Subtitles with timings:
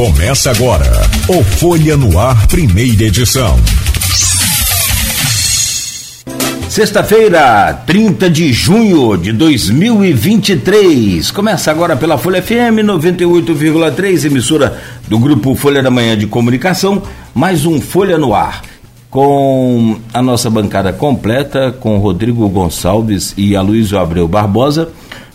[0.00, 0.90] Começa agora
[1.28, 3.54] o Folha no Ar, primeira edição.
[6.70, 11.30] Sexta-feira, 30 de junho de 2023.
[11.30, 17.02] Começa agora pela Folha FM 98,3, emissora do grupo Folha da Manhã de Comunicação.
[17.34, 18.62] Mais um Folha no Ar.
[19.10, 24.88] Com a nossa bancada completa, com Rodrigo Gonçalves e Aloysio Abreu Barbosa,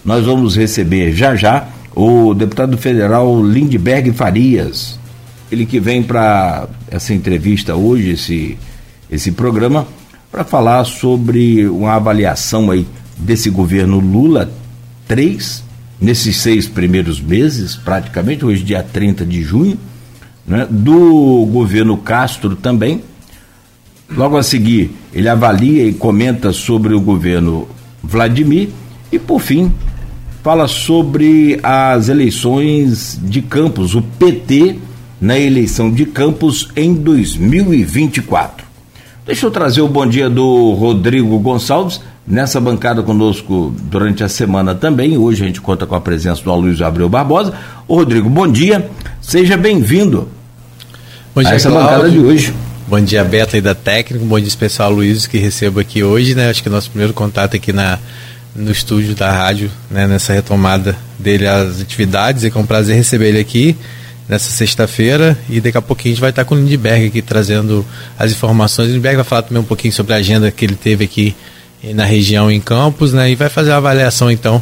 [0.04, 5.00] nós vamos receber já já o deputado federal Lindbergh Farias,
[5.50, 8.58] ele que vem para essa entrevista hoje, esse,
[9.10, 9.88] esse programa,
[10.30, 12.86] para falar sobre uma avaliação aí
[13.18, 14.52] desse governo Lula
[15.08, 15.64] 3,
[16.02, 19.80] nesses seis primeiros meses, praticamente, hoje dia 30 de junho,
[20.46, 23.02] né, do governo Castro também.
[24.10, 27.68] Logo a seguir, ele avalia e comenta sobre o governo
[28.04, 28.70] Vladimir
[29.12, 29.72] e, por fim,
[30.46, 34.76] fala sobre as eleições de Campos, o PT
[35.20, 38.64] na eleição de Campos em 2024.
[39.26, 44.76] Deixa eu trazer o bom dia do Rodrigo Gonçalves, nessa bancada conosco durante a semana
[44.76, 45.18] também.
[45.18, 47.52] Hoje a gente conta com a presença do Aloysio Abreu Barbosa.
[47.88, 48.88] Ô Rodrigo, bom dia,
[49.20, 50.30] seja bem-vindo
[51.36, 51.90] a essa Cláudio.
[51.90, 52.54] bancada de hoje.
[52.88, 56.52] Bom dia, Beto aí da técnica, bom dia especial Luiz que recebo aqui hoje, né?
[56.52, 57.98] Acho que é nosso primeiro contato aqui na,
[58.56, 62.44] no estúdio da rádio, né, nessa retomada dele às atividades.
[62.44, 63.76] É com um prazer receber ele aqui
[64.28, 67.86] nessa sexta-feira e daqui a pouquinho a gente vai estar com o Lindbergh aqui trazendo
[68.18, 68.90] as informações.
[68.90, 71.36] O Lindbergh vai falar também um pouquinho sobre a agenda que ele teve aqui
[71.94, 74.62] na região em Campos, né, e vai fazer a avaliação então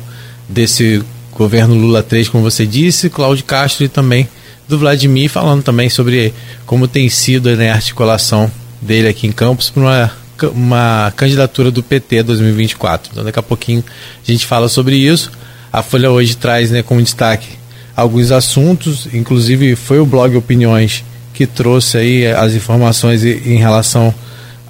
[0.50, 4.28] desse governo Lula 3, como você disse, Cláudio Castro e também
[4.68, 6.34] do Vladimir, falando também sobre
[6.66, 10.12] como tem sido né, a articulação dele aqui em Campos para uma
[10.48, 13.12] uma candidatura do PT 2024.
[13.12, 13.84] Então daqui a pouquinho
[14.28, 15.32] a gente fala sobre isso.
[15.72, 17.48] A Folha hoje traz né, como destaque
[17.96, 24.14] alguns assuntos, inclusive foi o blog Opiniões que trouxe aí as informações em relação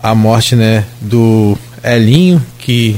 [0.01, 2.97] à morte né, do Elinho, que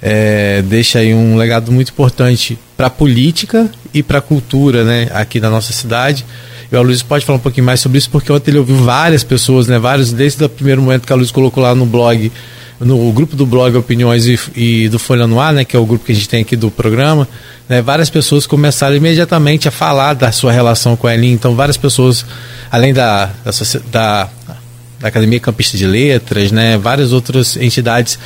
[0.00, 5.06] é, deixa aí um legado muito importante para a política e para a cultura né,
[5.12, 6.24] aqui da nossa cidade.
[6.72, 9.22] E o Luiz pode falar um pouquinho mais sobre isso, porque ontem ele ouviu várias
[9.22, 9.78] pessoas, né?
[9.78, 12.32] Vários, desde o primeiro momento que a Luiz colocou lá no blog,
[12.80, 15.62] no grupo do blog Opiniões e, e, do Folha no Ar, né?
[15.62, 17.28] Que é o grupo que a gente tem aqui do programa,
[17.68, 17.82] né?
[17.82, 21.32] Várias pessoas começaram imediatamente a falar da sua relação com a Elin.
[21.32, 22.24] Então, várias pessoas,
[22.70, 23.50] além da, da,
[23.92, 24.28] da,
[25.00, 26.78] da Academia Campista de Letras, né?
[26.78, 28.18] Várias outras entidades.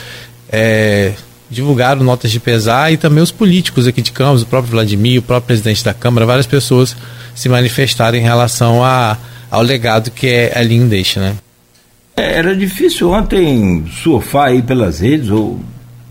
[0.48, 1.14] É,
[1.54, 5.22] divulgaram notas de pesar e também os políticos aqui de Campos, o próprio Vladimir, o
[5.22, 6.96] próprio presidente da Câmara, várias pessoas
[7.34, 9.16] se manifestaram em relação a,
[9.50, 11.36] ao legado que é, a deixa, né?
[12.16, 15.60] É, era difícil ontem surfar aí pelas redes ou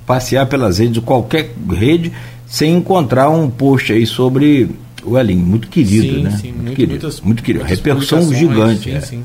[0.05, 2.11] passear pelas redes, ou qualquer rede,
[2.47, 4.69] sem encontrar um post aí sobre
[5.03, 6.31] o Elin, muito querido, sim, né?
[6.31, 7.65] Sim, muito, muito querido, muitas, muito querido.
[7.65, 9.01] Repercussão gigante.
[9.05, 9.23] Sim,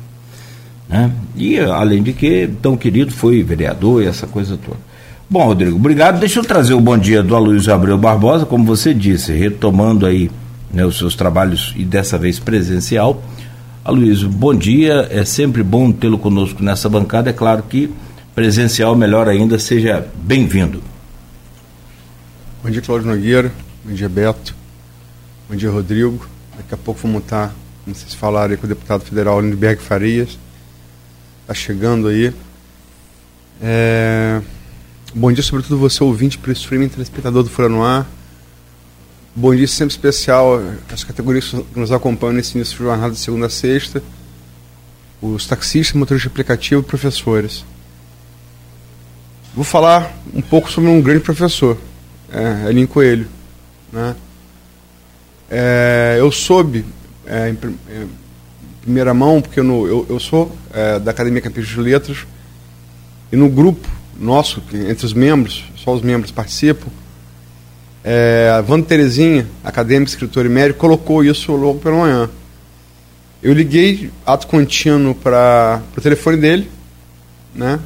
[0.88, 0.98] é.
[0.98, 1.12] Né?
[1.36, 4.87] E além de que tão querido foi vereador e essa coisa toda.
[5.30, 6.18] Bom, Rodrigo, obrigado.
[6.18, 10.30] Deixa eu trazer o bom dia do Aloysio Abreu Barbosa, como você disse, retomando aí
[10.72, 13.22] né, os seus trabalhos e dessa vez presencial.
[13.84, 15.06] Aloysio, bom dia.
[15.10, 17.28] É sempre bom tê-lo conosco nessa bancada.
[17.28, 17.92] É claro que
[18.34, 19.58] presencial melhor ainda.
[19.58, 20.82] Seja bem-vindo.
[22.64, 23.52] Bom dia, Cláudio Nogueira.
[23.84, 24.54] Bom dia, Beto.
[25.46, 26.26] Bom dia, Rodrigo.
[26.56, 30.38] Daqui a pouco vamos estar, como vocês falaram, com o deputado federal Lindbergh Farias.
[31.42, 32.32] Está chegando aí.
[33.60, 34.40] É...
[35.14, 38.06] Bom dia, sobretudo você, ouvinte, para o streaming, telespectador do Folha no Ar.
[39.34, 40.60] Bom dia sempre especial
[40.92, 44.02] às categorias que nos acompanham nesse início de jornada de segunda a sexta.
[45.22, 47.64] Os taxistas, motoristas de aplicativo professores.
[49.54, 51.78] Vou falar um pouco sobre um grande professor,
[52.30, 53.26] é, Elinho Coelho.
[53.90, 54.14] Né?
[55.50, 56.84] É, eu soube,
[57.24, 58.08] é, em, em,
[58.82, 62.26] primeira mão, porque eu, eu, eu sou é, da Academia Campista de Letras,
[63.32, 66.88] e no grupo nosso, entre os membros, só os membros participam,
[68.02, 72.30] é, a Wanda Terezinha, acadêmica, escritora e médico, colocou isso logo pela manhã.
[73.42, 76.70] Eu liguei ato contínuo para o telefone dele,
[77.54, 77.78] né?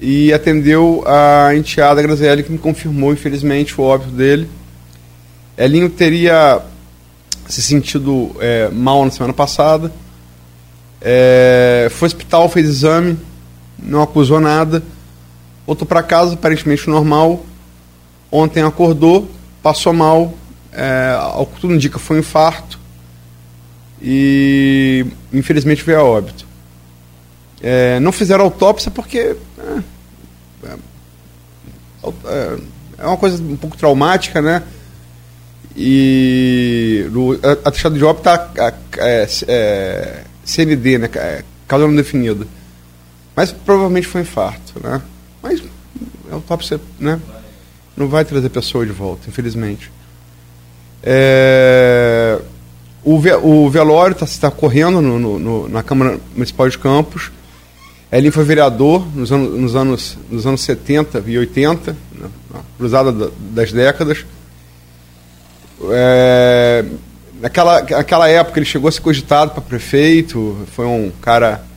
[0.00, 4.48] E atendeu a enteada Grazielli, que me confirmou, infelizmente, o óbito dele.
[5.56, 6.62] Elinho teria
[7.48, 9.92] se sentido é, mal na semana passada.
[11.00, 13.18] É, foi ao hospital, fez exame,
[13.78, 14.82] não acusou nada,
[15.66, 17.44] voltou para casa, aparentemente normal.
[18.30, 19.30] Ontem acordou,
[19.62, 20.34] passou mal,
[20.72, 22.78] é, ao que tudo indica foi um infarto
[24.00, 26.46] e infelizmente veio a óbito.
[27.60, 29.78] É, não fizeram autópsia porque é,
[30.64, 32.58] é,
[32.98, 34.62] é, uma coisa um pouco traumática, né?
[35.78, 41.08] e no atestado de óbito está é, é, CND, né?
[41.14, 42.44] É, causa não definida.
[43.38, 45.00] Mas provavelmente foi infarto, né?
[45.40, 45.62] Mas
[46.28, 47.20] é autópsia, né?
[47.96, 49.92] Não vai trazer a pessoa de volta, infelizmente.
[51.00, 52.36] É,
[53.04, 57.30] o, ve, o velório está tá correndo no, no, no, na Câmara Municipal de Campos.
[58.10, 63.30] Ele foi vereador nos anos, nos anos, nos anos 70 e 80, né, na cruzada
[63.52, 64.26] das décadas.
[65.92, 66.84] É,
[67.40, 71.67] naquela, naquela época ele chegou a ser cogitado para prefeito, foi um cara.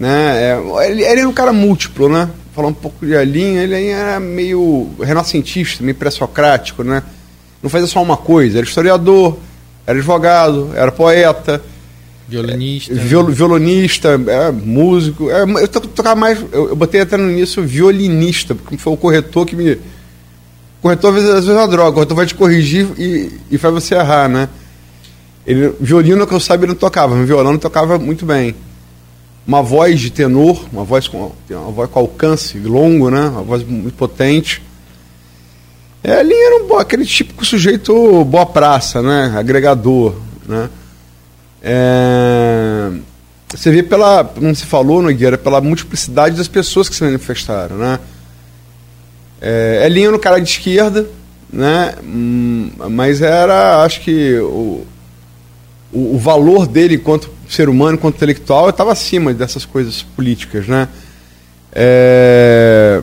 [0.00, 2.28] Né, é, ele, ele era um cara múltiplo, né?
[2.54, 7.02] Falar um pouco de linha, ele era meio renascentista, meio pré-socrático, né?
[7.62, 9.36] Não fazia só uma coisa, era historiador,
[9.86, 11.62] era advogado, era poeta
[12.30, 12.94] Violinista.
[12.94, 15.28] Viol, violonista, é, músico.
[15.28, 16.38] É, eu tocava mais.
[16.52, 19.76] Eu, eu botei até no início violinista, porque foi o corretor que me.
[20.80, 23.58] Corretor às vezes, às vezes é uma droga, o corretor vai te corrigir e, e
[23.58, 24.48] faz você errar, né?
[25.44, 28.54] Ele, violino que eu sabia não tocava, mas violão tocava muito bem.
[29.46, 33.22] Uma voz de tenor, uma voz com, uma voz com alcance longo, né?
[33.28, 34.62] Uma voz muito potente.
[36.02, 39.34] É, ele era um, aquele típico sujeito boa praça, né?
[39.36, 40.14] Agregador,
[40.46, 40.70] né?
[41.62, 42.90] É,
[43.54, 47.98] você vê pela, como se falou, Nogueira, pela multiplicidade das pessoas que se manifestaram, né?
[49.40, 51.06] É, Elinho no cara de esquerda,
[51.52, 51.94] né?
[52.02, 54.86] Hum, mas era, acho que o,
[55.92, 60.88] o, o, valor dele enquanto ser humano, enquanto intelectual, estava acima dessas coisas políticas, né?
[61.72, 63.02] É,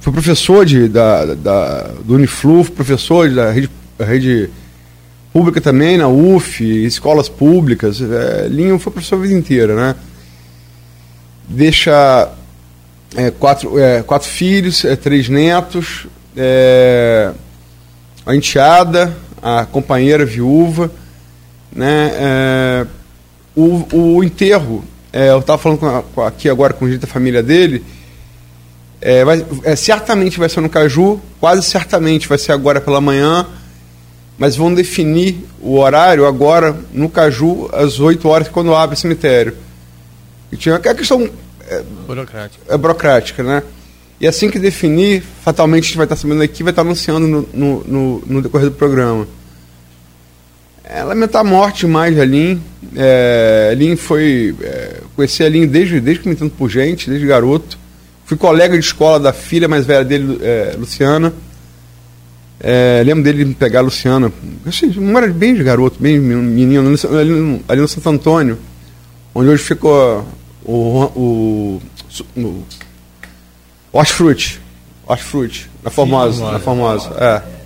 [0.00, 3.70] foi professor de, da, da, do Uniflu, professor da rede,
[4.00, 4.50] rede
[5.32, 8.00] pública também, na UF, escolas públicas.
[8.00, 9.94] É, Linho foi professor a vida inteira, né?
[11.48, 12.30] Deixa
[13.16, 16.06] é, quatro, é, quatro filhos, é, três netos,
[16.36, 17.32] é,
[18.26, 20.90] a enteada, a companheira viúva,
[21.74, 22.10] né?
[22.14, 22.86] É,
[23.54, 27.42] o, o enterro, é, eu estava falando com com aqui agora com gente da família
[27.42, 27.84] dele,
[29.00, 33.46] é, vai, é, certamente vai ser no Caju, quase certamente vai ser agora pela manhã,
[34.38, 39.56] mas vão definir o horário agora no Caju, às 8 horas, quando abre o cemitério.
[40.52, 41.28] E tinha a questão
[41.68, 42.64] é, burocrática.
[42.68, 43.62] É burocrática, né?
[44.20, 47.48] E assim que definir, fatalmente a gente vai estar sabendo aqui, vai estar anunciando no,
[47.52, 49.26] no, no, no decorrer do programa.
[50.94, 52.60] É, lamentar a morte mais de Aline.
[52.94, 54.54] É, Aline foi.
[54.60, 57.78] É, conheci a Aline desde, desde que me entendo por gente, desde garoto.
[58.26, 61.32] Fui colega de escola da filha mais velha dele, é, Luciana.
[62.60, 64.30] É, lembro dele me pegar a Luciana.
[64.66, 68.58] Assim, não era bem de garoto, bem menino, ali no, ali no Santo Antônio,
[69.34, 70.26] onde hoje ficou
[70.62, 70.72] o,
[71.16, 71.82] o,
[72.36, 72.62] o
[73.92, 74.60] Hortifruti.
[75.06, 76.52] Hortifruti, na Formosa.
[76.52, 77.61] na Formosa, é.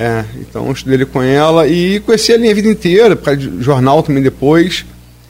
[0.00, 3.40] É, então eu estudei ele com ela e conheci a minha vida inteira, por causa
[3.40, 4.86] de jornal também depois.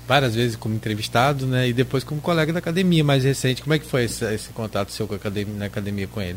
[0.07, 1.71] Várias vezes como entrevistado, né?
[1.71, 3.63] E depois como colega da academia mais recente.
[3.63, 6.37] Como é que foi esse, esse contato seu com a academia, na academia com ele?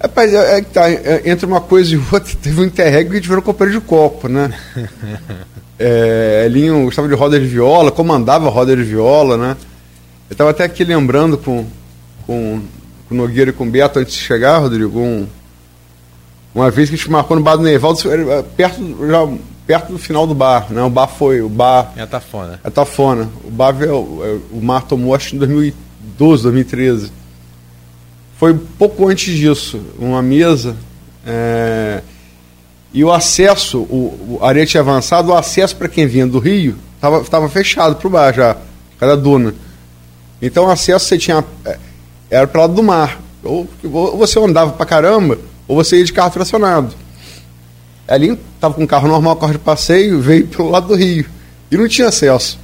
[0.00, 3.16] Rapaz, é, é, tá, é, entre uma coisa e outra, teve um interreg que a
[3.16, 4.56] gente virou companheiro de copo, né?
[5.80, 9.56] é, Elinho gostava de roda de viola, comandava roda de viola, né?
[10.28, 11.66] Eu estava até aqui lembrando com,
[12.24, 12.62] com,
[13.08, 15.26] com Nogueira e com o Beto antes de chegar, Rodrigo, um,
[16.54, 19.28] uma vez que a gente marcou no bar do Nevaldo, é, perto, já,
[19.66, 20.82] perto do final do bar, né?
[20.82, 21.92] O bar foi, o bar...
[21.96, 22.60] É a Tafona.
[22.64, 23.28] É a Tafona.
[23.44, 27.20] O bar, o, o mar tomou acho em 2012, 2013
[28.40, 30.74] foi pouco antes disso, uma mesa.
[31.26, 32.00] É,
[32.90, 36.74] e o acesso, o, o Arete avançado, o acesso para quem vinha do Rio
[37.22, 38.56] estava fechado para o bar já,
[38.98, 39.54] cada duna.
[40.40, 41.44] Então o acesso você tinha.
[42.30, 43.20] Era para lado do mar.
[43.44, 45.38] Ou, ou você andava para caramba,
[45.70, 46.92] ou você ia de carro tracionado.
[48.08, 51.24] Ali estava com um carro normal, carro de passeio, veio pelo lado do Rio.
[51.70, 52.58] E não tinha acesso.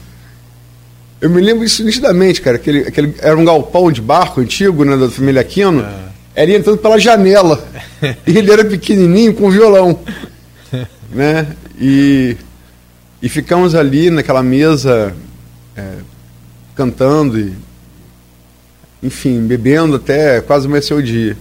[1.21, 2.57] Eu me lembro isso nitidamente, cara.
[2.57, 5.83] Aquele, aquele, era um galpão de barco antigo, né, da família Aquino.
[5.85, 6.43] É.
[6.43, 7.65] Era entrando pela janela.
[8.27, 10.01] e ele era pequenininho com violão.
[11.09, 11.47] né?
[11.79, 12.37] E,
[13.23, 15.15] e ficamos ali naquela mesa
[15.77, 15.93] é,
[16.75, 17.55] cantando e,
[19.01, 21.37] enfim, bebendo até quase amanhecer o dia.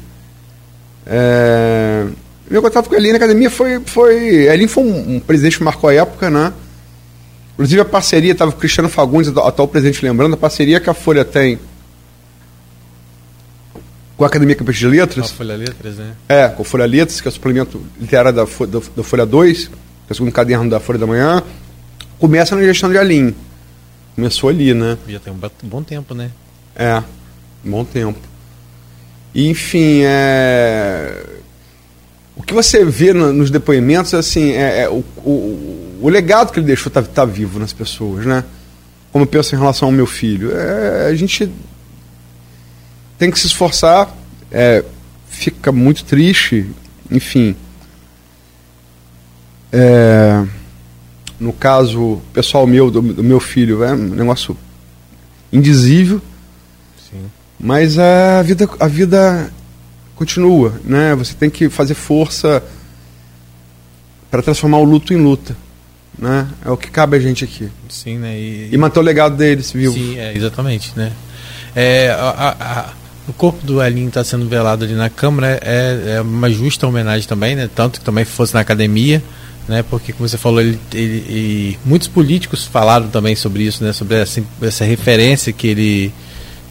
[1.06, 2.06] É,
[2.50, 3.80] meu contato com a na academia foi.
[3.86, 6.54] foi a Eline foi um, um presidente que marcou a época, né?
[7.54, 11.24] Inclusive a parceria, estava o Cristiano Fagundes, atual presidente, lembrando, a parceria que a Folha
[11.24, 11.58] tem
[14.18, 15.28] com a Academia Campos de Letras.
[15.28, 16.16] Com a Folha Letras, né?
[16.28, 19.68] É, com a Folha Letras, que é o suplemento literário da, da, da Folha 2,
[19.68, 19.74] que
[20.10, 21.44] é o segundo caderno da Folha da Manhã,
[22.20, 23.34] começa na gestão de Alim.
[24.16, 24.98] Começou ali, né?
[25.08, 26.32] Já tem um bom tempo, né?
[26.76, 27.04] É,
[27.66, 28.20] um bom tempo.
[29.36, 31.26] Enfim, é...
[32.38, 36.60] o que você vê no, nos depoimentos assim, é, é o, o, o, legado que
[36.60, 38.46] ele deixou está tá vivo nas pessoas, né?
[39.12, 40.56] Como eu penso em relação ao meu filho.
[40.56, 41.52] É, a gente
[43.18, 44.16] tem que se esforçar,
[44.50, 44.84] é,
[45.28, 46.70] fica muito triste,
[47.12, 47.58] enfim.
[49.72, 50.46] É,
[51.38, 54.58] no caso pessoal meu, do, do, meu filho, é um negócio
[55.52, 56.22] indizível.
[57.66, 59.52] Mas a vida, a vida
[60.16, 61.16] continua, né?
[61.16, 62.64] Você tem que fazer força
[64.30, 65.58] para transformar o luto em luta,
[66.16, 66.48] né?
[66.64, 67.68] É o que cabe a gente aqui.
[67.90, 68.38] Sim, né?
[68.38, 69.96] E, e manter o legado deles vivo.
[69.96, 71.12] Sim, é, exatamente, né?
[71.76, 72.94] É, a, a,
[73.28, 77.28] o corpo do Elinho está sendo velado ali na Câmara é, é, uma justa homenagem
[77.28, 77.68] também, né?
[77.74, 79.24] Tanto que também fosse na academia,
[79.68, 79.84] né?
[79.90, 83.92] Porque como você falou, ele, ele muitos políticos falaram também sobre isso, né?
[83.92, 86.14] Sobre essa, essa referência que ele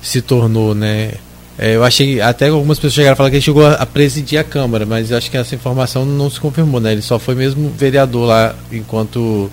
[0.05, 1.13] se tornou, né?
[1.59, 4.45] É, eu achei, até algumas pessoas chegaram a falar que ele chegou a, presidir a
[4.45, 6.93] Câmara, mas acho que essa informação não se confirmou, né?
[6.93, 9.51] Ele só foi mesmo vereador lá enquanto.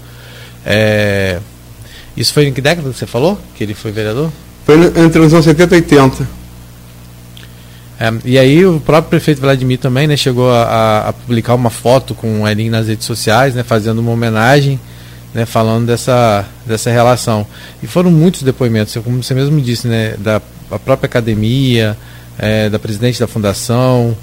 [0.65, 1.39] É...
[2.17, 3.39] Isso foi em que década que você falou?
[3.55, 4.31] Que ele foi vereador?
[4.65, 6.27] Foi entre os anos 70 e 80.
[7.99, 12.13] É, e aí o próprio prefeito Vladimir também né, chegou a, a publicar uma foto
[12.13, 14.79] com o Elinho nas redes sociais, né, fazendo uma homenagem,
[15.33, 17.45] né, falando dessa, dessa relação.
[17.81, 21.97] E foram muitos depoimentos, como você mesmo disse, né, da a própria academia,
[22.39, 24.15] é, da presidente da fundação,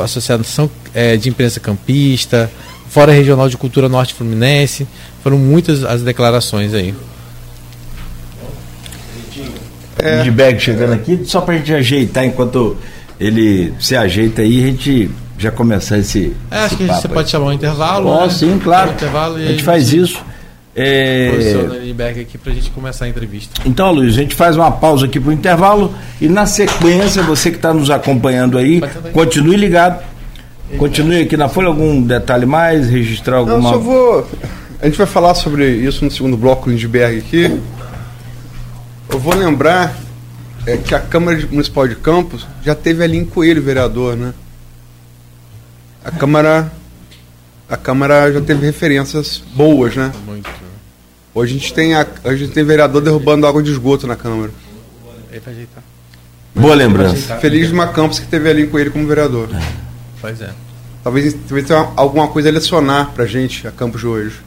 [0.00, 2.50] a Associação é, de Imprensa Campista,
[2.90, 4.86] Fora Regional de Cultura Norte Fluminense.
[5.22, 6.94] Foram muitas as declarações aí.
[9.98, 10.22] É.
[10.22, 12.76] De bag chegando aqui, só para a gente ajeitar enquanto
[13.18, 16.36] ele se ajeita aí, a gente já começar esse.
[16.50, 17.12] É, acho que você aí.
[17.12, 18.08] pode chamar um intervalo.
[18.08, 18.30] Oh, né?
[18.30, 18.90] Sim, claro.
[18.90, 20.22] Um intervalo a gente faz isso.
[20.80, 21.32] É...
[21.82, 23.60] Lindbergh aqui para a gente começar a entrevista.
[23.66, 27.50] Então, Luiz, a gente faz uma pausa aqui para o intervalo e na sequência, você
[27.50, 28.80] que está nos acompanhando aí,
[29.12, 30.04] continue ligado.
[30.76, 31.68] Continue aqui na Folha.
[31.68, 32.88] Algum detalhe mais?
[32.88, 33.58] Registrar alguma.
[33.58, 34.28] Não, só vou.
[34.80, 37.60] A gente vai falar sobre isso no segundo bloco Lindbergh aqui.
[39.08, 39.96] Eu vou lembrar
[40.66, 44.32] é, que a Câmara Municipal de Campos já teve ali em Coelho, vereador, né?
[46.04, 46.70] A Câmara
[47.68, 50.10] a Câmara já teve referências boas, né?
[50.26, 50.67] Muito.
[51.38, 54.50] Hoje a gente tem, a, a gente tem vereador derrubando água de esgoto na Câmara.
[55.30, 55.84] Ele vai ajeitar.
[56.52, 57.36] Boa lembrança.
[57.36, 59.48] Feliz de uma campus que teve ali com ele como vereador.
[59.54, 59.72] É.
[60.20, 60.50] Pois é.
[61.04, 64.40] Talvez, talvez tenha alguma coisa a lecionar pra gente a campus de hoje.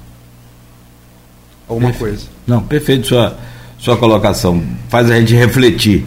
[1.66, 2.10] Alguma perfeito.
[2.10, 2.30] coisa.
[2.46, 3.38] Não, perfeito sua,
[3.80, 4.62] sua colocação.
[4.90, 6.06] Faz a gente refletir.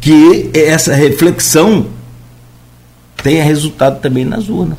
[0.00, 1.88] Que essa reflexão
[3.22, 4.78] tenha resultado também nas urnas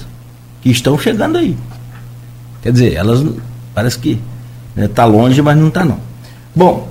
[0.64, 1.56] que estão chegando aí.
[2.64, 3.24] Quer dizer, elas
[3.76, 4.20] parece que
[4.86, 6.00] está né, longe, mas não está não.
[6.56, 6.88] Bom,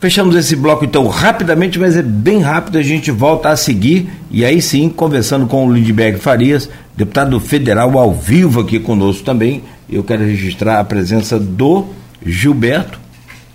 [0.00, 4.44] fechamos esse bloco então rapidamente, mas é bem rápido, a gente volta a seguir e
[4.44, 9.62] aí sim, conversando com o Lindbergh Farias, deputado federal ao vivo aqui conosco também.
[9.88, 11.86] Eu quero registrar a presença do
[12.24, 12.98] Gilberto,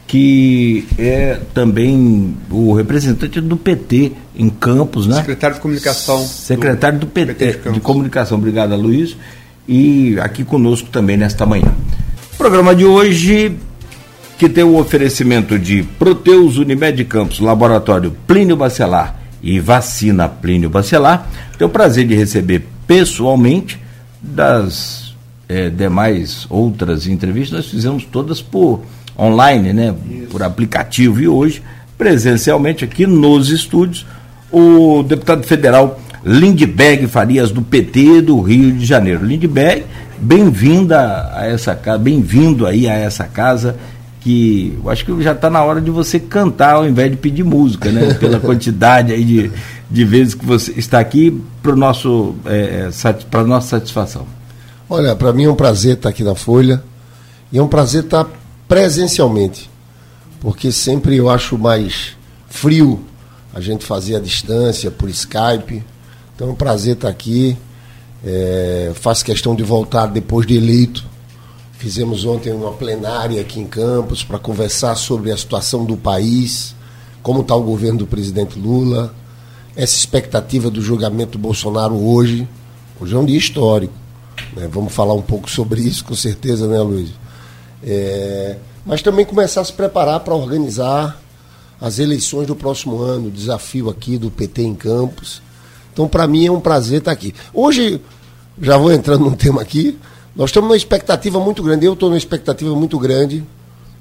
[0.08, 5.16] que é também o representante do PT em Campos, né?
[5.18, 6.26] Secretário de Comunicação.
[6.26, 9.18] Secretário do, do PT, PT de, de, Comunicação, obrigado, Luiz.
[9.68, 11.74] E aqui conosco também nesta manhã.
[12.38, 13.58] Programa de hoje,
[14.38, 21.28] que tem o oferecimento de Proteus Unimed Campos, Laboratório Plínio Bacelar e Vacina Plínio Bacelar,
[21.58, 23.82] tenho o prazer de receber pessoalmente
[24.22, 25.16] das
[25.50, 28.82] é, demais outras entrevistas, nós fizemos todas por
[29.18, 30.28] online, né, Isso.
[30.28, 31.64] por aplicativo e hoje
[31.98, 34.06] presencialmente aqui nos estúdios
[34.52, 39.26] o deputado federal Lindbergh Farias do PT do Rio de Janeiro.
[39.26, 39.86] Lindbergh,
[40.18, 43.78] bem-vinda a essa casa, bem-vindo aí a essa casa
[44.22, 47.44] que eu acho que já está na hora de você cantar ao invés de pedir
[47.44, 48.14] música, né?
[48.20, 49.52] Pela quantidade aí de,
[49.90, 52.90] de vezes que você está aqui para nosso é,
[53.30, 54.26] para nossa satisfação.
[54.90, 56.84] Olha, para mim é um prazer estar aqui na Folha
[57.52, 58.28] e é um prazer estar
[58.68, 59.70] presencialmente,
[60.42, 62.18] porque sempre eu acho mais
[62.50, 63.00] frio
[63.54, 65.84] a gente fazer a distância por Skype.
[66.36, 67.58] Então é um prazer estar aqui.
[68.30, 71.06] É, faço questão de voltar depois de eleito.
[71.78, 76.76] Fizemos ontem uma plenária aqui em Campos para conversar sobre a situação do país,
[77.24, 79.16] como está o governo do presidente Lula,
[79.78, 82.46] essa expectativa do julgamento do Bolsonaro hoje.
[83.00, 83.94] Hoje é um dia histórico.
[84.58, 84.68] Né?
[84.70, 87.12] Vamos falar um pouco sobre isso, com certeza, né, Luiz?
[87.82, 91.18] É, mas também começar a se preparar para organizar
[91.80, 95.42] as eleições do próximo ano, o desafio aqui do PT em Campos.
[95.94, 97.34] Então, para mim, é um prazer estar aqui.
[97.54, 98.02] Hoje,
[98.62, 99.98] já vou entrando num tema aqui,
[100.36, 103.44] nós estamos numa expectativa muito grande, eu estou numa expectativa muito grande,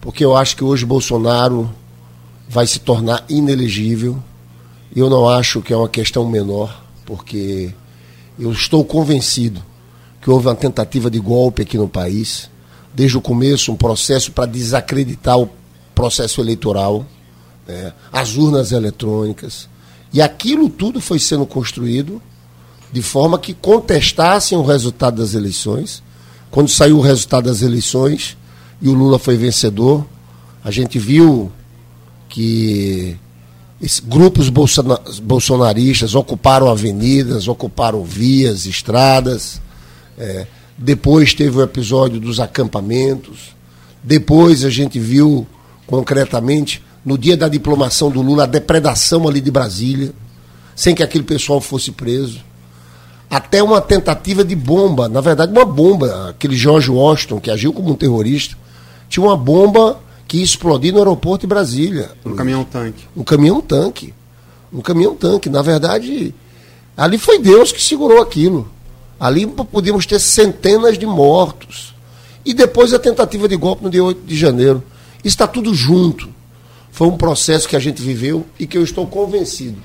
[0.00, 1.70] porque eu acho que hoje Bolsonaro
[2.48, 4.22] vai se tornar inelegível.
[4.94, 7.72] Eu não acho que é uma questão menor, porque
[8.38, 9.62] Eu estou convencido
[10.20, 12.50] que houve uma tentativa de golpe aqui no país,
[12.92, 15.48] desde o começo, um processo para desacreditar o
[15.94, 17.06] processo eleitoral,
[17.66, 19.68] né, as urnas eletrônicas.
[20.12, 22.20] E aquilo tudo foi sendo construído
[22.92, 26.02] de forma que contestassem o resultado das eleições.
[26.50, 28.36] Quando saiu o resultado das eleições
[28.80, 30.06] e o Lula foi vencedor,
[30.64, 31.52] a gente viu
[32.28, 33.16] que
[34.04, 39.60] grupos bolsonaristas ocuparam avenidas, ocuparam vias, estradas.
[40.18, 40.46] É,
[40.78, 43.54] depois teve o episódio dos acampamentos.
[44.02, 45.46] Depois a gente viu
[45.86, 50.12] concretamente, no dia da diplomação do Lula, a depredação ali de Brasília,
[50.74, 52.45] sem que aquele pessoal fosse preso.
[53.28, 56.30] Até uma tentativa de bomba, na verdade, uma bomba.
[56.30, 58.56] Aquele George Washington, que agiu como um terrorista,
[59.08, 62.10] tinha uma bomba que explodiu no aeroporto de Brasília.
[62.24, 63.04] No caminhão-tanque.
[63.14, 64.14] No caminhão-tanque.
[64.72, 65.48] No caminhão-tanque.
[65.48, 66.34] Na verdade,
[66.96, 68.68] ali foi Deus que segurou aquilo.
[69.18, 71.94] Ali podíamos ter centenas de mortos.
[72.44, 74.82] E depois a tentativa de golpe no dia 8 de janeiro.
[75.18, 76.28] Isso está tudo junto.
[76.92, 79.78] Foi um processo que a gente viveu e que eu estou convencido.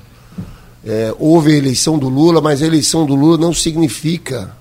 [0.84, 4.56] É, houve a eleição do Lula, mas a eleição do Lula não significa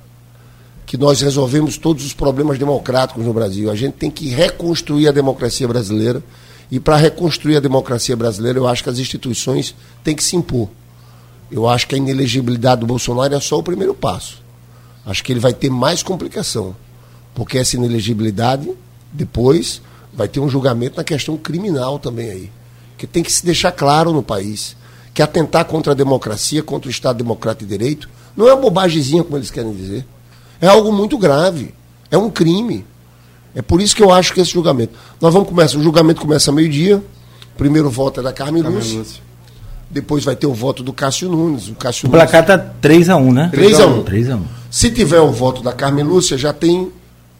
[0.85, 3.71] que nós resolvemos todos os problemas democráticos no Brasil.
[3.71, 6.21] A gente tem que reconstruir a democracia brasileira.
[6.69, 9.73] E para reconstruir a democracia brasileira, eu acho que as instituições
[10.03, 10.69] têm que se impor.
[11.49, 14.41] Eu acho que a inelegibilidade do Bolsonaro é só o primeiro passo.
[15.05, 16.75] Acho que ele vai ter mais complicação.
[17.33, 18.69] Porque essa inelegibilidade,
[19.11, 19.81] depois,
[20.13, 22.51] vai ter um julgamento na questão criminal também aí.
[22.97, 24.75] Que tem que se deixar claro no país
[25.13, 29.23] que atentar contra a democracia, contra o Estado Democrático de Direito, não é uma bobagemzinha,
[29.23, 30.05] como eles querem dizer.
[30.59, 31.73] É algo muito grave.
[32.09, 32.85] É um crime.
[33.53, 34.93] É por isso que eu acho que esse julgamento.
[35.19, 35.77] Nós vamos começar.
[35.77, 37.03] O julgamento começa meio-dia.
[37.57, 38.99] Primeiro voto é da Carmen, Carmen Lúcia.
[38.99, 39.21] Lúcia.
[39.89, 41.67] Depois vai ter o voto do Cássio Nunes.
[41.67, 43.51] O, Cássio o placar está 3x1, né?
[43.53, 44.03] 3x1.
[44.05, 44.41] 3x1.
[44.69, 46.89] Se tiver o voto da Carmen Lúcia, já tem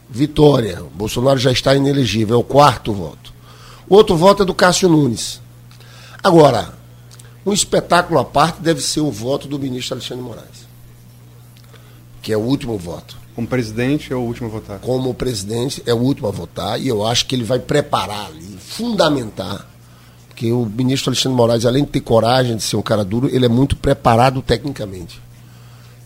[0.10, 0.84] vitória.
[0.84, 3.34] O Bolsonaro já está inelegível, é o quarto voto.
[3.88, 5.40] O outro voto é do Cássio Nunes.
[6.22, 6.74] Agora,
[7.46, 10.68] um espetáculo à parte deve ser o voto do ministro Alexandre Moraes,
[12.22, 13.18] que é o último voto.
[13.36, 14.80] Como presidente é o último a votar?
[14.80, 18.58] Como presidente é o último a votar e eu acho que ele vai preparar ali,
[18.60, 19.68] fundamentar,
[20.28, 23.46] porque o ministro Alexandre Moraes, além de ter coragem de ser um cara duro, ele
[23.46, 25.22] é muito preparado tecnicamente.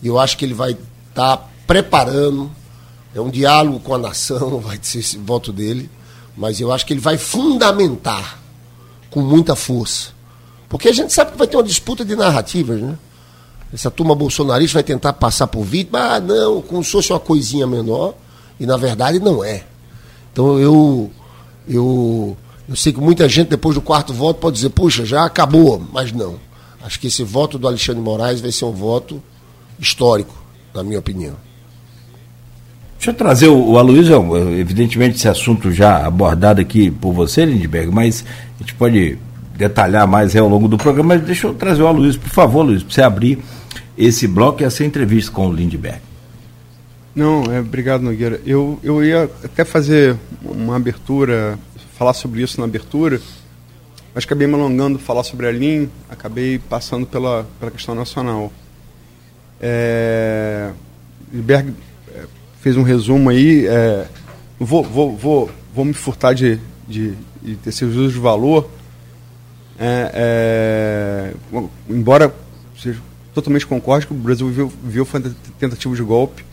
[0.02, 2.50] E eu acho que ele vai estar tá preparando
[3.16, 5.90] é um diálogo com a nação, vai ser esse voto dele,
[6.36, 8.38] mas eu acho que ele vai fundamentar
[9.10, 10.10] com muita força.
[10.68, 12.96] Porque a gente sabe que vai ter uma disputa de narrativas, né?
[13.72, 17.66] Essa turma bolsonarista vai tentar passar por vítima, ah, não, como se fosse uma coisinha
[17.66, 18.14] menor,
[18.58, 19.64] e na verdade não é.
[20.32, 21.10] Então eu,
[21.68, 22.36] eu,
[22.68, 26.12] eu sei que muita gente, depois do quarto voto, pode dizer, puxa, já acabou, mas
[26.12, 26.36] não.
[26.82, 29.20] Acho que esse voto do Alexandre Moraes vai ser um voto
[29.78, 30.34] histórico,
[30.72, 31.34] na minha opinião.
[32.96, 37.92] Deixa eu trazer o, o Aloysio, evidentemente esse assunto já abordado aqui por você, Lindbergh,
[37.92, 38.24] mas
[38.56, 39.18] a gente pode
[39.56, 42.82] detalhar mais ao longo do programa, mas deixa eu trazer o Aloysio, por favor, Luiz,
[42.82, 43.38] para você abrir
[43.96, 46.00] esse bloco e essa entrevista com o Lindbergh.
[47.14, 48.40] Não, é, obrigado, Nogueira.
[48.44, 51.58] Eu, eu ia até fazer uma abertura,
[51.98, 53.20] falar sobre isso na abertura,
[54.14, 58.52] mas acabei me alongando falar sobre a LIN, acabei passando pela, pela questão nacional.
[59.60, 60.70] É,
[61.32, 61.72] Lindbergh
[62.66, 63.64] fez um resumo aí.
[63.66, 64.06] É,
[64.58, 68.68] vou, vou, vou, vou me furtar de, de, de ter seus juros de valor.
[69.78, 72.34] É, é, embora
[72.80, 73.00] seja
[73.34, 75.06] totalmente concorde que o Brasil viu, viu
[75.58, 76.44] tentativa de golpe.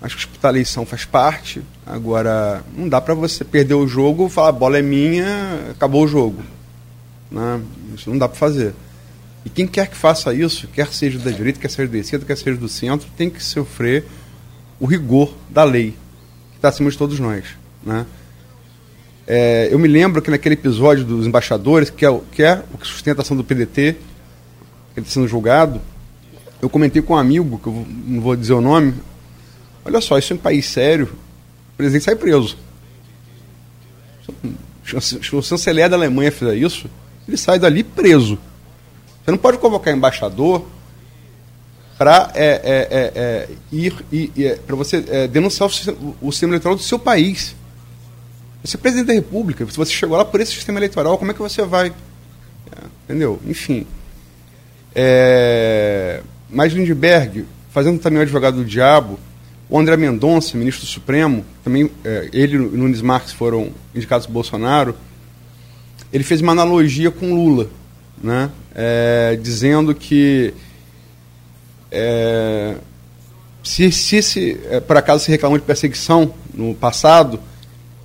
[0.00, 1.62] Acho que disputar a eleição faz parte.
[1.86, 6.08] Agora, não dá para você perder o jogo, falar a bola é minha, acabou o
[6.08, 6.42] jogo.
[7.30, 7.60] Né?
[7.94, 8.74] Isso não dá para fazer.
[9.44, 12.36] E quem quer que faça isso, quer seja da direita, quer seja da esquerda, quer
[12.36, 14.04] seja do centro, tem que sofrer
[14.80, 15.90] o rigor da lei,
[16.50, 17.44] que está acima de todos nós.
[17.84, 18.06] Né?
[19.34, 22.76] É, eu me lembro que naquele episódio dos embaixadores, que é, o, que é o
[22.76, 23.96] que sustenta a ação do PDT,
[24.94, 25.80] ele sendo julgado,
[26.60, 28.92] eu comentei com um amigo, que eu não vou dizer o nome,
[29.86, 31.14] olha só, isso é um país sério,
[31.72, 32.58] o presidente sai preso.
[35.00, 36.90] Se o chanceler da Alemanha fizer isso,
[37.26, 38.38] ele sai dali preso.
[39.24, 40.66] Você não pode convocar embaixador
[41.96, 46.52] para é, é, é, é, ir, ir é, para você é, denunciar o o sistema,
[46.52, 47.61] eleitoral do seu país.
[48.64, 51.34] Você é presidente da República, se você chegou lá por esse sistema eleitoral, como é
[51.34, 51.92] que você vai?
[53.04, 53.40] entendeu?
[53.46, 53.86] Enfim.
[56.48, 59.18] mas Lindbergh, fazendo também o advogado do diabo,
[59.68, 61.90] o André Mendonça, ministro do Supremo, também
[62.32, 64.94] ele e Nunes Marques foram indicados por Bolsonaro,
[66.12, 67.68] ele fez uma analogia com Lula,
[68.22, 68.50] né?
[69.42, 70.54] dizendo que
[71.90, 72.76] é,
[73.62, 77.38] se, se, se é, por acaso se reclamou de perseguição no passado,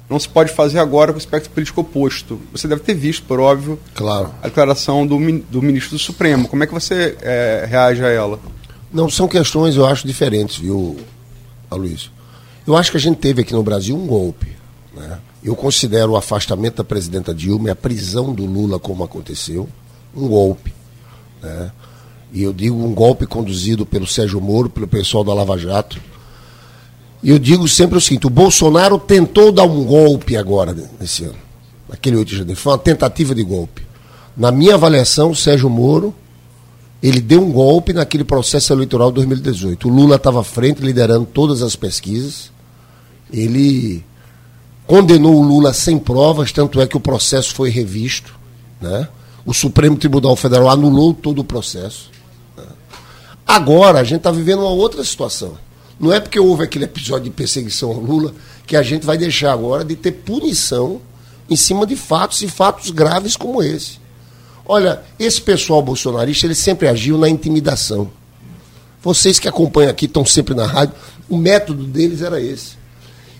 [0.09, 2.39] não se pode fazer agora com o espectro político oposto.
[2.51, 4.33] Você deve ter visto, por óbvio, claro.
[4.41, 6.47] a declaração do, do ministro do Supremo.
[6.47, 8.39] Como é que você é, reage a ela?
[8.91, 10.97] Não, são questões, eu acho, diferentes, viu,
[11.69, 12.11] Aloysio?
[12.65, 14.47] Eu acho que a gente teve aqui no Brasil um golpe.
[14.95, 15.19] Né?
[15.43, 19.67] Eu considero o afastamento da presidenta Dilma e a prisão do Lula, como aconteceu,
[20.15, 20.73] um golpe.
[21.41, 21.71] Né?
[22.31, 25.99] E eu digo um golpe conduzido pelo Sérgio Moro, pelo pessoal da Lava Jato.
[27.23, 31.35] Eu digo sempre o seguinte: o Bolsonaro tentou dar um golpe agora, nesse ano,
[31.89, 32.59] naquele 8 de janeiro.
[32.59, 33.85] Foi uma tentativa de golpe.
[34.35, 36.13] Na minha avaliação, o Sérgio Moro,
[37.01, 39.87] ele deu um golpe naquele processo eleitoral de 2018.
[39.87, 42.51] O Lula estava à frente, liderando todas as pesquisas.
[43.33, 44.03] Ele
[44.85, 48.35] condenou o Lula sem provas, tanto é que o processo foi revisto.
[48.79, 49.07] Né?
[49.45, 52.09] O Supremo Tribunal Federal anulou todo o processo.
[52.55, 52.63] Né?
[53.45, 55.57] Agora a gente está vivendo uma outra situação.
[55.99, 58.33] Não é porque houve aquele episódio de perseguição ao Lula
[58.65, 61.01] que a gente vai deixar agora de ter punição
[61.49, 63.99] em cima de fatos e fatos graves como esse.
[64.65, 68.11] Olha, esse pessoal bolsonarista, ele sempre agiu na intimidação.
[69.01, 70.93] Vocês que acompanham aqui, estão sempre na rádio,
[71.29, 72.77] o método deles era esse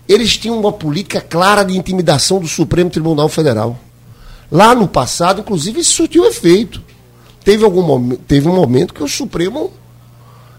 [0.08, 3.78] eles tinham uma política clara de intimidação do Supremo Tribunal Federal.
[4.50, 6.82] Lá no passado, inclusive, isso surtiu efeito.
[7.44, 9.70] Teve, algum teve um momento que o Supremo.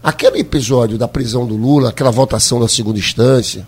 [0.02, 3.66] Aquele episódio da prisão do Lula, aquela votação na segunda instância,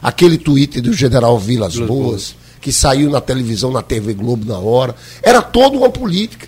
[0.00, 4.94] aquele tweet do general Vilas Boas, que saiu na televisão, na TV Globo na hora,
[5.20, 6.46] era toda uma política.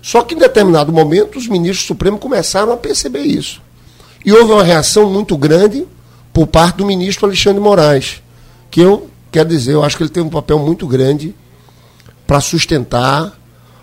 [0.00, 3.60] Só que em determinado momento os ministros do Supremo começaram a perceber isso.
[4.24, 5.86] E houve uma reação muito grande
[6.32, 8.22] por parte do ministro Alexandre Moraes,
[8.70, 11.34] que eu quero dizer, eu acho que ele tem um papel muito grande
[12.26, 13.38] para sustentar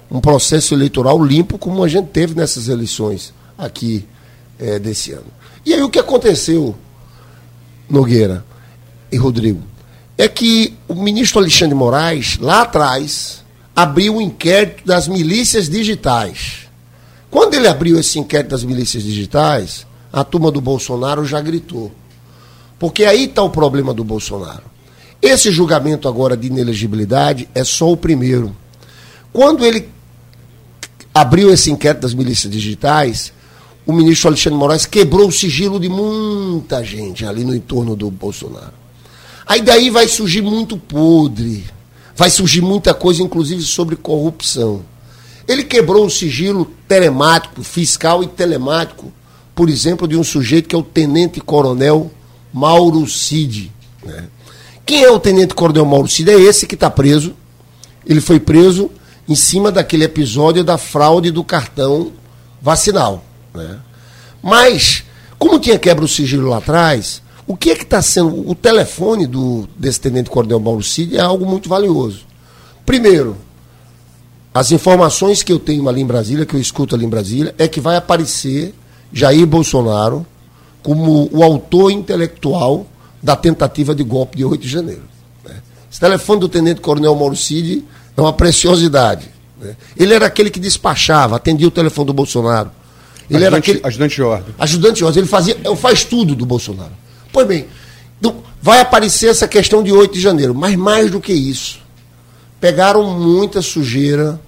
[0.10, 4.08] um processo eleitoral limpo como a gente teve nessas eleições aqui
[4.60, 5.28] é, desse ano.
[5.66, 6.76] E aí o que aconteceu,
[7.90, 8.46] Nogueira
[9.12, 9.64] e Rodrigo,
[10.18, 13.44] é que o ministro Alexandre Moraes, lá atrás,
[13.76, 16.68] abriu o um inquérito das milícias digitais.
[17.32, 21.92] Quando ele abriu esse inquérito das milícias digitais, a turma do Bolsonaro já gritou.
[22.78, 24.64] Porque aí está o problema do Bolsonaro.
[25.22, 28.56] Esse julgamento agora de inelegibilidade é só o primeiro.
[29.32, 29.90] Quando ele
[31.14, 33.34] abriu esse inquérito das milícias digitais,
[33.86, 38.74] o ministro Alexandre Moraes quebrou o sigilo de muita gente ali no entorno do Bolsonaro.
[39.46, 41.66] Aí daí vai surgir muito podre,
[42.16, 44.84] vai surgir muita coisa, inclusive sobre corrupção.
[45.48, 49.12] Ele quebrou o sigilo telemático, fiscal e telemático,
[49.56, 52.12] por exemplo, de um sujeito que é o tenente-coronel
[52.54, 53.72] Mauro Cid.
[54.06, 54.26] Né?
[54.86, 56.30] Quem é o tenente coronel Mauro Cid?
[56.30, 57.34] É esse que está preso.
[58.06, 58.92] Ele foi preso
[59.28, 62.12] em cima daquele episódio da fraude do cartão
[62.62, 63.24] vacinal.
[63.54, 63.80] Né?
[64.42, 65.04] Mas,
[65.38, 68.48] como tinha quebra o sigilo lá atrás, o que é que está sendo.
[68.48, 72.22] O telefone do, desse tenente coronel Mauro Cid é algo muito valioso.
[72.86, 73.36] Primeiro,
[74.54, 77.68] as informações que eu tenho ali em Brasília, que eu escuto ali em Brasília, é
[77.68, 78.76] que vai aparecer
[79.12, 80.26] Jair Bolsonaro
[80.84, 82.86] como o autor intelectual
[83.22, 85.04] da tentativa de golpe de 8 de janeiro.
[85.44, 85.56] Né?
[85.92, 87.84] Esse telefone do tenente coronel Mauro Cid
[88.16, 89.28] é uma preciosidade.
[89.60, 89.76] Né?
[89.98, 92.70] Ele era aquele que despachava, atendia o telefone do Bolsonaro.
[93.30, 93.80] Ele ajudante, era aquele.
[93.84, 94.56] Ajudante de ordem.
[94.58, 95.22] Ajudante de ordem.
[95.22, 96.92] Ele fazia, faz tudo do Bolsonaro.
[97.32, 97.68] Pois bem,
[98.20, 101.80] então, vai aparecer essa questão de 8 de janeiro, mas mais do que isso.
[102.60, 104.40] Pegaram muita sujeira,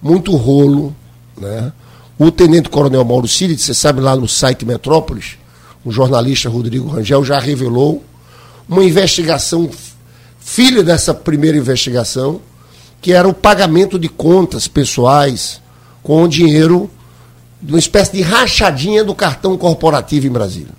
[0.00, 0.94] muito rolo,
[1.36, 1.72] né?
[2.18, 5.36] O tenente coronel Mauro Cid, você sabe lá no site Metrópolis,
[5.84, 8.04] o jornalista Rodrigo Rangel já revelou
[8.68, 9.68] uma investigação,
[10.38, 12.40] filha dessa primeira investigação,
[13.02, 15.60] que era o pagamento de contas pessoais
[16.02, 16.88] com o dinheiro
[17.68, 20.72] uma espécie de rachadinha do cartão corporativo em Brasília.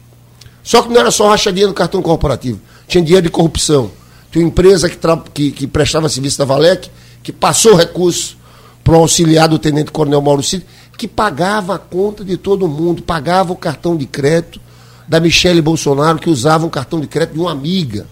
[0.63, 3.91] Só que não era só rachadinha do cartão corporativo, tinha dinheiro de corrupção.
[4.32, 4.98] Tinha uma empresa que,
[5.34, 6.89] que, que prestava serviço da Valec,
[7.24, 8.38] que passou recurso
[8.84, 10.65] para o auxiliar do tenente coronel Mauro Cid,
[10.98, 14.60] que pagava a conta de todo mundo, pagava o cartão de crédito
[15.08, 18.08] da Michele Bolsonaro que usava um cartão de crédito de uma amiga.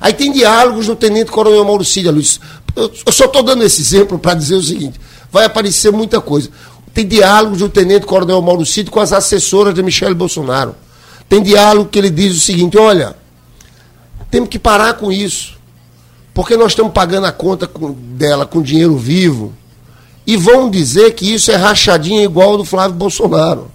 [0.00, 2.38] Aí tem diálogos do Tenente Coronel Mauro Cid, Luiz.
[2.76, 5.00] Eu só estou dando esse exemplo para dizer o seguinte:
[5.32, 6.50] vai aparecer muita coisa.
[6.96, 10.74] Tem diálogos do Tenente Coronel Mauro Cid com as assessoras de Michele Bolsonaro.
[11.28, 13.14] Tem diálogo que ele diz o seguinte: olha,
[14.30, 15.58] temos que parar com isso.
[16.32, 17.70] Porque nós estamos pagando a conta
[18.16, 19.52] dela com dinheiro vivo.
[20.26, 23.70] E vão dizer que isso é rachadinha igual ao do Flávio Bolsonaro.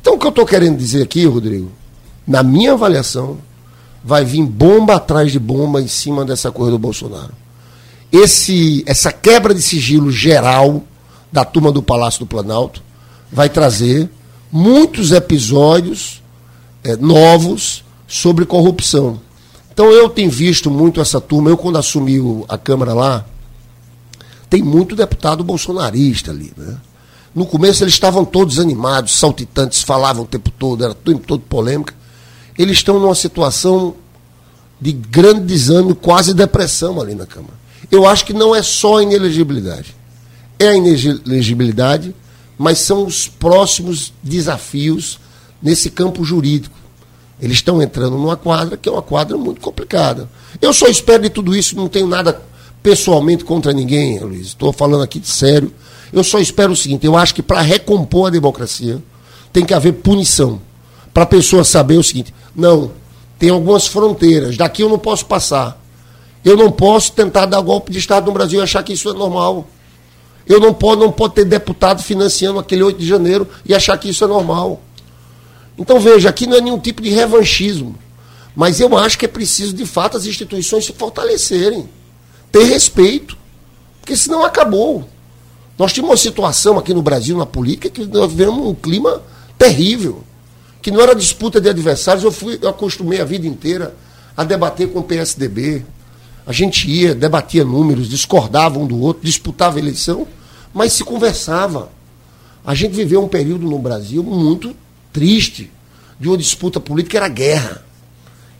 [0.00, 1.70] Então o que eu estou querendo dizer aqui, Rodrigo,
[2.26, 3.38] na minha avaliação,
[4.02, 7.34] vai vir bomba atrás de bomba em cima dessa coisa do Bolsonaro.
[8.10, 10.82] Esse, essa quebra de sigilo geral
[11.34, 12.80] da turma do Palácio do Planalto
[13.30, 14.08] vai trazer
[14.52, 16.22] muitos episódios
[16.84, 19.20] é, novos sobre corrupção.
[19.72, 23.26] Então eu tenho visto muito essa turma, eu quando assumi a Câmara lá,
[24.48, 26.76] tem muito deputado bolsonarista ali, né?
[27.34, 31.40] No começo eles estavam todos animados, saltitantes, falavam o tempo todo, era o tempo todo
[31.40, 31.92] polêmica.
[32.56, 33.96] Eles estão numa situação
[34.80, 37.54] de grande desânimo, quase depressão ali na Câmara.
[37.90, 39.96] Eu acho que não é só inelegibilidade.
[40.64, 42.14] É a inelegibilidade,
[42.56, 45.20] mas são os próximos desafios
[45.62, 46.74] nesse campo jurídico.
[47.38, 50.26] Eles estão entrando numa quadra que é uma quadra muito complicada.
[50.62, 52.40] Eu só espero de tudo isso, não tenho nada
[52.82, 54.46] pessoalmente contra ninguém, Luiz.
[54.48, 55.70] Estou falando aqui de sério.
[56.10, 59.02] Eu só espero o seguinte: eu acho que para recompor a democracia
[59.52, 60.60] tem que haver punição.
[61.12, 62.92] Para a pessoa saber o seguinte: não,
[63.38, 65.78] tem algumas fronteiras, daqui eu não posso passar.
[66.42, 69.12] Eu não posso tentar dar golpe de Estado no Brasil e achar que isso é
[69.12, 69.66] normal.
[70.46, 74.08] Eu não posso, não pode ter deputado financiando aquele 8 de janeiro e achar que
[74.08, 74.80] isso é normal.
[75.78, 77.98] Então veja, aqui não é nenhum tipo de revanchismo.
[78.54, 81.88] Mas eu acho que é preciso, de fato, as instituições se fortalecerem.
[82.52, 83.36] Ter respeito.
[84.00, 85.08] Porque senão acabou.
[85.76, 89.22] Nós tínhamos uma situação aqui no Brasil, na política, que nós vivemos um clima
[89.58, 90.22] terrível.
[90.80, 92.22] Que não era disputa de adversários.
[92.22, 93.96] Eu, fui, eu acostumei a vida inteira
[94.36, 95.84] a debater com o PSDB.
[96.46, 100.26] A gente ia, debatia números, discordava um do outro, disputava eleição,
[100.72, 101.90] mas se conversava.
[102.64, 104.74] A gente viveu um período no Brasil muito
[105.12, 105.70] triste
[106.18, 107.84] de uma disputa política era guerra.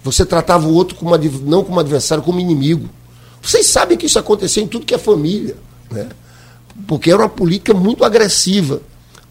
[0.03, 2.89] Você tratava o outro como não como adversário, como inimigo.
[3.43, 5.57] Vocês sabem que isso acontecia em tudo que é família,
[5.91, 6.09] né?
[6.87, 8.81] porque era uma política muito agressiva.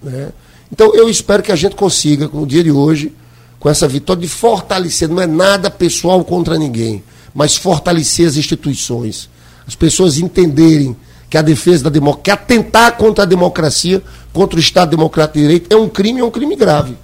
[0.01, 0.31] Né?
[0.71, 3.13] Então eu espero que a gente consiga, com o dia de hoje,
[3.59, 7.03] com essa vitória, de fortalecer, não é nada pessoal contra ninguém,
[7.33, 9.29] mas fortalecer as instituições.
[9.67, 10.95] As pessoas entenderem
[11.29, 15.43] que a defesa da democracia, que atentar contra a democracia, contra o Estado Democrático de
[15.43, 16.95] Direito, é um crime, é um crime grave.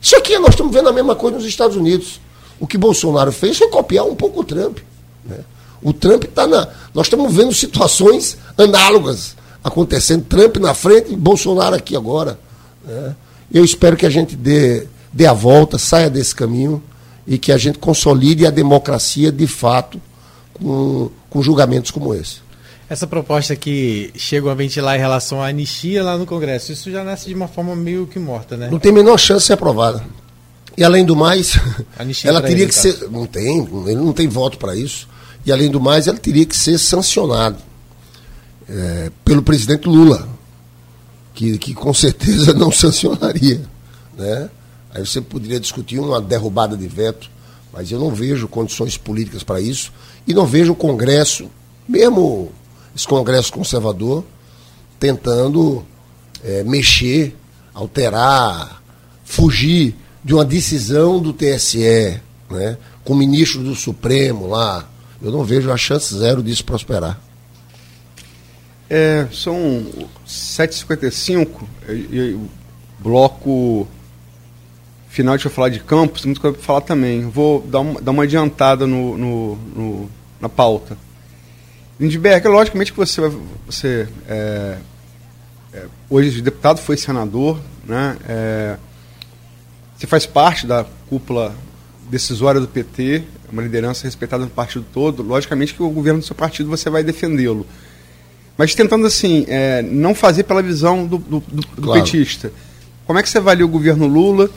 [0.00, 2.20] Isso aqui nós estamos vendo a mesma coisa nos Estados Unidos.
[2.58, 4.78] O que Bolsonaro fez foi copiar um pouco o Trump.
[5.24, 5.38] Né?
[5.82, 6.68] O Trump está na.
[6.92, 10.24] Nós estamos vendo situações análogas acontecendo.
[10.24, 12.38] Trump na frente e Bolsonaro aqui agora.
[12.84, 13.14] Né?
[13.52, 16.82] Eu espero que a gente dê, dê a volta, saia desse caminho
[17.30, 20.02] e que a gente consolide a democracia de fato
[20.52, 22.40] com, com julgamentos como esse.
[22.88, 27.04] Essa proposta que chegam a ventilar em relação à anistia lá no Congresso, isso já
[27.04, 28.68] nasce de uma forma meio que morta, né?
[28.68, 30.04] Não tem a menor chance de ser aprovada.
[30.76, 31.56] E além do mais,
[32.24, 33.08] ela teria que ser.
[33.08, 35.08] Não tem, ele não tem voto para isso.
[35.46, 37.58] E além do mais, ela teria que ser sancionada
[38.68, 40.28] é, pelo presidente Lula,
[41.32, 43.60] que, que com certeza não sancionaria.
[44.18, 44.50] Né?
[44.94, 47.30] Aí você poderia discutir uma derrubada de veto,
[47.72, 49.92] mas eu não vejo condições políticas para isso.
[50.26, 51.50] E não vejo o Congresso,
[51.88, 52.50] mesmo
[52.94, 54.24] esse Congresso conservador
[54.98, 55.84] tentando
[56.44, 57.34] é, mexer,
[57.72, 58.82] alterar,
[59.24, 64.86] fugir de uma decisão do TSE, né, com o ministro do Supremo lá.
[65.22, 67.18] Eu não vejo a chance zero disso prosperar.
[68.88, 69.86] É, são
[70.26, 71.48] 7h55
[71.88, 72.48] e, e o
[72.98, 73.86] bloco
[75.10, 77.28] final, deixa eu falar de campos, muito coisa para falar também.
[77.28, 80.96] Vou dar uma, dar uma adiantada no, no, no na pauta.
[81.98, 83.20] Lindbergh, logicamente que você,
[83.66, 84.78] você é,
[85.74, 88.16] é, hoje deputado, foi senador, né?
[88.26, 88.76] É,
[89.96, 91.54] você faz parte da cúpula
[92.08, 95.22] decisória do PT, uma liderança respeitada no partido todo.
[95.22, 97.66] Logicamente que o governo do seu partido você vai defendê-lo.
[98.56, 102.02] Mas tentando, assim, é, não fazer pela visão do, do, do, claro.
[102.02, 102.52] petista.
[103.06, 104.48] Como é que você avalia o governo Lula?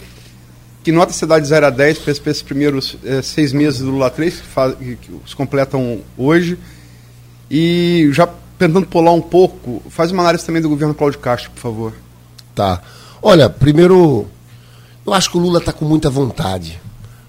[0.83, 3.89] Que nota você dá de 0 a 10 para esses primeiros é, seis meses do
[3.89, 6.59] Lula 3, que, faz, que, se completam hoje?
[7.49, 8.27] E já
[8.59, 11.93] tentando pular um pouco, faz uma análise também do governo Cláudio Castro, por favor.
[12.53, 12.81] Tá.
[13.21, 14.27] Olha, primeiro,
[15.05, 16.79] eu acho que o Lula está com muita vontade.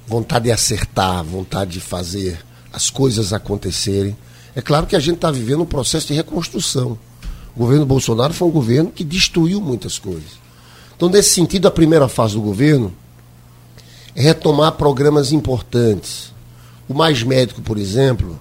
[0.05, 2.39] Vontade de acertar, vontade de fazer
[2.73, 4.17] as coisas acontecerem.
[4.57, 6.99] É claro que a gente está vivendo um processo de reconstrução.
[7.55, 10.43] O governo Bolsonaro foi um governo que destruiu muitas coisas.
[10.97, 12.93] Então, nesse sentido, a primeira fase do governo
[14.15, 16.33] retomar programas importantes.
[16.89, 18.39] O Mais Médico, por exemplo,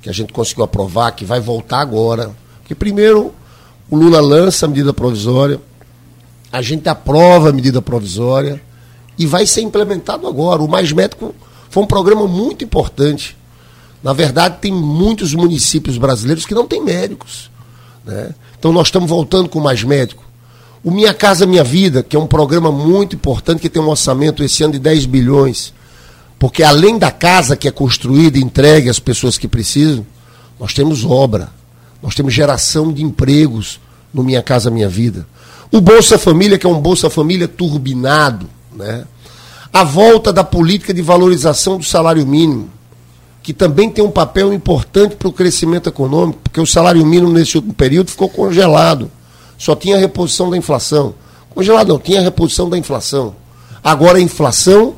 [0.00, 2.30] que a gente conseguiu aprovar, que vai voltar agora.
[2.60, 3.34] Porque primeiro
[3.90, 5.60] o Lula lança a medida provisória,
[6.52, 8.60] a gente aprova a medida provisória
[9.18, 10.62] e vai ser implementado agora.
[10.62, 11.34] O Mais Médico
[11.70, 13.36] foi um programa muito importante.
[14.02, 17.50] Na verdade, tem muitos municípios brasileiros que não têm médicos.
[18.04, 18.34] Né?
[18.58, 20.24] Então nós estamos voltando com mais médico.
[20.86, 24.42] O Minha Casa Minha Vida, que é um programa muito importante, que tem um orçamento
[24.42, 25.74] esse ano de 10 bilhões
[26.38, 30.06] porque além da casa que é construída e entregue às pessoas que precisam,
[30.60, 31.50] nós temos obra,
[32.02, 33.80] nós temos geração de empregos
[34.12, 35.26] no Minha Casa Minha Vida.
[35.72, 39.04] O Bolsa Família, que é um Bolsa Família turbinado, né?
[39.72, 42.70] a volta da política de valorização do salário mínimo,
[43.42, 47.56] que também tem um papel importante para o crescimento econômico, porque o salário mínimo nesse
[47.56, 49.10] último período ficou congelado.
[49.58, 51.14] Só tinha reposição da inflação.
[51.50, 53.34] Congelado não, tinha reposição da inflação.
[53.82, 54.94] Agora a inflação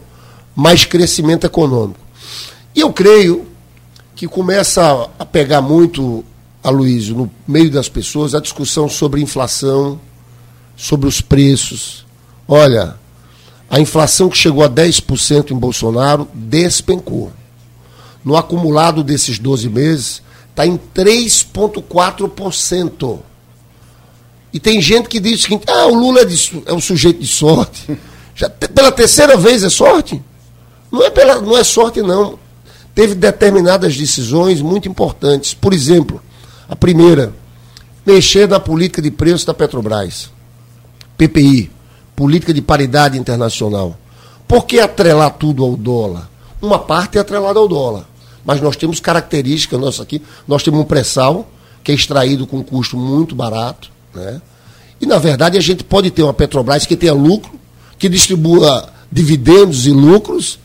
[0.54, 2.00] mais crescimento econômico.
[2.74, 3.46] E eu creio
[4.16, 6.24] que começa a pegar muito,
[6.64, 10.00] Aloysio, no meio das pessoas, a discussão sobre inflação,
[10.76, 12.04] sobre os preços.
[12.48, 12.96] Olha,
[13.70, 17.30] a inflação que chegou a 10% em Bolsonaro despencou.
[18.24, 23.20] No acumulado desses 12 meses, está em 3,4%.
[24.52, 27.26] E tem gente que diz que ah, o Lula é, de, é um sujeito de
[27.26, 27.98] sorte.
[28.34, 30.22] Já, pela terceira vez é sorte?
[30.90, 32.38] Não é, pela, não é sorte, não.
[32.94, 35.54] Teve determinadas decisões muito importantes.
[35.54, 36.22] Por exemplo,
[36.68, 37.32] a primeira,
[38.06, 40.30] mexer na política de preço da Petrobras.
[41.16, 41.70] PPI,
[42.16, 43.98] Política de Paridade Internacional.
[44.46, 46.30] Por que atrelar tudo ao dólar?
[46.60, 48.08] Uma parte é atrelada ao dólar.
[48.44, 50.22] Mas nós temos características nossa aqui.
[50.46, 51.48] Nós temos um pré-sal,
[51.84, 53.90] que é extraído com um custo muito barato.
[54.18, 54.42] Né?
[55.00, 57.52] E, na verdade, a gente pode ter uma Petrobras que tenha lucro,
[57.98, 60.58] que distribua dividendos e lucros,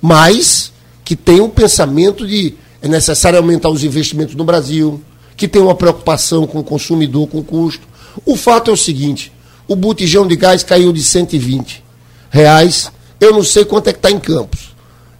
[0.00, 0.72] mas
[1.04, 5.00] que tenha um pensamento de é necessário aumentar os investimentos no Brasil,
[5.36, 7.86] que tem uma preocupação com o consumidor, com o custo.
[8.26, 9.32] O fato é o seguinte:
[9.68, 11.82] o botijão de gás caiu de 120
[12.28, 12.90] reais.
[13.20, 14.74] Eu não sei quanto é que está em Campos.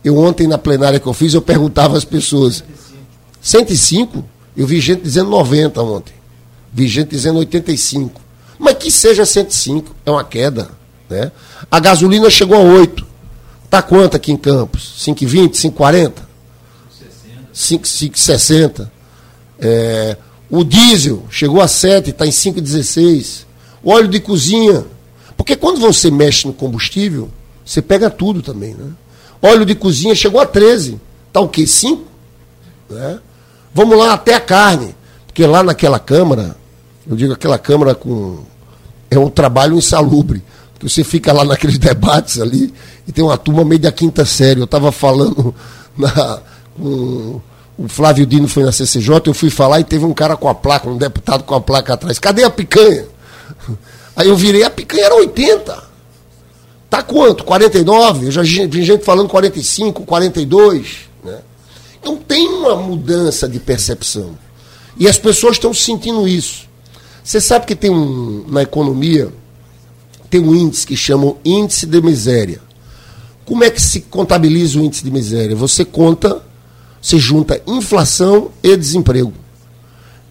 [0.04, 2.64] Eu ontem, na plenária que eu fiz, eu perguntava às pessoas.
[3.40, 4.24] 105?
[4.56, 6.12] Eu vi gente dizendo 90 ontem.
[6.72, 8.20] Vi dizendo 85.
[8.58, 10.70] Mas que seja 105, é uma queda.
[11.10, 11.30] Né?
[11.70, 13.06] A gasolina chegou a 8.
[13.64, 14.94] Está quanto aqui em Campos?
[14.98, 16.12] 5,20, 5,40?
[17.54, 18.90] 5,60.
[19.58, 20.16] É,
[20.50, 23.44] o diesel chegou a 7, está em 5,16.
[23.82, 24.84] O óleo de cozinha.
[25.36, 27.30] Porque quando você mexe no combustível,
[27.64, 28.74] você pega tudo também.
[28.74, 28.90] Né?
[29.40, 31.00] Óleo de cozinha chegou a 13.
[31.28, 31.66] Está o quê?
[31.66, 32.04] 5?
[32.90, 33.18] Né?
[33.74, 34.94] Vamos lá até a carne.
[35.26, 36.56] Porque lá naquela Câmara,
[37.08, 38.40] eu digo aquela Câmara com.
[39.10, 40.42] É um trabalho insalubre.
[40.72, 42.72] Porque você fica lá naqueles debates ali
[43.06, 44.60] e tem uma turma meio da quinta série.
[44.60, 45.54] Eu estava falando
[45.96, 46.40] na,
[46.76, 47.40] com
[47.78, 50.54] o Flávio Dino foi na CCJ, eu fui falar e teve um cara com a
[50.54, 52.18] placa, um deputado com a placa atrás.
[52.18, 53.06] Cadê a picanha?
[54.14, 55.82] Aí eu virei, a picanha era 80.
[56.90, 57.44] Tá quanto?
[57.44, 58.26] 49?
[58.26, 61.08] Eu já vi gente falando 45, 42.
[61.24, 61.38] Né?
[61.98, 64.36] Então tem uma mudança de percepção.
[64.98, 66.68] E as pessoas estão sentindo isso.
[67.24, 69.32] Você sabe que tem um, na economia,
[70.28, 72.60] tem um índice que chama índice de miséria.
[73.44, 75.54] Como é que se contabiliza o índice de miséria?
[75.54, 76.42] Você conta,
[77.00, 79.32] você junta inflação e desemprego.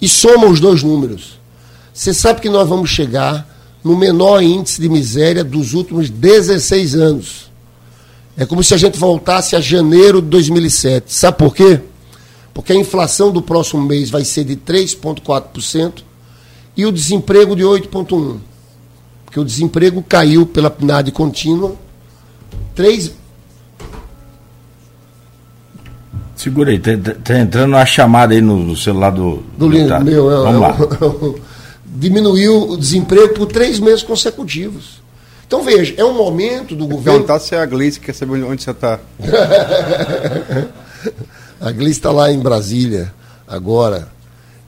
[0.01, 1.39] E soma os dois números.
[1.93, 3.47] Você sabe que nós vamos chegar
[3.83, 7.51] no menor índice de miséria dos últimos 16 anos.
[8.35, 11.13] É como se a gente voltasse a janeiro de 2007.
[11.13, 11.79] Sabe por quê?
[12.53, 16.03] Porque a inflação do próximo mês vai ser de 3,4%
[16.75, 18.37] e o desemprego de 8,1%.
[19.25, 21.75] Porque o desemprego caiu pela PNAD contínua
[22.75, 23.13] 3,
[26.41, 29.43] Segura aí, tá, tá, tá, entrando uma chamada aí no, no celular do.
[29.55, 29.71] Do, do
[30.03, 30.75] meu, é, Vamos é, lá.
[31.85, 35.03] diminuiu o desemprego por três meses consecutivos.
[35.45, 37.19] Então veja, é um momento do governo.
[37.19, 38.99] Perguntar se é a Gleice quer saber onde você está.
[41.61, 43.13] a Gleice está lá em Brasília
[43.47, 44.07] agora.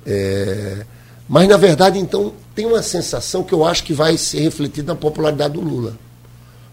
[0.05, 0.85] É...
[1.27, 4.99] Mas na verdade, então, tem uma sensação que eu acho que vai ser refletida na
[4.99, 5.97] popularidade do Lula.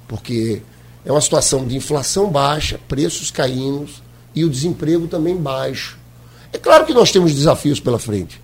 [0.08, 0.62] Porque
[1.04, 3.88] é uma situação de inflação baixa, preços caindo
[4.34, 5.98] e o desemprego também baixo.
[6.52, 8.40] É claro que nós temos desafios pela frente.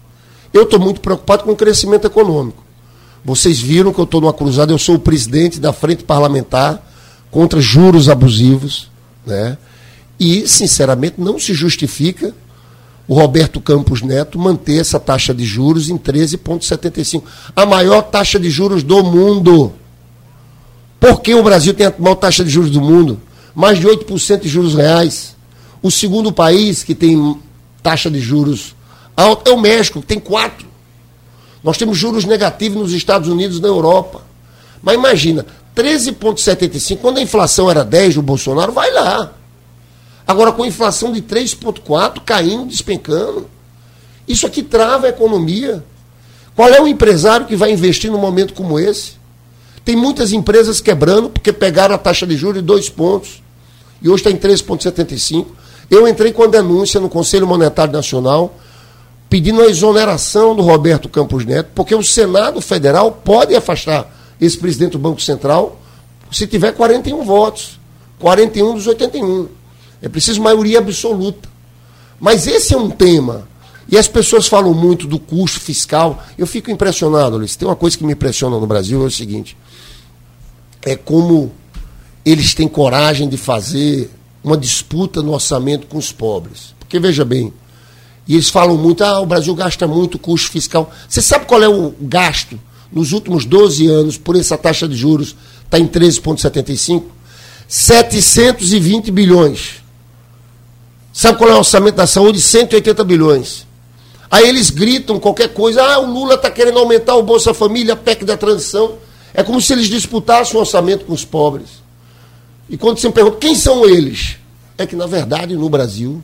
[0.52, 2.64] Eu estou muito preocupado com o crescimento econômico.
[3.24, 6.80] Vocês viram que eu estou numa cruzada, eu sou o presidente da frente parlamentar
[7.30, 8.88] contra juros abusivos,
[9.26, 9.58] né?
[10.18, 12.32] E, sinceramente, não se justifica
[13.08, 17.22] o Roberto Campos Neto manter essa taxa de juros em 13,75.
[17.54, 19.72] A maior taxa de juros do mundo.
[20.98, 23.20] Por que o Brasil tem a maior taxa de juros do mundo?
[23.54, 25.36] Mais de 8% de juros reais.
[25.82, 27.38] O segundo país que tem
[27.82, 28.74] taxa de juros
[29.16, 30.66] é o México, que tem quatro.
[31.62, 34.22] Nós temos juros negativos nos Estados Unidos e na Europa.
[34.82, 39.32] Mas imagina, 13,75, quando a inflação era 10 do Bolsonaro, vai lá.
[40.26, 43.48] Agora, com inflação de 3,4, caindo, despencando.
[44.26, 45.84] Isso aqui trava a economia.
[46.54, 49.12] Qual é o empresário que vai investir num momento como esse?
[49.84, 53.42] Tem muitas empresas quebrando porque pegaram a taxa de juros de dois pontos.
[54.02, 55.46] E hoje está em 3,75.
[55.88, 58.52] Eu entrei com a denúncia no Conselho Monetário Nacional
[59.28, 64.08] pedindo a exoneração do Roberto Campos Neto, porque o Senado Federal pode afastar
[64.40, 65.80] esse presidente do Banco Central
[66.30, 67.78] se tiver 41 votos.
[68.18, 69.48] 41 dos 81.
[70.00, 71.48] É preciso maioria absoluta.
[72.20, 73.48] Mas esse é um tema.
[73.88, 76.22] E as pessoas falam muito do custo fiscal.
[76.36, 77.54] Eu fico impressionado, Luiz.
[77.54, 79.56] Tem uma coisa que me impressiona no Brasil, é o seguinte.
[80.82, 81.52] É como
[82.24, 84.10] eles têm coragem de fazer
[84.42, 86.74] uma disputa no orçamento com os pobres.
[86.78, 87.52] Porque, veja bem,
[88.28, 90.92] e eles falam muito, ah, o Brasil gasta muito custo fiscal.
[91.08, 92.58] Você sabe qual é o gasto
[92.90, 95.36] nos últimos 12 anos por essa taxa de juros?
[95.64, 97.04] Está em 13,75?
[97.68, 99.85] 720 bilhões.
[101.16, 102.38] Sabe qual é o orçamento da saúde?
[102.42, 103.66] 180 bilhões.
[104.30, 107.96] Aí eles gritam qualquer coisa, ah, o Lula está querendo aumentar o Bolsa Família, a
[107.96, 108.98] PEC da transição.
[109.32, 111.82] É como se eles disputassem o orçamento com os pobres.
[112.68, 114.36] E quando você me pergunta quem são eles,
[114.76, 116.22] é que, na verdade, no Brasil,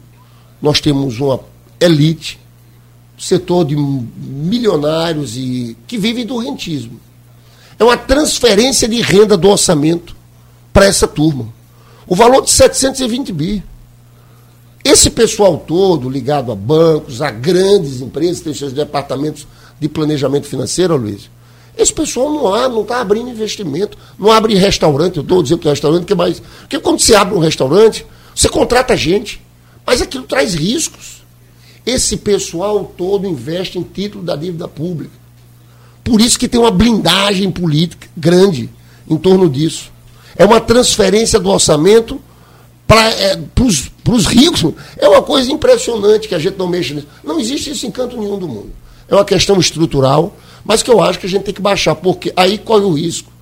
[0.61, 1.41] nós temos uma
[1.81, 2.39] elite,
[3.19, 7.01] setor de milionários e que vivem do rentismo.
[7.79, 10.15] É uma transferência de renda do orçamento
[10.71, 11.49] para essa turma.
[12.07, 13.72] O valor de 720 bi.
[14.85, 19.47] Esse pessoal todo ligado a bancos, a grandes empresas, tem seus departamentos
[19.79, 21.31] de planejamento financeiro, Luiz.
[21.77, 25.69] Esse pessoal não há, não está abrindo investimento, não abre restaurante, eu estou dizendo que
[25.69, 26.41] é restaurante, que mais.
[26.61, 28.05] Porque quando você abre um restaurante,
[28.35, 29.41] você contrata gente,
[29.87, 31.23] mas aquilo traz riscos.
[31.87, 35.13] Esse pessoal todo investe em título da dívida pública.
[36.05, 38.69] Por isso que tem uma blindagem política grande
[39.09, 39.91] em torno disso.
[40.37, 42.21] É uma transferência do orçamento
[42.93, 43.39] para é,
[44.11, 44.75] os ricos.
[44.99, 47.09] É uma coisa impressionante que a gente não mexe nisso.
[47.25, 48.71] Não existe isso em canto nenhum do mundo.
[49.09, 52.35] É uma questão estrutural, mas que eu acho que a gente tem que baixar, porque
[52.37, 53.33] aí corre o risco.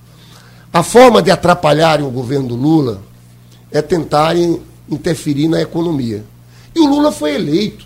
[0.71, 3.01] A forma de atrapalharem o governo do Lula
[3.69, 6.23] é tentarem interferir na economia.
[6.73, 7.85] E o Lula foi eleito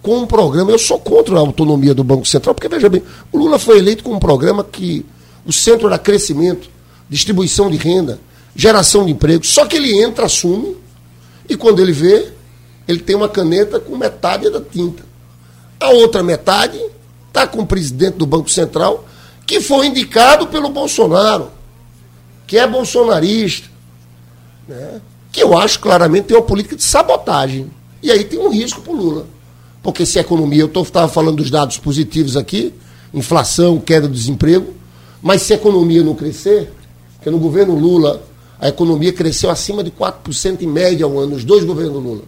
[0.00, 0.70] com um programa.
[0.70, 4.02] Eu sou contra a autonomia do Banco Central, porque, veja bem, o Lula foi eleito
[4.02, 5.04] com um programa que
[5.44, 6.70] o centro era crescimento,
[7.10, 8.18] distribuição de renda,
[8.56, 9.44] geração de emprego.
[9.44, 10.76] Só que ele entra, assume,
[11.48, 12.32] e quando ele vê,
[12.86, 15.02] ele tem uma caneta com metade da tinta.
[15.80, 16.80] A outra metade
[17.28, 19.04] está com o presidente do Banco Central,
[19.46, 21.50] que foi indicado pelo Bolsonaro,
[22.46, 23.68] que é bolsonarista,
[24.68, 25.00] né?
[25.32, 27.70] que eu acho claramente tem uma política de sabotagem.
[28.02, 29.26] E aí tem um risco para o Lula.
[29.82, 32.72] Porque se a economia, eu estava falando dos dados positivos aqui,
[33.12, 34.74] inflação, queda do desemprego,
[35.20, 36.72] mas se a economia não crescer,
[37.16, 38.22] porque no governo Lula
[38.64, 42.22] a economia cresceu acima de 4% em média ao ano, os dois governos Lula.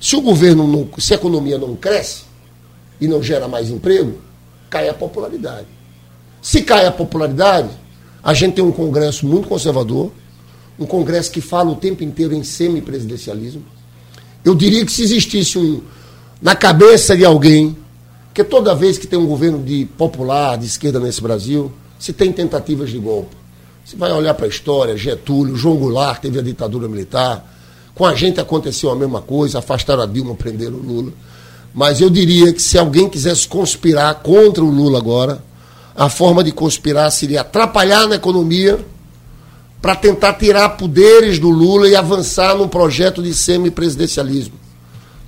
[0.00, 2.22] Se o governo não, se a economia não cresce
[2.98, 4.14] e não gera mais emprego,
[4.70, 5.66] cai a popularidade.
[6.40, 7.68] Se cai a popularidade,
[8.22, 10.10] a gente tem um Congresso muito conservador,
[10.78, 13.62] um Congresso que fala o tempo inteiro em semipresidencialismo.
[14.42, 15.82] Eu diria que se existisse um,
[16.40, 17.76] na cabeça de alguém,
[18.32, 22.32] que toda vez que tem um governo de popular, de esquerda nesse Brasil, se tem
[22.32, 23.36] tentativas de golpe.
[23.86, 27.48] Você vai olhar para a história, Getúlio, João Goulart teve a ditadura militar,
[27.94, 31.12] com a gente aconteceu a mesma coisa, afastaram a Dilma, prenderam o Lula.
[31.72, 35.40] Mas eu diria que se alguém quisesse conspirar contra o Lula agora,
[35.94, 38.84] a forma de conspirar seria atrapalhar na economia
[39.80, 44.54] para tentar tirar poderes do Lula e avançar num projeto de semipresidencialismo.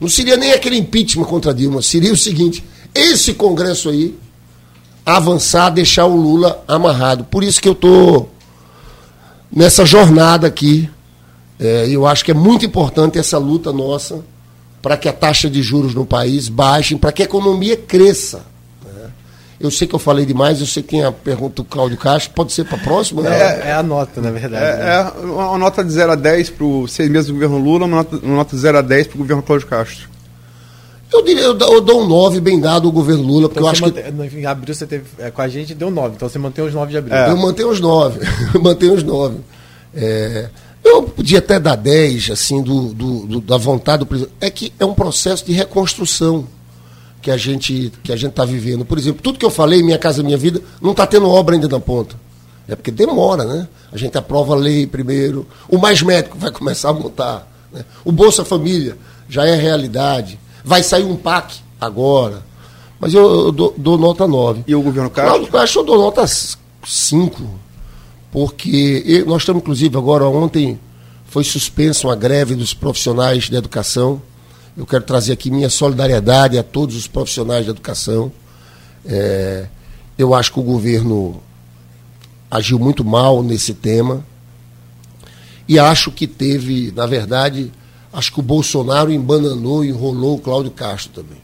[0.00, 4.18] Não seria nem aquele impeachment contra Dilma, seria o seguinte: esse Congresso aí
[5.06, 7.22] avançar, deixar o Lula amarrado.
[7.22, 8.36] Por isso que eu estou
[9.50, 10.88] nessa jornada aqui.
[11.60, 14.24] É, eu acho que é muito importante essa luta nossa
[14.80, 18.42] para que a taxa de juros no país baixe, para que a economia cresça.
[19.60, 22.32] Eu sei que eu falei demais, eu sei que tem a pergunta do Cláudio Castro,
[22.32, 23.22] pode ser para a próxima?
[23.22, 23.30] Né?
[23.30, 24.64] É, é, a nota, na verdade.
[24.64, 25.12] É, né?
[25.20, 27.96] é uma nota de 0 a 10 para os seis meses do governo Lula, uma
[27.96, 30.08] nota, uma nota de 0 a 10 para o governo Cláudio Castro.
[31.12, 33.82] Eu, diria, eu, dou um 9 bem dado ao governo Lula, porque então eu acho
[33.82, 34.36] mantém, que.
[34.36, 35.04] Em abril você teve.
[35.18, 37.16] É, com a gente deu 9, então você mantém os 9 de abril.
[37.16, 37.30] É.
[37.30, 38.20] Eu mantenho os 9.
[38.54, 39.38] eu mantenho os 9.
[39.94, 40.50] É,
[40.84, 44.34] eu podia até dar 10, assim, do, do, do, da vontade do presidente.
[44.40, 46.46] É que é um processo de reconstrução
[47.22, 48.84] que a gente que a gente está vivendo.
[48.84, 51.68] Por exemplo, tudo que eu falei, Minha Casa Minha Vida, não está tendo obra ainda
[51.68, 52.16] na ponta.
[52.68, 53.66] É porque demora, né?
[53.90, 55.46] A gente aprova a lei primeiro.
[55.68, 57.50] O Mais Médico vai começar a montar.
[57.72, 57.82] Né?
[58.04, 58.96] O Bolsa Família
[59.28, 60.38] já é realidade.
[60.64, 62.42] Vai sair um PAC agora.
[63.00, 64.64] Mas eu, eu dou, dou, nota 9.
[64.66, 65.38] E o governo Castro?
[65.38, 67.42] Claro, Castro eu dou nota 5.
[68.32, 70.78] Porque eu, nós estamos, inclusive, agora, ontem
[71.26, 74.20] foi suspensa uma greve dos profissionais da educação.
[74.76, 78.32] Eu quero trazer aqui minha solidariedade a todos os profissionais da educação.
[79.04, 79.66] É,
[80.16, 81.40] eu acho que o governo
[82.50, 84.24] agiu muito mal nesse tema.
[85.68, 87.70] E acho que teve, na verdade,
[88.12, 91.40] acho que o Bolsonaro embananou e enrolou o Cláudio Castro também.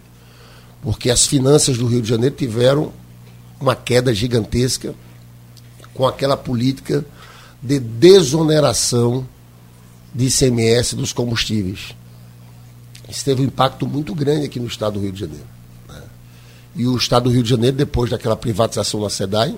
[0.82, 2.92] Porque as finanças do Rio de Janeiro tiveram
[3.60, 4.94] uma queda gigantesca
[5.94, 7.04] com aquela política
[7.62, 9.26] de desoneração
[10.14, 11.94] de ICMS dos combustíveis.
[13.08, 15.46] Isso teve um impacto muito grande aqui no estado do Rio de Janeiro.
[15.88, 16.02] Né?
[16.76, 19.56] E o estado do Rio de Janeiro, depois daquela privatização da SEDAI,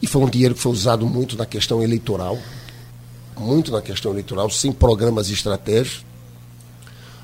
[0.00, 2.38] e foi um dinheiro que foi usado muito na questão eleitoral,
[3.36, 6.04] muito na questão eleitoral, sem programas estratégicos,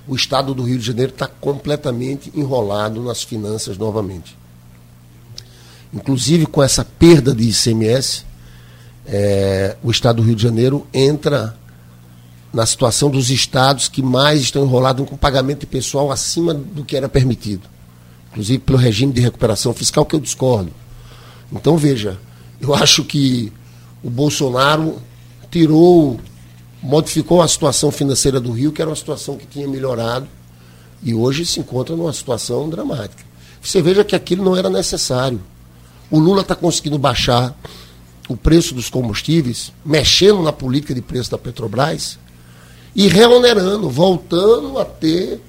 [0.08, 4.36] o estado do Rio de Janeiro está completamente enrolado nas finanças novamente.
[5.92, 8.24] Inclusive com essa perda de ICMS,
[9.06, 11.56] é, o estado do Rio de Janeiro entra
[12.52, 16.96] na situação dos estados que mais estão enrolados com pagamento de pessoal acima do que
[16.96, 17.68] era permitido.
[18.30, 20.72] Inclusive pelo regime de recuperação fiscal, que eu discordo.
[21.52, 22.18] Então, veja,
[22.60, 23.52] eu acho que
[24.02, 25.00] o Bolsonaro
[25.50, 26.20] tirou,
[26.82, 30.26] modificou a situação financeira do Rio, que era uma situação que tinha melhorado,
[31.02, 33.24] e hoje se encontra numa situação dramática.
[33.60, 35.40] Você veja que aquilo não era necessário.
[36.10, 37.54] O Lula está conseguindo baixar
[38.28, 42.18] o preço dos combustíveis, mexendo na política de preço da Petrobras,
[42.94, 45.40] e reonerando, voltando a ter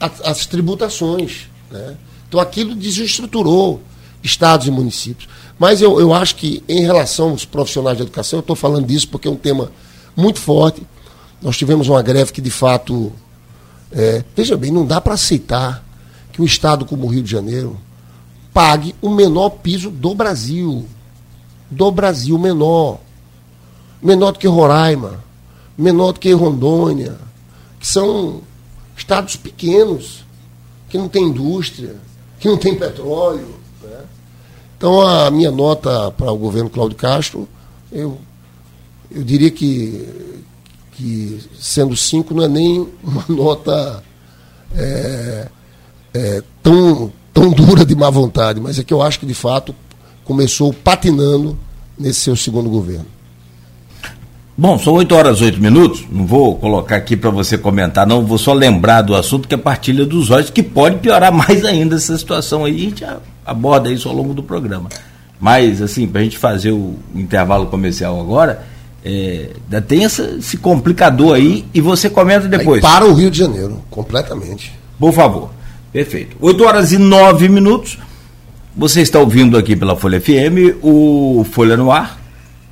[0.00, 1.48] as tributações.
[1.70, 1.96] Né?
[2.28, 3.80] Então aquilo desestruturou
[4.30, 5.28] estados e municípios.
[5.58, 9.08] Mas eu, eu acho que, em relação aos profissionais de educação, eu estou falando disso
[9.08, 9.70] porque é um tema
[10.14, 10.86] muito forte.
[11.40, 13.12] Nós tivemos uma greve que, de fato,
[13.92, 15.84] é, veja bem, não dá para aceitar
[16.32, 17.78] que um estado como o Rio de Janeiro
[18.52, 20.86] pague o menor piso do Brasil.
[21.70, 22.98] Do Brasil, menor.
[24.02, 25.26] Menor do que Roraima
[25.76, 27.16] menor do que Rondônia,
[27.78, 28.40] que são
[28.96, 30.24] estados pequenos,
[30.88, 31.96] que não tem indústria,
[32.40, 33.56] que não tem petróleo.
[34.76, 37.48] Então a minha nota para o governo Cláudio Castro,
[37.90, 38.18] eu,
[39.10, 40.06] eu diria que,
[40.92, 44.02] que sendo cinco não é nem uma nota
[44.74, 45.48] é,
[46.12, 49.74] é, tão, tão dura de má vontade, mas é que eu acho que de fato
[50.24, 51.56] começou patinando
[51.98, 53.06] nesse seu segundo governo.
[54.58, 56.04] Bom, são 8 horas 8 minutos.
[56.10, 58.24] Não vou colocar aqui para você comentar, não.
[58.24, 61.62] Vou só lembrar do assunto que é a partilha dos olhos, que pode piorar mais
[61.62, 62.74] ainda essa situação aí.
[62.74, 63.04] A gente
[63.46, 64.88] aborda isso ao longo do programa.
[65.40, 68.66] Mas, assim, para a gente fazer o intervalo comercial agora,
[69.04, 69.50] é,
[69.86, 72.82] tem essa, esse complicador aí e você comenta depois.
[72.82, 74.72] Aí para o Rio de Janeiro, completamente.
[74.98, 75.50] Por favor.
[75.92, 76.36] Perfeito.
[76.40, 77.98] 8 horas e 9 minutos.
[78.76, 82.26] Você está ouvindo aqui pela Folha FM o Folha no Ar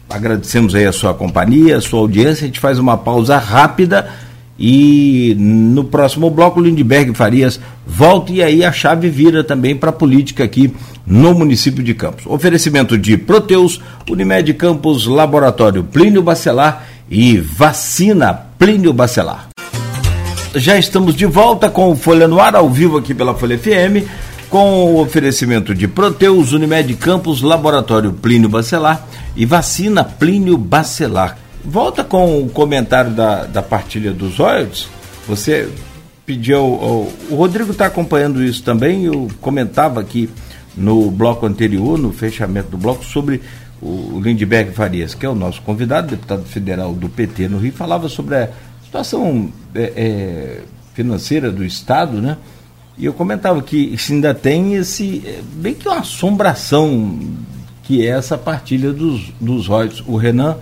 [0.09, 2.45] agradecemos aí a sua companhia, a sua audiência.
[2.45, 4.11] A gente faz uma pausa rápida
[4.59, 9.93] e no próximo bloco, Lindbergh Farias volta e aí a chave vira também para a
[9.93, 10.75] política aqui
[11.07, 12.25] no município de Campos.
[12.27, 19.49] Oferecimento de Proteus, Unimed Campos, Laboratório Plínio Bacelar e Vacina Plínio Bacelar.
[20.55, 24.07] Já estamos de volta com o Folha no Ar, ao vivo aqui pela Folha FM,
[24.49, 29.05] com o oferecimento de Proteus, Unimed Campos, Laboratório Plínio Bacelar
[29.37, 31.44] e vacina Plínio Bacelar.
[31.65, 34.87] Volta com o comentário da, da partilha dos royalties.
[35.27, 35.69] Você
[36.27, 36.61] pediu.
[36.61, 39.05] O, o Rodrigo está acompanhando isso também.
[39.05, 40.29] Eu comentava aqui
[40.77, 43.41] no bloco anterior, no fechamento do bloco, sobre
[43.81, 48.09] o Lindbergh Farias, que é o nosso convidado, deputado federal do PT no Rio, falava
[48.09, 48.51] sobre a
[48.85, 50.61] situação é, é,
[50.95, 52.37] financeira do Estado, né?
[52.97, 57.19] E eu comentava que ainda tem esse, é, bem que uma assombração
[57.83, 60.03] que é essa partilha dos, dos royalties.
[60.07, 60.57] O Renan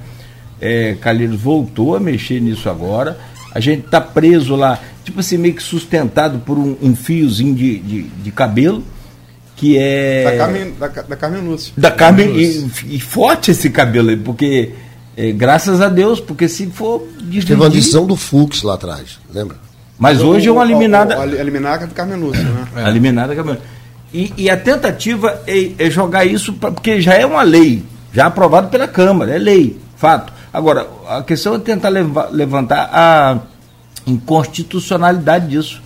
[0.63, 3.19] é, Calheiros voltou a mexer nisso agora.
[3.53, 7.79] A gente está preso lá, tipo assim, meio que sustentado por um, um fiozinho de,
[7.81, 8.83] de, de, cabelo,
[9.57, 10.25] que é.
[10.25, 11.73] Da Carmen, da, da Carmen Lúcia.
[11.77, 14.71] Da Carmen, e, e, forte esse cabelo aí, porque.
[15.15, 17.07] É, graças a Deus, porque se for.
[17.19, 17.49] Dividir...
[17.49, 19.59] Teve uma decisão do Fux lá atrás, lembra?
[19.99, 21.21] Mas hoje é uma eliminada.
[21.21, 22.67] A, eliminada do Carmen Lúcia, né?
[22.77, 22.89] É.
[22.89, 23.59] Eliminada da Carmen.
[24.15, 27.83] E, e a tentativa é, é, jogar isso, pra, porque já é uma lei,
[28.13, 30.33] já aprovado pela Câmara, é lei, fato.
[30.53, 33.39] Agora, a questão é tentar leva, levantar a
[34.07, 35.83] inconstitucionalidade disso.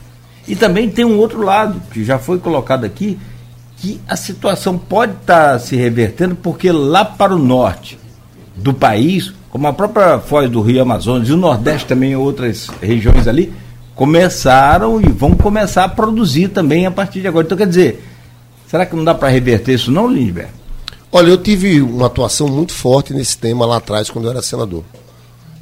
[0.49, 3.19] E também tem um outro lado, que já foi colocado aqui,
[3.77, 7.99] que a situação pode estar tá se revertendo, porque lá para o norte
[8.57, 13.29] do país, como a própria Foz do Rio Amazonas e o Nordeste também, outras regiões
[13.29, 13.53] ali,
[13.95, 17.45] começaram e vão começar a produzir também a partir de agora.
[17.45, 18.03] Então, quer dizer,
[18.67, 20.51] Será que não dá para reverter isso não, Lindbergh?
[21.13, 24.85] Olha, eu tive uma atuação muito forte nesse tema lá atrás, quando eu era senador.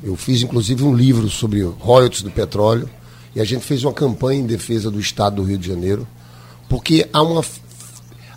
[0.03, 2.88] Eu fiz, inclusive, um livro sobre royalties do petróleo
[3.34, 6.07] e a gente fez uma campanha em defesa do Estado do Rio de Janeiro,
[6.68, 7.45] porque há uma,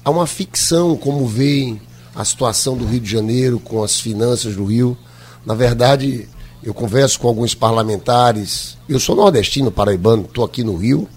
[0.04, 1.82] há uma ficção como veem
[2.14, 4.98] a situação do Rio de Janeiro com as finanças do Rio.
[5.46, 6.28] Na verdade,
[6.62, 8.78] eu converso com alguns parlamentares.
[8.88, 11.08] Eu sou nordestino, paraibano, estou aqui no Rio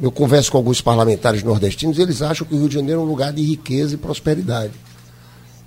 [0.00, 3.06] eu converso com alguns parlamentares nordestinos, eles acham que o Rio de Janeiro é um
[3.06, 4.72] lugar de riqueza e prosperidade.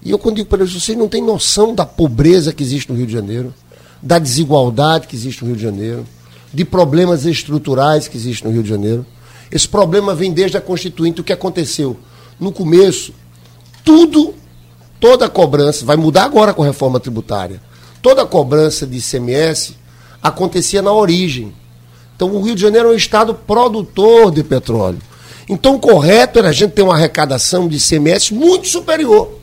[0.03, 2.97] E eu, quando digo para eles, vocês não têm noção da pobreza que existe no
[2.97, 3.53] Rio de Janeiro,
[4.01, 6.05] da desigualdade que existe no Rio de Janeiro,
[6.51, 9.05] de problemas estruturais que existem no Rio de Janeiro.
[9.51, 11.97] Esse problema vem desde a Constituinte, o que aconteceu.
[12.39, 13.13] No começo,
[13.83, 14.33] tudo,
[14.99, 17.61] toda a cobrança, vai mudar agora com a reforma tributária,
[18.01, 19.75] toda a cobrança de ICMS
[20.21, 21.53] acontecia na origem.
[22.15, 24.99] Então o Rio de Janeiro é um estado produtor de petróleo.
[25.47, 29.40] Então o correto era a gente ter uma arrecadação de ICMS muito superior.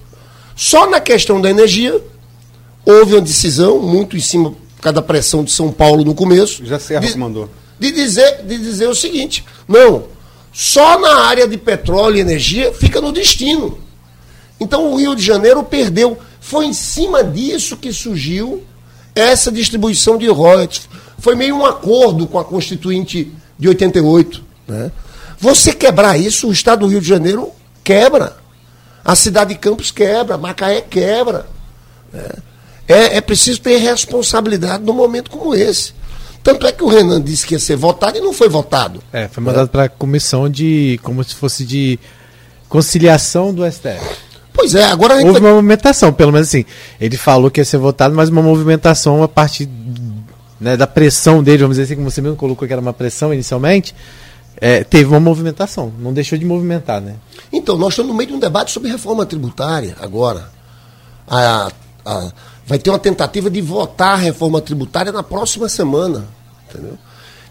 [0.58, 2.02] Só na questão da energia,
[2.84, 6.66] houve uma decisão, muito em cima por causa da pressão de São Paulo no começo.
[6.66, 7.48] Já Serra de, mandou.
[7.78, 10.06] De dizer, de dizer o seguinte: não,
[10.52, 13.78] só na área de petróleo e energia fica no destino.
[14.58, 16.18] Então o Rio de Janeiro perdeu.
[16.40, 18.64] Foi em cima disso que surgiu
[19.14, 20.88] essa distribuição de royalties.
[21.20, 24.42] Foi meio um acordo com a Constituinte de 88.
[24.66, 24.90] Né?
[25.38, 27.52] Você quebrar isso, o Estado do Rio de Janeiro
[27.84, 28.47] quebra.
[29.04, 31.46] A cidade de Campos quebra, Macaé quebra.
[32.12, 32.28] Né?
[32.86, 35.92] É, é preciso ter responsabilidade num momento como esse.
[36.42, 39.02] Tanto é que o Renan disse que ia ser votado e não foi votado.
[39.12, 39.68] É, foi mandado é.
[39.68, 40.98] para a comissão de.
[41.02, 41.98] como se fosse de
[42.68, 44.00] conciliação do STF.
[44.52, 45.40] Pois é, agora Houve vai...
[45.40, 46.64] uma movimentação, pelo menos assim.
[47.00, 49.68] Ele falou que ia ser votado, mas uma movimentação a partir
[50.60, 53.32] né, da pressão dele, vamos dizer assim, como você mesmo colocou que era uma pressão
[53.32, 53.94] inicialmente.
[54.60, 57.16] É, teve uma movimentação, não deixou de movimentar, né?
[57.52, 60.50] Então, nós estamos no meio de um debate sobre reforma tributária agora.
[61.28, 61.70] A,
[62.04, 62.32] a,
[62.66, 66.26] vai ter uma tentativa de votar a reforma tributária na próxima semana.
[66.68, 66.98] Entendeu?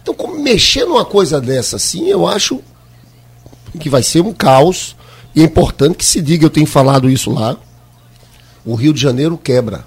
[0.02, 2.60] Então, como mexer numa coisa dessa assim, eu acho
[3.80, 4.94] que vai ser um caos.
[5.34, 7.56] E é importante que se diga, eu tenho falado isso lá.
[8.64, 9.84] O Rio de Janeiro quebra.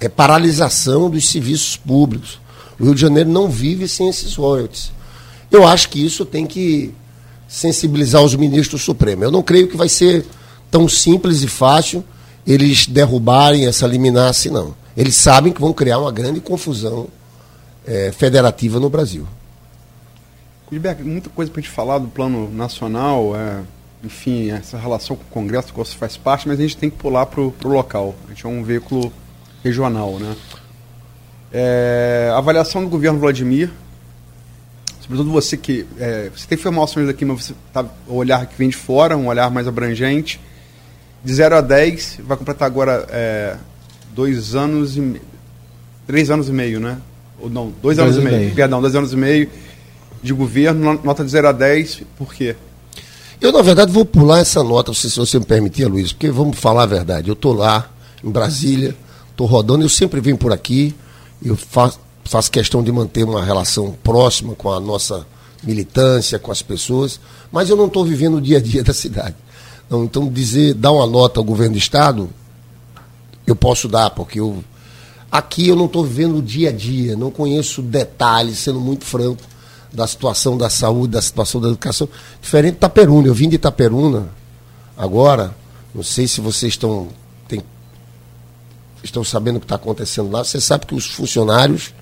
[0.00, 2.40] É paralisação dos serviços públicos.
[2.78, 4.92] O Rio de Janeiro não vive sem esses royalties.
[5.52, 6.94] Eu acho que isso tem que
[7.46, 9.22] sensibilizar os ministros do Supremo.
[9.22, 10.24] Eu não creio que vai ser
[10.70, 12.02] tão simples e fácil
[12.46, 14.74] eles derrubarem essa liminar assim, não.
[14.96, 17.08] Eles sabem que vão criar uma grande confusão
[17.86, 19.26] é, federativa no Brasil.
[20.70, 23.60] Gilberto, muita coisa para a gente falar do plano nacional, é,
[24.02, 26.96] enfim, essa relação com o Congresso, que você faz parte, mas a gente tem que
[26.96, 28.14] pular para o local.
[28.26, 29.12] A gente é um veículo
[29.62, 30.34] regional, né?
[31.52, 33.70] É, avaliação do governo Vladimir,
[35.02, 38.68] sobretudo você que é, você tem informações aqui, mas você tá, o olhar que vem
[38.68, 40.40] de fora, um olhar mais abrangente
[41.24, 43.56] de 0 a 10, vai completar agora é,
[44.14, 45.20] dois anos e
[46.06, 46.98] três anos e meio, né?
[47.40, 48.38] Ou não, dois, dois anos e meio.
[48.38, 48.54] meio.
[48.54, 49.48] Perdão, dois anos e meio
[50.22, 52.54] de governo, nota de 0 a 10, por quê?
[53.40, 56.84] Eu, na verdade, vou pular essa nota, se você me permitir, Luiz, porque vamos falar
[56.84, 57.28] a verdade.
[57.28, 57.90] Eu estou lá,
[58.22, 58.94] em Brasília,
[59.30, 60.94] estou rodando, eu sempre venho por aqui,
[61.44, 65.26] eu faço, faço questão de manter uma relação próxima com a nossa
[65.62, 67.20] militância, com as pessoas,
[67.50, 69.36] mas eu não estou vivendo o dia a dia da cidade.
[69.86, 72.30] Então, então, dizer, dar uma nota ao governo do Estado,
[73.46, 74.62] eu posso dar, porque eu,
[75.30, 79.42] aqui eu não estou vivendo o dia a dia, não conheço detalhes, sendo muito franco,
[79.92, 82.08] da situação da saúde, da situação da educação.
[82.40, 83.28] Diferente de Itaperuna.
[83.28, 84.30] Eu vim de Itaperuna
[84.96, 85.54] agora,
[85.94, 87.08] não sei se vocês estão,
[87.46, 87.62] tem,
[89.04, 90.42] estão sabendo o que está acontecendo lá.
[90.42, 91.92] Você sabe que os funcionários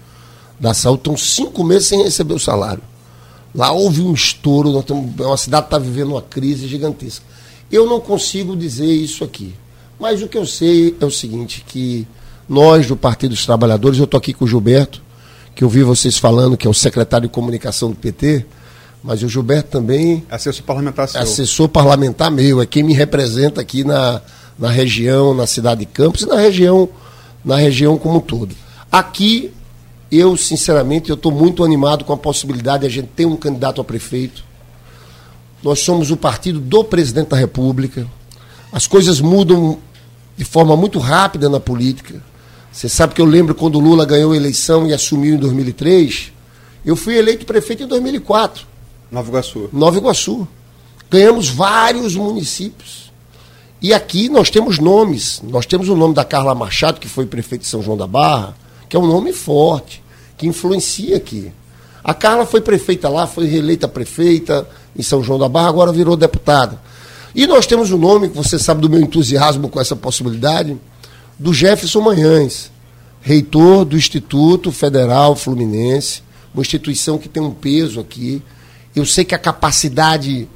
[0.60, 2.82] da saúde estão cinco meses sem receber o salário.
[3.54, 7.24] Lá houve um estouro, nós uma cidade está vivendo uma crise gigantesca.
[7.72, 9.54] Eu não consigo dizer isso aqui.
[9.98, 12.06] Mas o que eu sei é o seguinte, que
[12.48, 15.02] nós do Partido dos Trabalhadores, eu estou aqui com o Gilberto,
[15.54, 18.46] que eu vi vocês falando, que é o secretário de comunicação do PT,
[19.02, 20.24] mas o Gilberto também.
[20.30, 21.20] Assessor parlamentar seu.
[21.20, 24.20] Assessor parlamentar meu, é quem me representa aqui na,
[24.58, 26.88] na região, na cidade de Campos e na região,
[27.44, 28.54] na região como um todo.
[28.90, 29.52] Aqui,
[30.10, 33.80] eu, sinceramente, eu estou muito animado com a possibilidade de a gente ter um candidato
[33.80, 34.50] a prefeito
[35.62, 38.06] nós somos o partido do presidente da República.
[38.72, 39.78] As coisas mudam
[40.36, 42.22] de forma muito rápida na política.
[42.72, 46.32] Você sabe que eu lembro quando o Lula ganhou a eleição e assumiu em 2003.
[46.84, 48.66] Eu fui eleito prefeito em 2004.
[49.10, 49.68] Nova Iguaçu.
[49.72, 50.48] Nova Iguaçu.
[51.10, 53.10] Ganhamos vários municípios.
[53.82, 55.42] E aqui nós temos nomes.
[55.42, 58.56] Nós temos o nome da Carla Machado, que foi prefeito de São João da Barra,
[58.88, 59.99] que é um nome forte,
[60.40, 61.52] que influencia aqui.
[62.02, 64.66] A Carla foi prefeita lá, foi reeleita prefeita,
[64.96, 66.80] em São João da Barra, agora virou deputada.
[67.34, 70.78] E nós temos o nome, que você sabe do meu entusiasmo com essa possibilidade,
[71.38, 72.72] do Jefferson Manhães,
[73.20, 76.22] reitor do Instituto Federal Fluminense,
[76.54, 78.42] uma instituição que tem um peso aqui.
[78.96, 80.48] Eu sei que a capacidade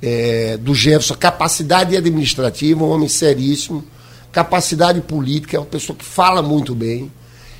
[0.00, 3.84] é, do Jefferson, capacidade administrativa, um homem seríssimo,
[4.32, 7.12] capacidade política, é uma pessoa que fala muito bem.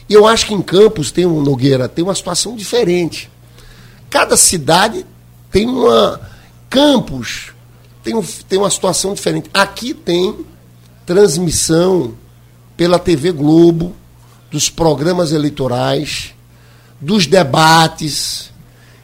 [0.09, 3.31] E eu acho que em Campos tem um Nogueira, tem uma situação diferente.
[4.09, 5.05] Cada cidade
[5.51, 6.21] tem uma.
[6.71, 7.53] Campos
[8.03, 9.51] tem, um, tem uma situação diferente.
[9.53, 10.47] Aqui tem
[11.05, 12.15] transmissão
[12.77, 13.95] pela TV Globo
[14.51, 16.35] dos programas eleitorais,
[17.01, 18.51] dos debates.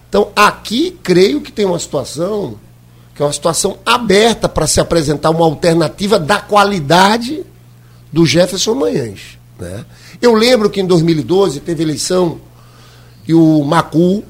[0.09, 2.59] Então, aqui creio que tem uma situação
[3.15, 7.45] que é uma situação aberta para se apresentar uma alternativa da qualidade
[8.13, 9.39] do Jefferson Manhães.
[9.59, 9.85] Né?
[10.21, 12.41] Eu lembro que em 2012 teve eleição
[13.27, 14.23] e o Macu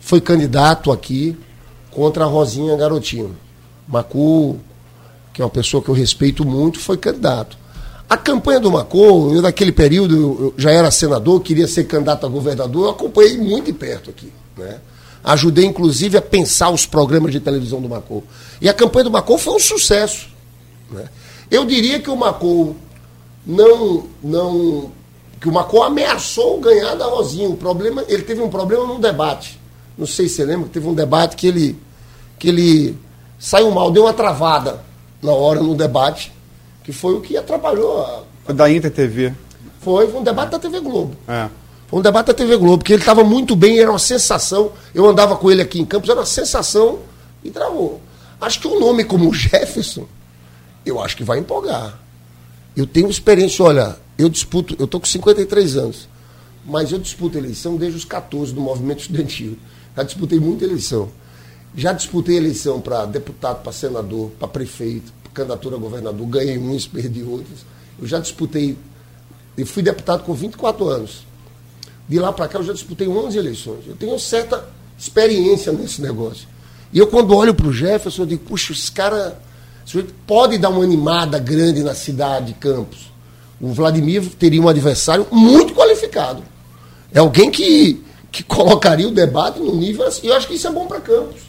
[0.00, 1.36] foi candidato aqui
[1.90, 3.36] contra a Rosinha Garotinho.
[3.86, 4.58] Macu,
[5.32, 7.56] que é uma pessoa que eu respeito muito, foi candidato.
[8.08, 12.28] A campanha do Macô, eu naquele período eu já era senador, queria ser candidato a
[12.28, 14.32] governador, eu acompanhei muito de perto aqui.
[14.56, 14.78] Né?
[15.22, 18.22] Ajudei, inclusive, a pensar os programas de televisão do Macô.
[18.62, 20.28] E a campanha do Macô foi um sucesso.
[20.90, 21.06] Né?
[21.50, 22.74] Eu diria que o Macô
[23.44, 24.90] não, não.
[25.40, 27.48] Que o Macô ameaçou ganhar da Rosinha.
[27.48, 29.58] O problema, ele teve um problema no debate.
[29.96, 31.78] Não sei se você lembra, teve um debate que ele,
[32.38, 32.98] que ele
[33.38, 34.82] saiu mal, deu uma travada
[35.22, 36.32] na hora no debate,
[36.84, 38.22] que foi o que atrapalhou a.
[38.44, 39.34] Foi da Inter TV.
[39.80, 41.16] Foi, foi um debate da TV Globo.
[41.26, 41.48] É.
[41.88, 44.72] Foi um debate da TV Globo, porque ele estava muito bem, era uma sensação.
[44.94, 46.98] Eu andava com ele aqui em Campos, era uma sensação
[47.42, 48.00] e travou.
[48.40, 50.06] Acho que um nome como Jefferson,
[50.84, 51.98] eu acho que vai empolgar.
[52.76, 56.08] Eu tenho experiência, olha, eu disputo, eu estou com 53 anos,
[56.66, 59.56] mas eu disputo eleição desde os 14 do movimento estudantil.
[59.96, 61.08] Já disputei muita eleição.
[61.74, 67.22] Já disputei eleição para deputado, para senador, para prefeito, candidatura a governador, ganhei uns, perdi
[67.22, 67.60] outros.
[67.98, 68.76] Eu já disputei,
[69.56, 71.26] eu fui deputado com 24 anos.
[72.08, 73.86] De lá para cá eu já disputei 11 eleições.
[73.86, 76.48] Eu tenho certa experiência nesse negócio.
[76.92, 79.40] E eu, quando olho para o Jefferson, eu digo, puxa, esse cara
[80.26, 83.07] pode dar uma animada grande na cidade de Campos.
[83.60, 86.42] O Vladimir teria um adversário muito qualificado.
[87.12, 90.26] É alguém que, que colocaria o debate no nível assim.
[90.26, 91.42] E eu acho que isso é bom para Campos.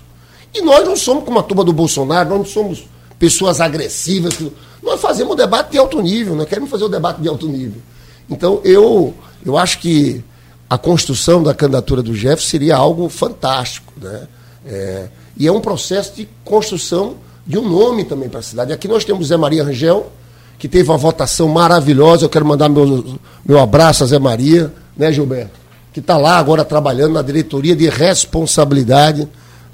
[0.53, 2.85] E nós não somos como a turma do Bolsonaro, nós não somos
[3.19, 4.33] pessoas agressivas.
[4.81, 7.47] Nós fazemos um debate de alto nível, nós queremos fazer o um debate de alto
[7.47, 7.81] nível.
[8.29, 9.13] Então, eu,
[9.45, 10.23] eu acho que
[10.69, 13.93] a construção da candidatura do Jeff seria algo fantástico.
[13.99, 14.27] Né?
[14.65, 15.07] É,
[15.37, 18.71] e é um processo de construção de um nome também para a cidade.
[18.71, 20.11] Aqui nós temos Zé Maria Rangel,
[20.59, 22.25] que teve uma votação maravilhosa.
[22.25, 25.57] Eu quero mandar meu, meu abraço a Zé Maria, né, Gilberto?
[25.93, 29.27] Que está lá agora trabalhando na diretoria de responsabilidade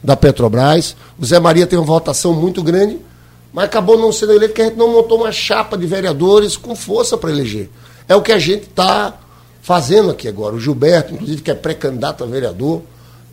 [0.03, 0.95] da Petrobras.
[1.19, 2.99] O Zé Maria tem uma votação muito grande,
[3.51, 6.75] mas acabou não sendo eleito porque a gente não montou uma chapa de vereadores com
[6.75, 7.67] força para eleger.
[8.07, 9.15] É o que a gente está
[9.63, 10.53] fazendo aqui agora.
[10.53, 12.83] O Gilberto, inclusive, que é pré-candidato a vereador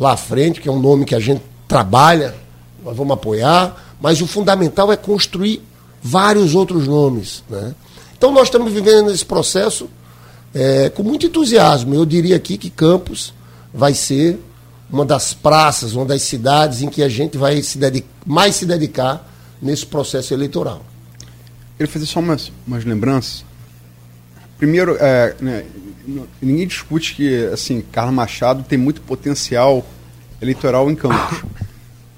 [0.00, 2.34] lá à frente, que é um nome que a gente trabalha,
[2.82, 5.62] nós vamos apoiar, mas o fundamental é construir
[6.02, 7.44] vários outros nomes.
[7.48, 7.74] Né?
[8.16, 9.88] Então nós estamos vivendo esse processo
[10.54, 11.94] é, com muito entusiasmo.
[11.94, 13.32] Eu diria aqui que Campos
[13.72, 14.38] vai ser
[14.90, 18.66] uma das praças, uma das cidades em que a gente vai se dedicar, mais se
[18.66, 19.28] dedicar
[19.60, 20.84] nesse processo eleitoral.
[21.78, 23.44] Queria fazer só umas, umas lembranças.
[24.58, 25.64] Primeiro, é, né,
[26.40, 29.84] ninguém discute que assim Carla Machado tem muito potencial
[30.40, 31.42] eleitoral em Campos.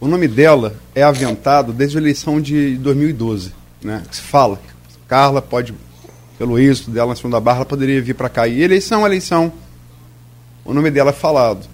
[0.00, 3.52] O nome dela é aventado desde a eleição de 2012,
[3.84, 4.02] né?
[4.10, 5.74] Se fala que Carla pode,
[6.38, 8.48] pelo êxito dela na segunda barra, ela poderia vir para cá.
[8.48, 9.52] E eleição, eleição,
[10.64, 11.66] o nome dela é falado.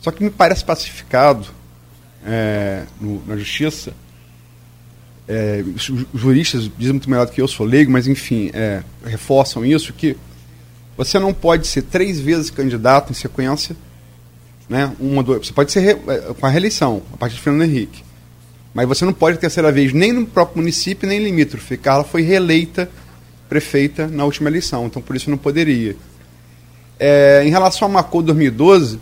[0.00, 1.46] Só que me parece pacificado
[2.24, 3.92] é, no, na justiça.
[5.28, 9.64] É, os juristas dizem muito melhor do que eu, sou leigo, mas enfim, é, reforçam
[9.64, 10.16] isso que
[10.96, 13.76] você não pode ser três vezes candidato em sequência.
[14.68, 14.92] Né?
[14.98, 18.05] Uma, duas, você pode ser re, é, com a reeleição, a partir de Fernando Henrique.
[18.76, 21.78] Mas você não pode terceira vez nem no próprio município, nem limítrofe.
[21.78, 22.90] Carla foi reeleita
[23.48, 25.96] prefeita na última eleição, então por isso não poderia.
[26.98, 29.00] É, em relação a Macô 2012,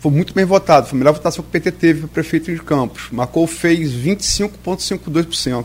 [0.00, 0.86] foi muito bem votado.
[0.86, 3.08] Foi a melhor votação que o PT teve para prefeito de Campos.
[3.10, 5.64] Macô fez 25,52%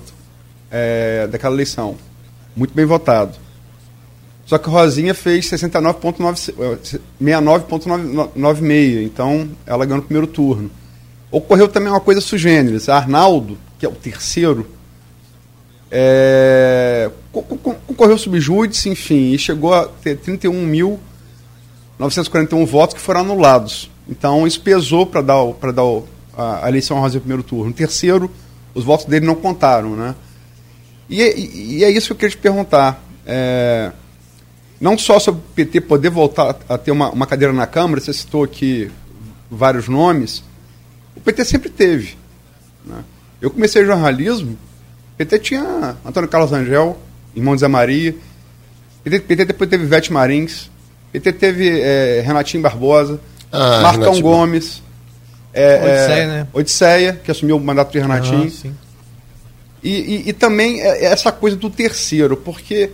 [0.72, 1.98] é, daquela eleição.
[2.56, 3.38] Muito bem votado.
[4.46, 6.54] Só que Rosinha fez 69,96,
[8.64, 10.72] eh, então ela ganhou no primeiro turno.
[11.32, 12.90] Ocorreu também uma coisa sugêneres.
[12.90, 14.68] Arnaldo, que é o terceiro,
[15.90, 23.90] é, concorreu subjúdice, enfim, e chegou a ter 31.941 votos que foram anulados.
[24.08, 25.38] Então isso pesou para dar,
[25.74, 25.84] dar
[26.38, 27.68] a, a eleição a Rosinha no primeiro turno.
[27.68, 28.30] No terceiro,
[28.74, 30.16] os votos dele não contaram, né?
[31.10, 33.04] E, e, e é isso que eu queria te perguntar.
[33.26, 33.92] É,
[34.80, 38.14] não só sobre o PT poder voltar a ter uma, uma cadeira na Câmara, você
[38.14, 38.90] citou aqui
[39.50, 40.44] vários nomes,
[41.16, 42.18] o PT sempre teve.
[42.86, 43.04] Né?
[43.42, 46.98] Eu comecei jornalismo, o PT tinha Antônio Carlos Angel,
[47.36, 48.16] irmão de Zé Maria,
[49.04, 50.70] PT, PT depois teve Vete Marins,
[51.12, 53.20] PT teve é, Renatinho Barbosa,
[53.52, 54.24] ah, Marcão Renatinho.
[54.24, 54.84] Gomes,
[55.54, 56.48] é, Odisseia, é, né?
[56.54, 58.52] Odisseia, que assumiu o mandato de Renatinho.
[58.66, 58.70] Ah,
[59.84, 62.92] e, e, e, também essa coisa do terceiro, porque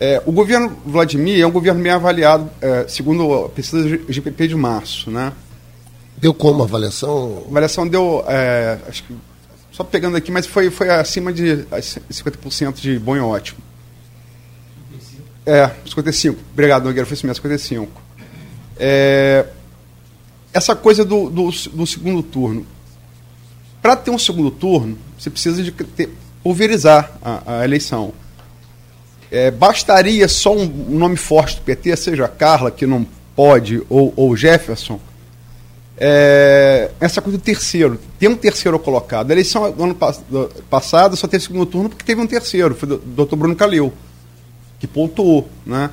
[0.00, 4.56] É, o governo Vladimir é um governo bem avaliado, é, segundo a pesquisa GPP de
[4.56, 5.32] março, né?
[6.16, 7.42] Deu como a avaliação?
[7.46, 9.14] A avaliação deu, é, acho que,
[9.72, 13.58] só pegando aqui, mas foi, foi acima de 50% de bom e ótimo.
[14.90, 15.22] 55?
[15.46, 16.38] É, 55.
[16.52, 18.00] Obrigado, Nogueira, foi isso mesmo, 55.
[18.78, 19.46] É,
[20.52, 22.66] essa coisa do, do, do segundo turno.
[23.80, 26.10] Para ter um segundo turno, você precisa de ter,
[26.42, 28.12] pulverizar a, a eleição.
[29.30, 34.36] É, bastaria só um nome forte do PT, seja Carla, que não pode, ou, ou
[34.36, 35.00] Jefferson,
[35.96, 37.98] é, essa coisa do terceiro.
[38.18, 39.30] Tem um terceiro colocado.
[39.30, 39.96] A eleição do ano
[40.28, 43.92] do passado só teve segundo turno porque teve um terceiro, foi o doutor Bruno Calil,
[44.78, 45.48] que pontuou.
[45.64, 45.90] Né?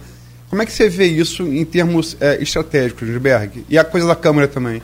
[0.50, 3.66] Como é que você vê isso em termos é, estratégicos, Gilberg?
[3.70, 4.82] E a coisa da Câmara também?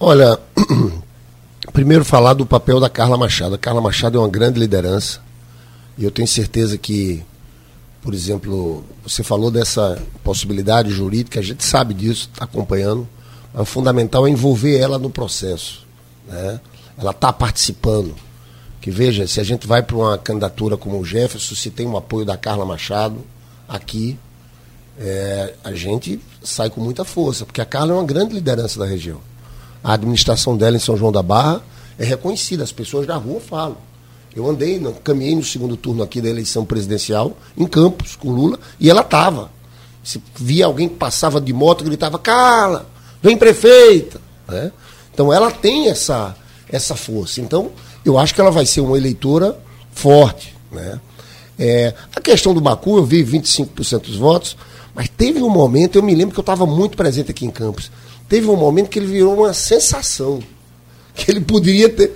[0.00, 0.38] Olha,
[1.72, 3.54] primeiro falar do papel da Carla Machado.
[3.54, 5.20] A Carla Machado é uma grande liderança
[5.96, 7.22] e eu tenho certeza que
[8.04, 13.08] por exemplo, você falou dessa possibilidade jurídica, a gente sabe disso, está acompanhando.
[13.54, 15.86] O fundamental é envolver ela no processo.
[16.26, 16.60] Né?
[16.98, 18.14] Ela está participando.
[18.80, 21.96] Que veja, se a gente vai para uma candidatura como o Jefferson, se tem o
[21.96, 23.18] apoio da Carla Machado
[23.68, 24.18] aqui,
[24.98, 28.84] é, a gente sai com muita força, porque a Carla é uma grande liderança da
[28.84, 29.20] região.
[29.82, 31.62] A administração dela em São João da Barra
[31.98, 33.76] é reconhecida, as pessoas da rua falam.
[34.34, 38.90] Eu andei, caminhei no segundo turno aqui da eleição presidencial, em Campos, com Lula, e
[38.90, 39.50] ela estava.
[40.02, 42.86] Se via alguém que passava de moto, gritava, Carla,
[43.24, 44.20] vem prefeita.
[44.46, 44.70] Né?
[45.12, 46.36] Então ela tem essa,
[46.68, 47.40] essa força.
[47.40, 47.72] Então,
[48.04, 49.58] eu acho que ela vai ser uma eleitora
[49.92, 50.54] forte.
[50.70, 51.00] Né?
[51.58, 54.56] É, a questão do Bacu, eu vi 25% dos votos,
[54.94, 57.90] mas teve um momento, eu me lembro que eu estava muito presente aqui em Campos,
[58.28, 60.40] teve um momento que ele virou uma sensação.
[61.16, 62.12] Que ele poderia ter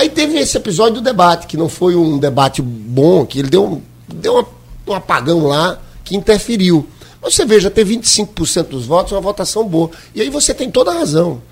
[0.00, 3.82] Aí teve esse episódio do debate, que não foi um debate bom, que ele deu,
[4.08, 4.48] deu
[4.86, 6.88] um apagão lá que interferiu.
[7.22, 9.90] Você veja, ter 25% dos votos é uma votação boa.
[10.14, 11.42] E aí você tem toda a razão.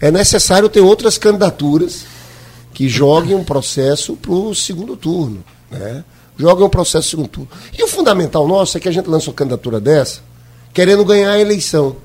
[0.00, 2.04] É necessário ter outras candidaturas
[2.72, 5.44] que joguem um processo para o segundo turno.
[5.70, 6.04] Né?
[6.36, 7.48] Joguem um processo segundo turno.
[7.78, 10.20] E o fundamental nosso é que a gente lança uma candidatura dessa
[10.74, 11.96] querendo ganhar a eleição.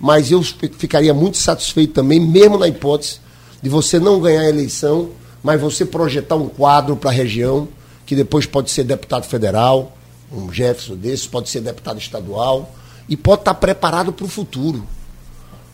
[0.00, 3.20] Mas eu ficaria muito satisfeito também, mesmo na hipótese
[3.60, 5.10] de você não ganhar a eleição,
[5.42, 7.68] mas você projetar um quadro para a região,
[8.06, 9.97] que depois pode ser deputado federal,
[10.32, 12.74] um Jefferson desse, pode ser deputado estadual,
[13.08, 14.86] e pode estar preparado para o futuro.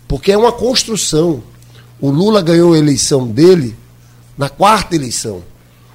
[0.07, 1.43] Porque é uma construção.
[2.01, 3.77] O Lula ganhou a eleição dele
[4.39, 5.43] na quarta eleição.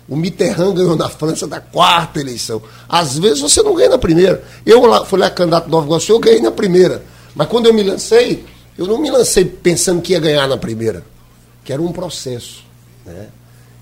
[0.07, 2.61] O Mitterrand ganhou na França na quarta eleição.
[2.87, 4.43] Às vezes você não ganha na primeira.
[4.65, 7.03] Eu lá, fui lá candidato do Nova Iguaçu, eu ganhei na primeira.
[7.35, 8.43] Mas quando eu me lancei,
[8.77, 11.03] eu não me lancei pensando que ia ganhar na primeira
[11.69, 12.63] que era um processo.
[13.05, 13.27] Né?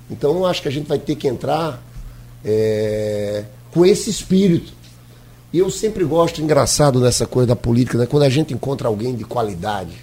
[0.09, 1.81] Então, eu acho que a gente vai ter que entrar
[2.43, 3.45] é,
[3.77, 4.73] com esse espírito.
[5.53, 8.07] E eu sempre gosto, engraçado nessa coisa da política, né?
[8.07, 9.93] quando a gente encontra alguém de qualidade,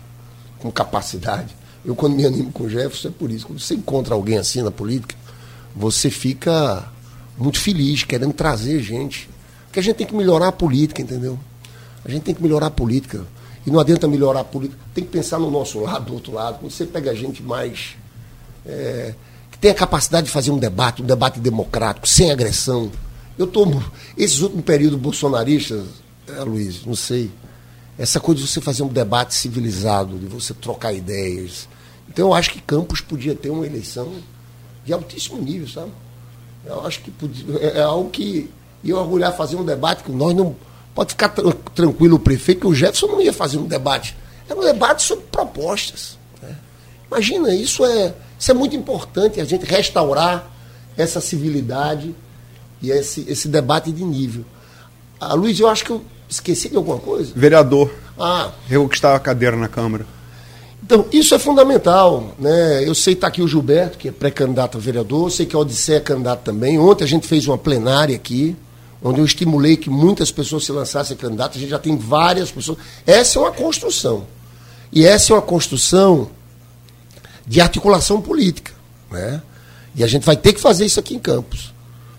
[0.60, 1.54] com capacidade.
[1.84, 3.48] Eu, quando me animo com o Jefferson, é por isso.
[3.48, 5.16] Quando você encontra alguém assim na política,
[5.74, 6.88] você fica
[7.36, 9.28] muito feliz, querendo trazer gente.
[9.66, 11.36] Porque a gente tem que melhorar a política, entendeu?
[12.04, 13.26] A gente tem que melhorar a política.
[13.66, 14.80] E não adianta melhorar a política.
[14.94, 16.60] Tem que pensar no nosso lado, do outro lado.
[16.60, 17.96] Quando você pega gente mais.
[18.64, 19.14] É,
[19.50, 22.90] que tem a capacidade de fazer um debate, um debate democrático, sem agressão.
[23.38, 23.82] Eu estou.
[24.16, 25.84] Esses últimos períodos bolsonaristas,
[26.28, 27.30] é, Luiz, não sei.
[27.98, 31.68] Essa coisa de você fazer um debate civilizado, de você trocar ideias.
[32.08, 34.12] Então eu acho que Campos podia ter uma eleição
[34.84, 35.90] de altíssimo nível, sabe?
[36.66, 38.50] Eu acho que podia, é, é algo que
[38.82, 40.56] ia orgulhar fazer um debate que nós não
[40.94, 41.30] Pode ficar
[41.74, 44.16] tranquilo o prefeito que o Jefferson não ia fazer um debate.
[44.48, 46.16] Era um debate sobre propostas.
[46.40, 46.56] Né?
[47.08, 50.48] Imagina, isso é, isso é muito importante, a gente restaurar
[50.96, 52.14] essa civilidade
[52.84, 54.44] e esse, esse debate de nível.
[55.20, 57.32] Ah, Luiz, eu acho que eu esqueci de alguma coisa.
[57.34, 57.90] Vereador.
[58.18, 58.50] Ah.
[58.68, 60.06] Reconquistar a cadeira na Câmara.
[60.82, 62.34] Então, isso é fundamental.
[62.38, 62.86] Né?
[62.86, 65.56] Eu sei que está aqui o Gilberto, que é pré-candidato a vereador, eu sei que
[65.56, 66.78] a Odisseia é candidato também.
[66.78, 68.56] Ontem a gente fez uma plenária aqui
[69.04, 72.78] onde eu estimulei que muitas pessoas se lançassem candidatas, a gente já tem várias pessoas.
[73.06, 74.26] Essa é uma construção.
[74.90, 76.30] E essa é uma construção
[77.46, 78.72] de articulação política.
[79.10, 79.42] Né?
[79.94, 81.73] E a gente vai ter que fazer isso aqui em Campos.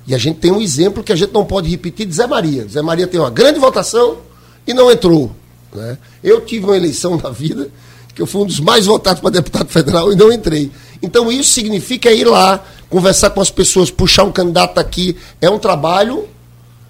[0.08, 2.68] E a gente tem um exemplo que a gente não pode repetir de Zé Maria.
[2.68, 4.18] Zé Maria tem uma grande votação
[4.68, 5.32] e não entrou.
[5.74, 5.98] Né?
[6.24, 7.70] Eu tive uma eleição na vida
[8.14, 10.72] que eu fui um dos mais votados para deputado federal e não entrei.
[11.02, 15.18] Então isso significa ir lá, conversar com as pessoas, puxar um candidato aqui.
[15.42, 16.28] É um trabalho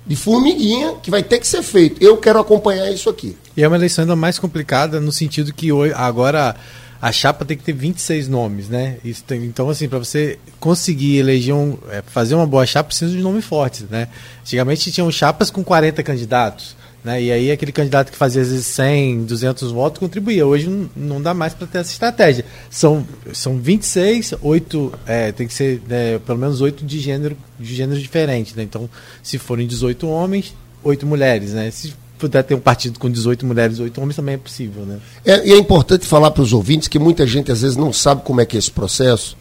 [0.06, 2.02] de formiguinha que vai ter que ser feito.
[2.04, 3.36] Eu quero acompanhar isso aqui.
[3.58, 6.56] E é uma eleição ainda mais complicada no sentido que agora
[7.02, 8.98] a chapa tem que ter 26 nomes, né?
[9.28, 13.22] Tem, então, assim, para você conseguir eleger um, é, fazer uma boa chapa, precisa de
[13.22, 14.08] nomes fortes, né?
[14.42, 16.76] Antigamente tinham chapas com 40 candidatos.
[17.06, 17.22] Né?
[17.22, 20.44] E aí aquele candidato que fazia às vezes 100, 200 votos contribuía.
[20.48, 22.44] Hoje não, não dá mais para ter essa estratégia.
[22.68, 27.76] São, são 26, 8, é, tem que ser né, pelo menos 8 de gênero, de
[27.76, 28.56] gênero diferentes.
[28.56, 28.64] Né?
[28.64, 28.90] Então,
[29.22, 31.54] se forem 18 homens, 8 mulheres.
[31.54, 31.70] Né?
[31.70, 34.84] Se puder ter um partido com 18 mulheres e 8 homens, também é possível.
[34.86, 35.00] Né?
[35.24, 38.24] É, e é importante falar para os ouvintes que muita gente às vezes não sabe
[38.24, 39.38] como é que é esse processo.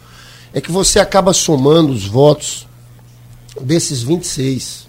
[0.52, 2.66] É que você acaba somando os votos
[3.60, 4.84] desses 26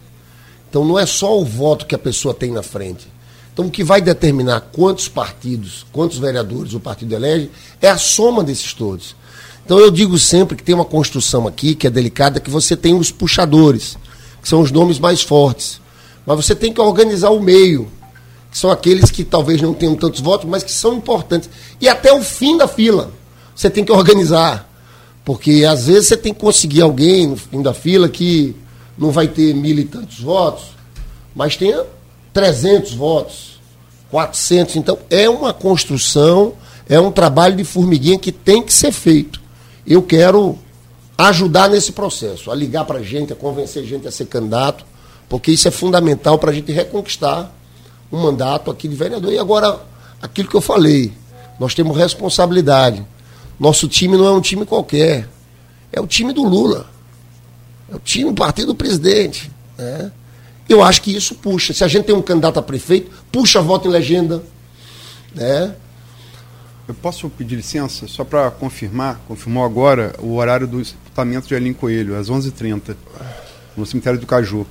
[0.76, 3.08] então não é só o voto que a pessoa tem na frente.
[3.54, 7.50] Então o que vai determinar quantos partidos, quantos vereadores o partido elege,
[7.82, 9.16] é a soma desses todos.
[9.64, 12.94] Então eu digo sempre que tem uma construção aqui que é delicada, que você tem
[12.94, 13.98] os puxadores,
[14.42, 15.80] que são os nomes mais fortes.
[16.26, 17.92] Mas você tem que organizar o meio,
[18.52, 21.50] que são aqueles que talvez não tenham tantos votos, mas que são importantes.
[21.80, 23.12] E até o fim da fila,
[23.56, 24.70] você tem que organizar.
[25.24, 28.56] Porque às vezes você tem que conseguir alguém no fim da fila que
[28.98, 30.66] não vai ter mil e tantos votos,
[31.36, 31.84] mas tenha
[32.32, 33.60] 300 votos,
[34.12, 34.76] 400.
[34.76, 36.54] Então, é uma construção,
[36.88, 39.42] é um trabalho de formiguinha que tem que ser feito.
[39.86, 40.58] Eu quero
[41.18, 44.86] ajudar nesse processo, a ligar para gente, a convencer gente a ser candidato,
[45.28, 47.54] porque isso é fundamental para a gente reconquistar
[48.12, 49.32] um mandato aqui de vereador.
[49.32, 49.80] E agora,
[50.22, 51.14] aquilo que eu falei,
[51.60, 53.06] nós temos responsabilidade.
[53.60, 55.28] Nosso time não é um time qualquer,
[55.92, 56.88] é o time do Lula.
[57.92, 59.52] É o time, o partido do presidente.
[59.78, 60.12] Né?
[60.68, 61.74] Eu acho que isso puxa.
[61.74, 64.44] Se a gente tem um candidato a prefeito, puxa voto em legenda.
[65.34, 65.76] Né?
[66.88, 71.74] Eu posso pedir licença só para confirmar, confirmou agora o horário do sepultamento de Aline
[71.74, 72.96] Coelho, às 11h30,
[73.76, 74.68] no cemitério do Caju.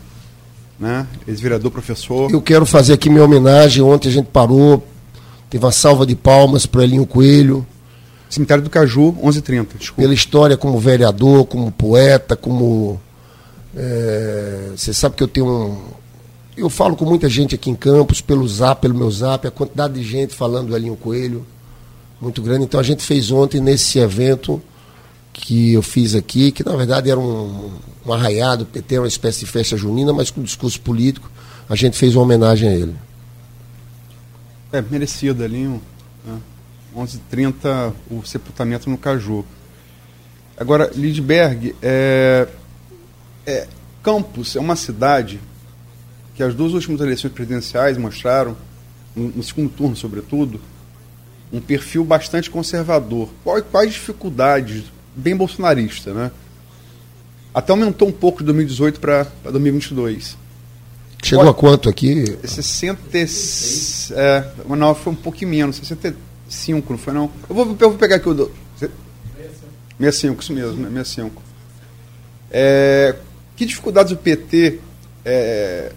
[0.84, 1.06] Né?
[1.26, 2.30] Ex-vereador, professor.
[2.30, 3.82] Eu quero fazer aqui minha homenagem.
[3.82, 4.86] Ontem a gente parou,
[5.48, 7.66] teve uma salva de palmas para Elinho Coelho.
[8.28, 10.02] Cemitério do Caju, 11h30, desculpa.
[10.02, 13.00] Pela história como vereador, como poeta, como
[13.74, 15.78] é, você sabe que eu tenho um.
[16.54, 19.94] Eu falo com muita gente aqui em Campos, pelo zap, pelo meu zap, a quantidade
[19.94, 21.46] de gente falando do Elinho Coelho,
[22.20, 22.64] muito grande.
[22.64, 24.60] Então a gente fez ontem nesse evento
[25.34, 27.72] que eu fiz aqui, que na verdade era um,
[28.06, 31.28] um arraiado, PT, uma espécie de festa junina, mas com discurso político,
[31.68, 32.94] a gente fez uma homenagem a ele.
[34.72, 35.82] É, merecido, Elinho.
[36.24, 36.38] Né?
[36.96, 39.44] 11h30, o sepultamento no Caju.
[40.56, 42.48] Agora, Lidberg, é,
[43.44, 43.66] é,
[44.02, 45.40] Campos é uma cidade
[46.36, 48.56] que as duas últimas eleições presidenciais mostraram,
[49.16, 50.60] no, no segundo turno sobretudo,
[51.52, 53.28] um perfil bastante conservador.
[53.42, 54.84] Quais, quais dificuldades?
[55.16, 56.30] Bem bolsonarista, né?
[57.54, 60.36] Até aumentou um pouco de 2018 para 2022.
[61.22, 62.36] Chegou a quanto aqui?
[62.44, 63.00] 60.
[64.12, 67.30] É, não, foi um pouquinho menos, 65, não foi não?
[67.48, 68.34] Eu vou, eu vou pegar aqui o.
[68.34, 68.52] Do,
[69.98, 71.42] 65, isso mesmo, 65.
[72.50, 73.16] É,
[73.56, 74.80] que dificuldades o PT
[75.24, 75.92] é,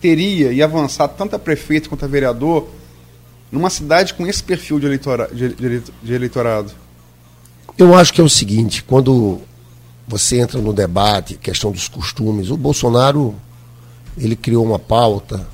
[0.00, 2.68] teria e avançar tanto a prefeito quanto a vereador
[3.50, 6.72] numa cidade com esse perfil de, eleitora, de, de eleitorado?
[7.76, 9.40] Eu acho que é o seguinte, quando
[10.06, 13.34] você entra no debate, questão dos costumes, o Bolsonaro
[14.18, 15.46] ele criou uma pauta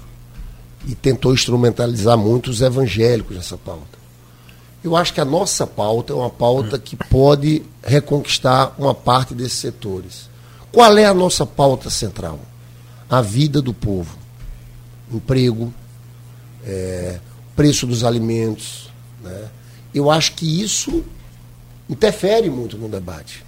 [0.87, 3.97] e tentou instrumentalizar muito os evangélicos nessa pauta.
[4.83, 9.59] Eu acho que a nossa pauta é uma pauta que pode reconquistar uma parte desses
[9.59, 10.29] setores.
[10.71, 12.39] Qual é a nossa pauta central?
[13.11, 14.17] A vida do povo.
[15.13, 15.73] Emprego,
[16.65, 17.19] é,
[17.57, 18.89] preço dos alimentos.
[19.23, 19.49] Né?
[19.93, 21.05] Eu acho que isso
[21.89, 23.45] interfere muito no debate.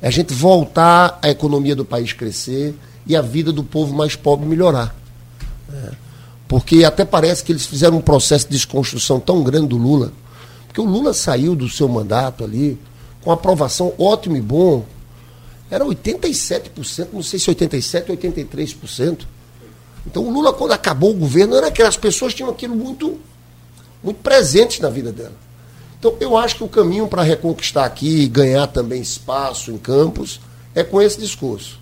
[0.00, 2.74] É a gente voltar a economia do país crescer
[3.06, 4.94] e a vida do povo mais pobre melhorar.
[5.68, 5.92] Né?
[6.48, 10.12] Porque até parece que eles fizeram um processo de desconstrução tão grande do Lula
[10.72, 12.78] porque o Lula saiu do seu mandato ali
[13.20, 14.86] com aprovação ótimo e bom.
[15.70, 19.26] Era 87%, não sei se 87% ou 83%.
[20.06, 23.20] Então o Lula, quando acabou o governo, era que as pessoas tinham aquilo muito,
[24.02, 25.34] muito presente na vida dela.
[26.02, 30.40] Então eu acho que o caminho para reconquistar aqui e ganhar também espaço em campos
[30.74, 31.78] é com esse discurso.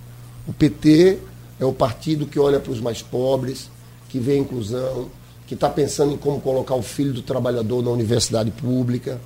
[0.47, 1.17] O PT
[1.59, 3.71] é o partido que olha para os mais pobres,
[4.11, 5.07] que vê a inclusão,
[5.47, 9.19] que está pensando em como colocar o filho do trabalhador na universidade pública.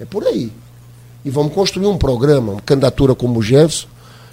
[0.00, 0.50] É por aí.
[1.22, 3.88] E vamos construir um programa, uma candidatura como o Jefferson.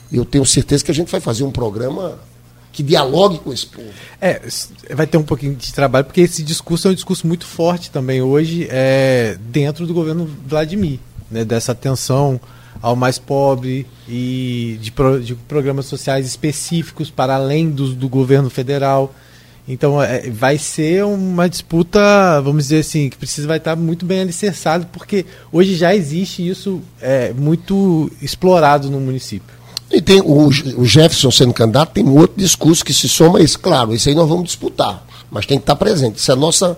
[0.10, 2.18] Eu tenho certeza que a gente vai fazer um programa
[2.78, 3.90] que dialogue com esse povo.
[4.22, 4.40] É,
[4.94, 8.22] vai ter um pouquinho de trabalho, porque esse discurso é um discurso muito forte também
[8.22, 11.00] hoje é, dentro do governo Vladimir,
[11.32, 12.40] né, dessa atenção
[12.80, 18.48] ao mais pobre e de, pro, de programas sociais específicos para além do, do governo
[18.48, 19.12] federal.
[19.68, 24.22] Então é, vai ser uma disputa, vamos dizer assim, que precisa vai estar muito bem
[24.22, 29.57] alicerçado, porque hoje já existe isso é, muito explorado no município.
[29.90, 33.42] E tem o, o Jefferson sendo candidato, tem um outro discurso que se soma a
[33.42, 33.58] esse.
[33.58, 36.18] Claro, isso aí nós vamos disputar, mas tem que estar presente.
[36.18, 36.78] Isso é a nossa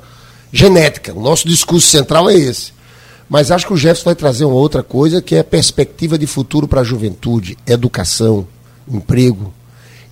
[0.51, 2.71] genética, o nosso discurso central é esse.
[3.29, 6.67] Mas acho que o Jefferson vai trazer uma outra coisa que é perspectiva de futuro
[6.67, 8.47] para a juventude, educação,
[8.87, 9.53] emprego.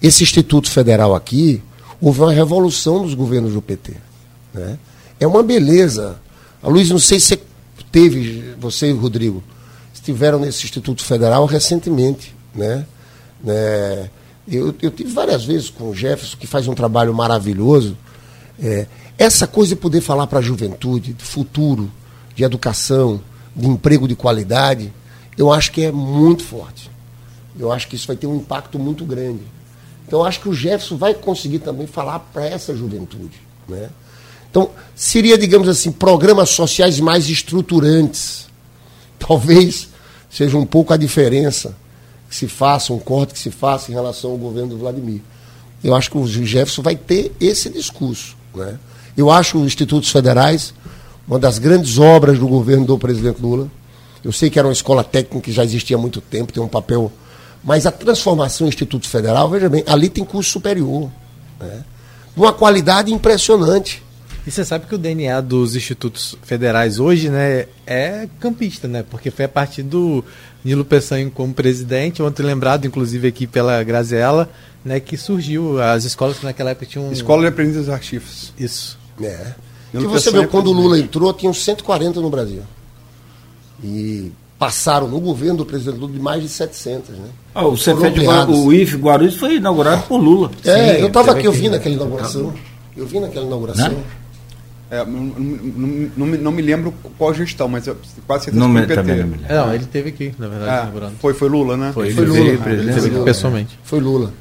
[0.02, 1.62] Esse Instituto Federal aqui,
[2.00, 3.93] houve uma revolução nos governos do PT.
[4.54, 4.78] Né?
[5.20, 6.20] É uma beleza.
[6.62, 7.39] A Luiz, não sei se você
[7.91, 9.43] teve, você e o Rodrigo,
[9.93, 12.37] estiveram nesse Instituto Federal recentemente.
[12.58, 12.86] Né?
[13.43, 14.10] né?
[14.47, 17.95] Eu, eu tive várias vezes com o Jefferson, que faz um trabalho maravilhoso.
[18.60, 18.88] É,
[19.18, 21.91] essa coisa de poder falar para a juventude, de futuro,
[22.36, 23.22] de educação,
[23.55, 24.91] de emprego de qualidade,
[25.38, 26.89] eu acho que é muito forte.
[27.60, 29.41] Eu acho que isso vai ter um impacto muito grande.
[30.08, 33.41] Então, eu acho que o Jefferson vai conseguir também falar para essa juventude.
[33.68, 33.89] Né?
[34.49, 38.47] Então, seria, digamos assim, programas sociais mais estruturantes.
[39.20, 39.89] Talvez
[40.30, 41.76] seja um pouco a diferença
[42.30, 45.21] que se faça, um corte que se faça em relação ao governo do Vladimir.
[45.84, 48.36] Eu acho que o Jefferson vai ter esse discurso.
[48.55, 48.78] Né?
[49.15, 50.73] Eu acho os institutos federais
[51.28, 53.69] uma das grandes obras do governo do presidente Lula.
[54.23, 56.67] Eu sei que era uma escola técnica que já existia há muito tempo, tem um
[56.67, 57.11] papel.
[57.63, 61.11] Mas a transformação do Instituto Federal, veja bem, ali tem curso superior.
[61.59, 61.84] Né?
[62.36, 64.01] Uma qualidade impressionante.
[64.45, 69.03] E você sabe que o DNA dos institutos federais hoje né, é campista, né?
[69.03, 70.23] Porque foi a partir do
[70.68, 74.49] Nilo Peçanha como presidente, ontem lembrado, inclusive, aqui pela Graziella,
[74.84, 77.09] né, que surgiu as escolas que naquela época tinham.
[77.09, 78.53] Escola de Aprendizes Artífices.
[78.59, 78.99] Isso.
[79.22, 79.53] É.
[79.91, 82.63] Que você viu, quando o Lula entrou, tinham 140 no Brasil.
[83.82, 87.30] E passaram no governo do presidente Lula de mais de 700, né?
[87.55, 90.51] Ah, o Cefet, o IF Guarulhos foi inaugurado por Lula.
[90.65, 92.53] É, Sim, eu estava aqui, eu vi naquela inauguração.
[92.97, 93.88] Eu vi naquela inauguração.
[93.88, 94.03] Né?
[94.90, 98.88] É, não, não, não, não, me lembro qual gestão, mas eu, quase certeza não que
[98.88, 99.24] foi PT.
[99.24, 101.16] Não, é, não, ele teve aqui, na verdade, é, inaugurando.
[101.20, 101.92] Foi, foi Lula, né?
[101.94, 102.40] Foi, foi Lula.
[102.40, 103.80] Veio, ele teve aqui pessoalmente.
[103.84, 104.32] Foi Lula.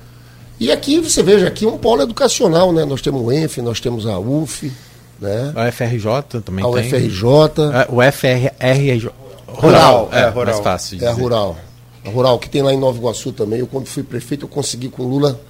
[0.60, 2.84] E aqui, você veja, aqui é um polo educacional, né?
[2.84, 4.72] Nós temos o ENF, nós temos a UF,
[5.20, 5.52] né?
[5.54, 6.86] A UFRJ também a tem.
[6.86, 7.28] UFRJ.
[7.72, 9.10] É, o FRJ.
[9.48, 10.46] Rural, é, é, rural.
[10.46, 11.04] mais fácil.
[11.04, 11.56] é rural.
[12.04, 13.58] A rural, que tem lá em Nova Iguaçu também.
[13.58, 15.40] Eu, quando fui prefeito, eu consegui com Lula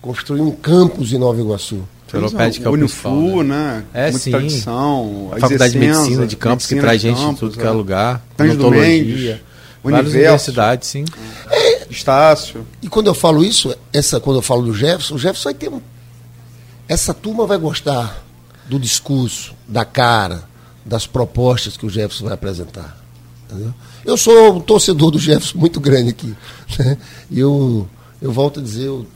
[0.00, 1.82] construir um campus em Nova Iguaçu.
[2.06, 3.84] Felopédica é o Unifu, né?
[3.92, 4.30] É, Muita sim.
[4.30, 5.30] tradição.
[5.32, 7.70] A Faculdade de Medicina de Campos, que traz gente de tudo que é, é.
[7.70, 8.24] lugar.
[8.38, 9.40] Mendes.
[9.82, 11.04] Várias universidades, sim.
[11.50, 12.66] É, Estácio.
[12.82, 15.68] E quando eu falo isso, essa, quando eu falo do Jefferson, o Jefferson vai ter
[15.68, 15.80] um.
[16.88, 18.24] Essa turma vai gostar
[18.68, 20.44] do discurso, da cara,
[20.84, 22.96] das propostas que o Jefferson vai apresentar.
[23.44, 23.72] Entendeu?
[24.04, 26.34] Eu sou um torcedor do Jefferson muito grande aqui.
[26.78, 26.98] Né?
[27.30, 27.88] E eu,
[28.20, 29.06] eu volto a dizer, eu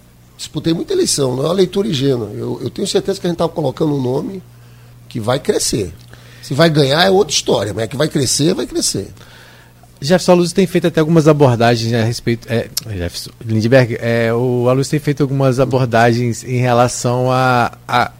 [0.40, 2.30] disputei muita eleição, não é uma leitura ingênua.
[2.32, 4.42] Eu, eu tenho certeza que a gente está colocando um nome
[5.06, 5.92] que vai crescer.
[6.40, 9.12] Se vai ganhar é outra história, mas é que vai crescer, vai crescer.
[10.00, 12.48] Jefferson Luz tem feito até algumas abordagens a respeito.
[12.50, 18.10] É, Jefferson Lindbergh, é, o Aluz tem feito algumas abordagens em relação a, a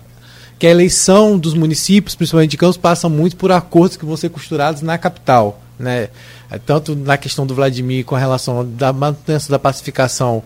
[0.58, 4.28] que a eleição dos municípios, principalmente de Campos, passa muito por acordos que vão ser
[4.28, 5.58] costurados na capital.
[5.78, 6.10] Né?
[6.50, 10.42] É, tanto na questão do Vladimir com relação da manutenção da pacificação,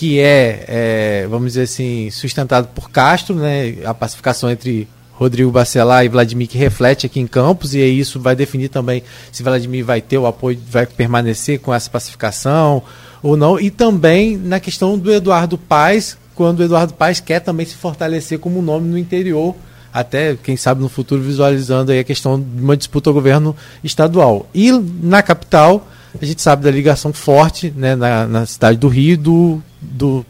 [0.00, 3.74] que é, é, vamos dizer assim, sustentado por Castro, né?
[3.84, 8.34] a pacificação entre Rodrigo Bacelar e Vladimir que reflete aqui em Campos, e isso vai
[8.34, 12.82] definir também se Vladimir vai ter o apoio, vai permanecer com essa pacificação
[13.22, 17.66] ou não, e também na questão do Eduardo Paes, quando o Eduardo Paes quer também
[17.66, 19.54] se fortalecer como nome no interior,
[19.92, 23.54] até, quem sabe, no futuro visualizando aí a questão de uma disputa ao governo
[23.84, 24.48] estadual.
[24.54, 25.86] E na capital,
[26.20, 30.26] a gente sabe da ligação forte né, na, na cidade do Rio do, do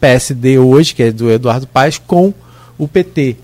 [0.00, 2.32] PSD hoje, que é do Eduardo Paes, com
[2.78, 3.36] o PT.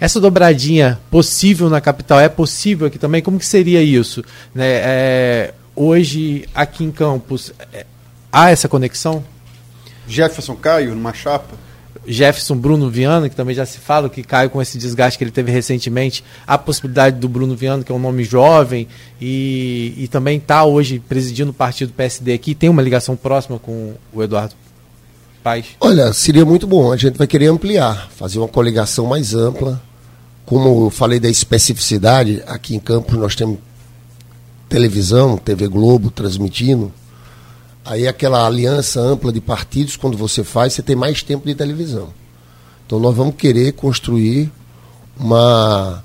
[0.00, 3.22] Essa dobradinha possível na capital é possível aqui também?
[3.22, 4.24] Como que seria isso?
[4.54, 7.84] Né, é, hoje, aqui em Campos, é,
[8.32, 9.22] há essa conexão?
[10.08, 11.54] Jefferson Caio, numa chapa?
[12.10, 15.30] Jefferson Bruno Viana, que também já se fala que caiu com esse desgaste que ele
[15.30, 18.88] teve recentemente, a possibilidade do Bruno Viana, que é um nome jovem
[19.20, 23.94] e, e também está hoje presidindo o partido PSD aqui, tem uma ligação próxima com
[24.12, 24.54] o Eduardo
[25.42, 25.66] Paz?
[25.80, 26.92] Olha, seria muito bom.
[26.92, 29.80] A gente vai querer ampliar, fazer uma coligação mais ampla.
[30.44, 33.58] Como eu falei da especificidade, aqui em Campos nós temos
[34.68, 36.92] televisão, TV Globo transmitindo.
[37.90, 42.10] Aí aquela aliança ampla de partidos, quando você faz, você tem mais tempo de televisão.
[42.86, 44.48] Então nós vamos querer construir
[45.18, 46.00] uma,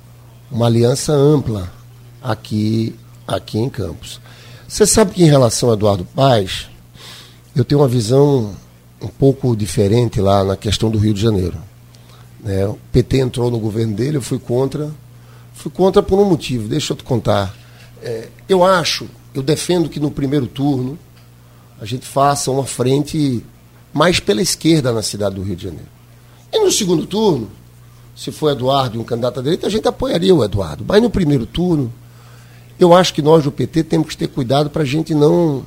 [0.50, 1.72] uma aliança ampla
[2.24, 2.96] aqui,
[3.28, 4.20] aqui em Campos.
[4.68, 6.68] Você sabe que em relação a Eduardo Paz,
[7.56, 8.56] eu tenho uma visão
[9.00, 11.60] um pouco diferente lá na questão do Rio de Janeiro.
[12.40, 12.66] Né?
[12.66, 14.90] O PT entrou no governo dele, eu fui contra.
[15.54, 17.56] Fui contra por um motivo, deixa eu te contar.
[18.02, 20.98] É, eu acho, eu defendo que no primeiro turno
[21.80, 23.44] a gente faça uma frente
[23.94, 25.88] mais pela esquerda na cidade do Rio de Janeiro.
[26.52, 27.50] E no segundo turno,
[28.16, 30.86] se for Eduardo e um candidato à direita, a gente apoiaria o Eduardo.
[30.88, 31.92] Mas no primeiro turno,
[32.80, 35.66] eu acho que nós do PT temos que ter cuidado para a gente não,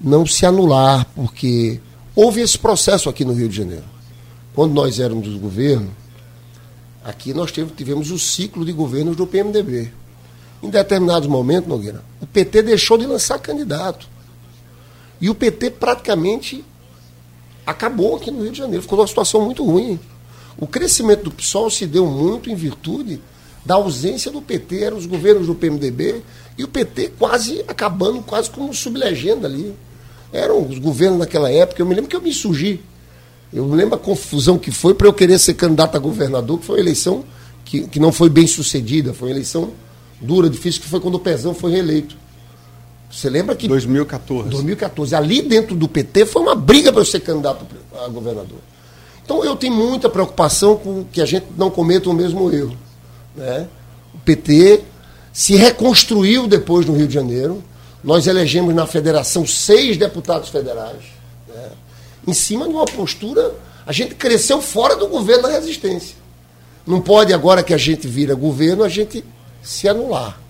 [0.00, 1.80] não se anular, porque
[2.14, 3.84] houve esse processo aqui no Rio de Janeiro.
[4.54, 5.90] Quando nós éramos do governo,
[7.04, 9.92] aqui nós tivemos o ciclo de governos do PMDB.
[10.62, 14.08] Em determinados momentos, Nogueira, o PT deixou de lançar candidato.
[15.22, 16.64] E o PT praticamente
[17.64, 18.82] acabou aqui no Rio de Janeiro.
[18.82, 19.98] Ficou numa situação muito ruim.
[20.58, 23.20] O crescimento do PSOL se deu muito em virtude
[23.64, 26.20] da ausência do PT, eram os governos do PMDB,
[26.58, 29.72] e o PT quase acabando, quase como sublegenda ali.
[30.32, 32.80] Eram os governos naquela época, eu me lembro que eu me surgi.
[33.52, 36.66] Eu me lembro a confusão que foi para eu querer ser candidato a governador, que
[36.66, 37.24] foi uma eleição
[37.64, 39.70] que, que não foi bem sucedida, foi uma eleição
[40.20, 42.16] dura, difícil, que foi quando o Pezão foi reeleito.
[43.12, 43.68] Você lembra que.
[43.68, 44.48] 2014.
[44.48, 45.14] 2014.
[45.14, 47.66] Ali dentro do PT foi uma briga para eu ser candidato
[48.02, 48.58] a governador.
[49.22, 52.76] Então eu tenho muita preocupação com que a gente não cometa o mesmo erro.
[53.36, 53.68] Né?
[54.14, 54.82] O PT
[55.32, 57.62] se reconstruiu depois no Rio de Janeiro.
[58.02, 61.02] Nós elegemos na federação seis deputados federais.
[61.46, 61.68] Né?
[62.26, 63.54] Em cima de uma postura.
[63.84, 66.16] A gente cresceu fora do governo da resistência.
[66.86, 69.24] Não pode, agora que a gente vira governo, a gente
[69.62, 70.41] se anular.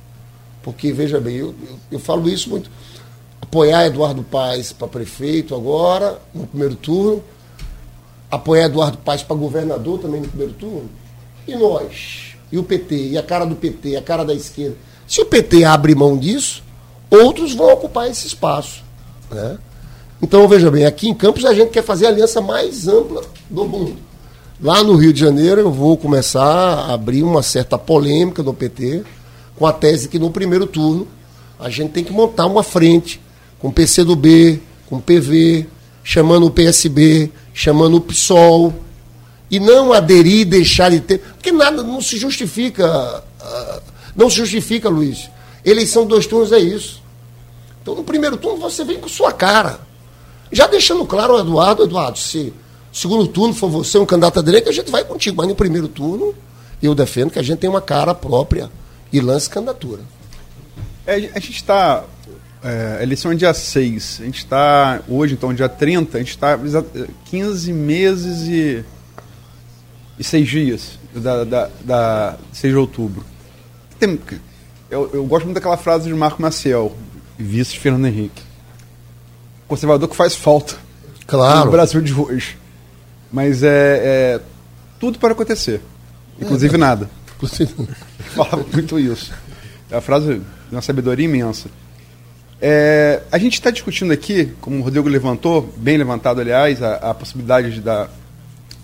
[0.62, 2.70] Porque, veja bem, eu, eu, eu falo isso muito.
[3.40, 7.22] Apoiar Eduardo Paes para prefeito agora, no primeiro turno.
[8.30, 10.88] Apoiar Eduardo Paes para governador também no primeiro turno.
[11.46, 12.36] E nós?
[12.50, 13.08] E o PT?
[13.08, 13.96] E a cara do PT?
[13.96, 14.76] A cara da esquerda?
[15.06, 16.62] Se o PT abre mão disso,
[17.10, 18.82] outros vão ocupar esse espaço.
[19.30, 19.58] Né?
[20.22, 23.64] Então, veja bem, aqui em Campos a gente quer fazer a aliança mais ampla do
[23.64, 23.96] mundo.
[24.62, 29.02] Lá no Rio de Janeiro eu vou começar a abrir uma certa polêmica no PT
[29.62, 31.06] com a tese que no primeiro turno
[31.56, 33.20] a gente tem que montar uma frente
[33.60, 35.68] com o PCdoB, com o PV,
[36.02, 38.74] chamando o PSB, chamando o PSOL,
[39.48, 41.18] e não aderir e deixar de ter.
[41.18, 43.22] Porque nada não se justifica.
[43.40, 43.82] Uh,
[44.16, 45.30] não se justifica, Luiz.
[45.64, 47.00] Eleição dois turnos é isso.
[47.80, 49.78] Então, no primeiro turno, você vem com sua cara.
[50.50, 52.52] Já deixando claro ao Eduardo, Eduardo, se
[52.92, 55.36] segundo turno for você um candidato à direita, a gente vai contigo.
[55.36, 56.34] Mas no primeiro turno,
[56.82, 58.68] eu defendo que a gente tem uma cara própria
[59.12, 60.02] e lance candidatura.
[61.06, 62.04] É, a gente está.
[62.62, 64.18] É, a eleição é dia 6.
[64.20, 65.00] A gente está.
[65.08, 66.58] Hoje, então, dia 30, a gente está
[67.26, 68.84] 15 meses e.
[70.18, 73.24] e 6 dias da, da, da 6 de outubro.
[73.98, 74.18] Tem,
[74.90, 76.96] eu, eu gosto muito daquela frase de Marco Maciel,
[77.38, 78.42] vice de Fernando Henrique.
[79.66, 80.74] Conservador que faz falta.
[81.26, 81.66] Claro.
[81.66, 82.58] No Brasil de hoje.
[83.32, 84.00] Mas é,
[84.36, 84.40] é
[85.00, 85.80] tudo para acontecer.
[86.38, 87.10] Inclusive é, nada.
[88.34, 89.32] Fala muito isso.
[89.90, 91.68] É uma frase de uma sabedoria imensa.
[92.60, 97.14] É, a gente está discutindo aqui, como o Rodrigo levantou, bem levantado, aliás, a, a
[97.14, 98.08] possibilidade de da.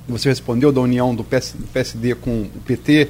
[0.08, 3.08] Você respondeu da união do, PS, do PSD com o PT.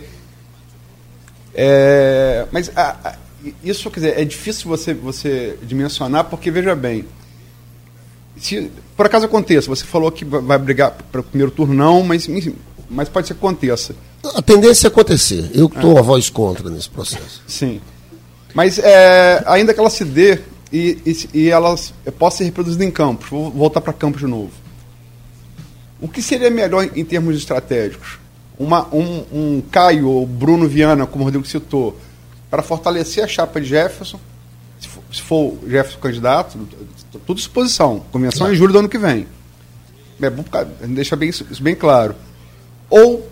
[1.54, 3.16] É, mas a, a,
[3.64, 7.04] isso, quer dizer, é difícil você, você dimensionar, porque, veja bem,
[8.36, 12.28] se por acaso aconteça, você falou que vai brigar para o primeiro turno, não, mas,
[12.90, 13.94] mas pode ser que aconteça.
[14.34, 15.50] A tendência é acontecer.
[15.54, 16.00] Eu estou é.
[16.00, 17.42] a voz contra nesse processo.
[17.46, 17.80] Sim.
[18.54, 20.40] Mas é, ainda que ela se dê
[20.72, 21.76] e, e, e ela
[22.18, 24.50] possa ser reproduzida em campos, vou voltar para campos de novo.
[26.00, 28.18] O que seria melhor em termos estratégicos?
[28.58, 31.98] Uma, um, um Caio ou Bruno Viana, como o Rodrigo citou,
[32.50, 34.18] para fortalecer a chapa de Jefferson,
[34.80, 36.58] se for, se for Jefferson candidato,
[37.26, 38.00] tudo exposição.
[38.12, 38.54] Convenção claro.
[38.54, 39.26] em julho do ano que vem.
[40.20, 40.44] É bom
[40.88, 42.14] deixar bem, isso bem claro.
[42.90, 43.28] Ou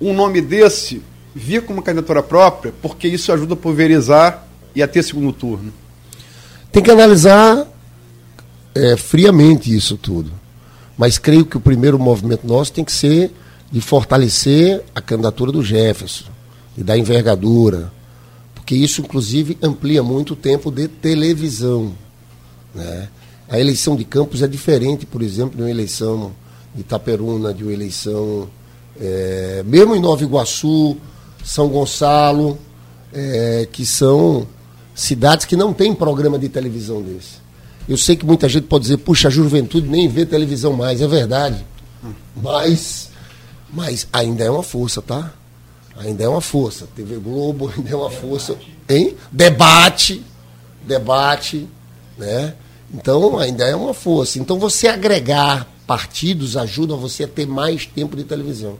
[0.00, 1.02] um nome desse
[1.34, 5.72] vir como candidatura própria, porque isso ajuda a pulverizar e a ter segundo turno?
[6.72, 7.66] Tem que analisar
[8.74, 10.30] é, friamente isso tudo.
[10.96, 13.32] Mas creio que o primeiro movimento nosso tem que ser
[13.70, 16.24] de fortalecer a candidatura do Jefferson
[16.76, 17.92] e da envergadura,
[18.54, 21.92] porque isso, inclusive, amplia muito o tempo de televisão.
[22.74, 23.08] Né?
[23.48, 26.32] A eleição de Campos é diferente, por exemplo, de uma eleição
[26.74, 28.48] de Itaperuna, de uma eleição
[29.00, 30.96] é, mesmo em Nova Iguaçu,
[31.44, 32.58] São Gonçalo,
[33.12, 34.46] é, que são
[34.94, 37.38] cidades que não têm programa de televisão desse.
[37.88, 41.06] Eu sei que muita gente pode dizer, puxa, a juventude nem vê televisão mais, é
[41.06, 41.64] verdade.
[42.36, 43.10] Mas,
[43.72, 45.32] mas ainda é uma força, tá?
[45.96, 46.86] Ainda é uma força.
[46.94, 48.56] TV Globo ainda é uma força.
[48.88, 49.16] Hein?
[49.32, 50.22] Debate,
[50.84, 51.66] debate,
[52.16, 52.54] né?
[52.92, 54.38] Então ainda é uma força.
[54.38, 58.78] Então você agregar partidos ajuda você a ter mais tempo de televisão.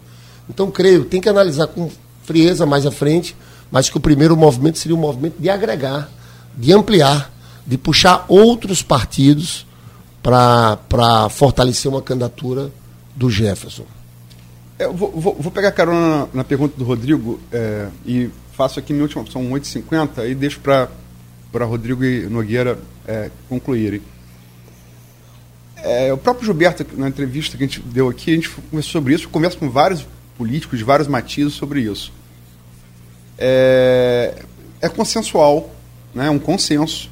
[0.49, 1.91] Então, creio, tem que analisar com
[2.25, 3.37] frieza mais à frente,
[3.71, 6.09] mas que o primeiro movimento seria um movimento de agregar,
[6.57, 7.33] de ampliar,
[7.67, 9.67] de puxar outros partidos
[10.23, 12.71] para fortalecer uma candidatura
[13.15, 13.85] do Jefferson.
[14.79, 18.79] É, eu vou, vou, vou, pegar carona na, na pergunta do Rodrigo é, e faço
[18.79, 24.01] aqui minha última opção, 8h50, e deixo para Rodrigo e Nogueira é, concluírem.
[25.77, 29.15] É, o próprio Gilberto, na entrevista que a gente deu aqui, a gente conversou sobre
[29.15, 30.07] isso, conversa com vários
[30.39, 32.13] políticos de vários matizes sobre isso.
[33.37, 34.43] É,
[34.81, 35.75] é consensual,
[36.15, 37.11] né, é um consenso.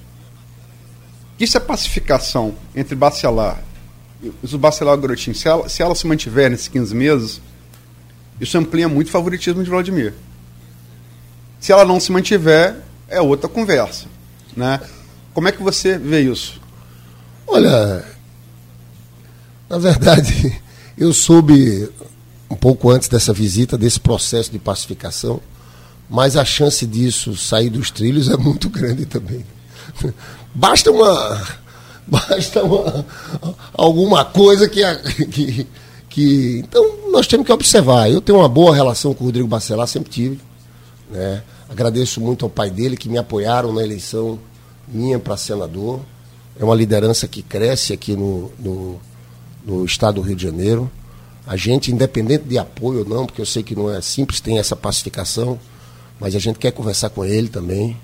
[1.38, 3.62] Isso é pacificação entre Bacelar
[4.22, 5.34] o Bacelar e o Garotinho.
[5.34, 7.40] Se ela, se ela se mantiver nesses 15 meses,
[8.40, 10.14] isso amplia muito o favoritismo de Vladimir.
[11.60, 12.76] Se ela não se mantiver,
[13.08, 14.06] é outra conversa.
[14.56, 14.80] Né?
[15.34, 16.60] Como é que você vê isso?
[17.46, 18.04] Olha,
[19.68, 20.60] na verdade,
[20.96, 21.88] eu soube
[22.50, 25.40] um pouco antes dessa visita, desse processo de pacificação,
[26.08, 29.44] mas a chance disso sair dos trilhos é muito grande também.
[30.54, 31.42] Basta uma.
[32.06, 33.04] Basta uma,
[33.74, 34.80] alguma coisa que,
[35.26, 35.66] que,
[36.08, 36.58] que.
[36.60, 38.10] Então, nós temos que observar.
[38.10, 40.40] Eu tenho uma boa relação com o Rodrigo Bacelar, sempre tive.
[41.10, 41.42] Né?
[41.68, 44.38] Agradeço muito ao pai dele que me apoiaram na eleição
[44.86, 46.00] minha para senador.
[46.58, 49.00] É uma liderança que cresce aqui no, no,
[49.66, 50.90] no estado do Rio de Janeiro.
[51.46, 54.58] A gente, independente de apoio ou não, porque eu sei que não é simples, tem
[54.58, 55.58] essa pacificação,
[56.18, 57.96] mas a gente quer conversar com ele também.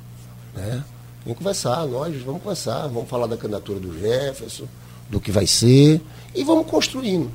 [0.54, 0.84] Né?
[1.24, 4.66] Vamos conversar, nós vamos conversar, vamos falar da candidatura do Jefferson,
[5.10, 6.00] do que vai ser,
[6.34, 7.30] e vamos construindo.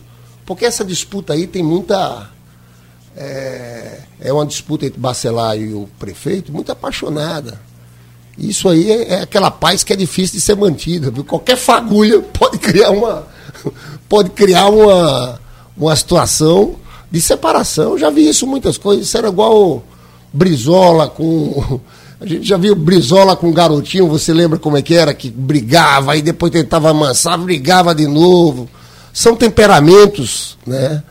[0.45, 2.29] Porque essa disputa aí tem muita.
[3.15, 7.59] É, é uma disputa entre Bacelar e o prefeito muito apaixonada.
[8.38, 11.11] Isso aí é, é, aquela paz que é difícil de ser mantida.
[11.11, 11.25] Viu?
[11.25, 13.27] Qualquer fagulha pode criar uma.
[14.07, 15.39] pode criar uma,
[15.78, 16.76] uma situação
[17.12, 17.91] de separação.
[17.91, 19.08] Eu já vi isso muitas coisas.
[19.08, 19.84] Isso era igual
[20.34, 21.80] Brizola com.
[22.20, 25.14] A gente já viu Brizola com garotinho, você lembra como é que era?
[25.14, 28.68] Que brigava, aí depois tentava amansar, brigava de novo.
[29.14, 31.04] São temperamentos, né?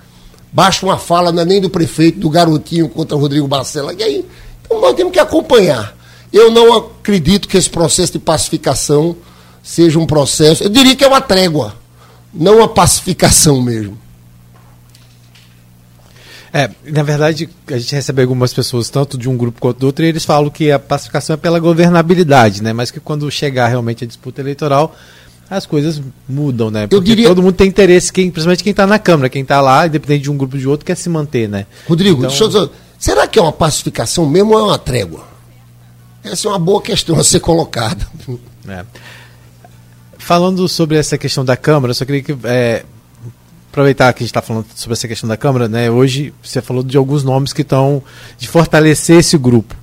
[0.52, 3.94] Basta uma fala, não é nem do prefeito, do garotinho contra o Rodrigo Barcela.
[3.94, 4.24] E aí,
[4.64, 5.96] então nós temos que acompanhar.
[6.32, 9.14] Eu não acredito que esse processo de pacificação
[9.62, 10.64] seja um processo.
[10.64, 11.76] Eu diria que é uma trégua,
[12.34, 13.96] não uma pacificação mesmo.
[16.56, 20.02] É, na verdade, a gente recebe algumas pessoas, tanto de um grupo quanto do outro,
[20.02, 22.72] e eles falam que a pacificação é pela governabilidade, né?
[22.72, 24.96] Mas que quando chegar realmente a disputa eleitoral,
[25.50, 26.86] as coisas mudam, né?
[26.86, 27.28] Porque diria...
[27.28, 30.30] todo mundo tem interesse, quem, principalmente quem está na Câmara, quem está lá, independente de
[30.30, 31.66] um grupo de outro, quer se manter, né?
[31.86, 32.30] Rodrigo, então...
[32.30, 35.26] deixa eu dizer, será que é uma pacificação mesmo ou é uma trégua?
[36.24, 38.08] Essa é uma boa questão a ser colocada.
[38.66, 38.82] É.
[40.16, 42.82] Falando sobre essa questão da Câmara, só queria que é,
[43.76, 45.90] aproveitar que a gente está falando sobre essa questão da Câmara, né?
[45.90, 48.02] Hoje você falou de alguns nomes que estão
[48.38, 49.76] de fortalecer esse grupo.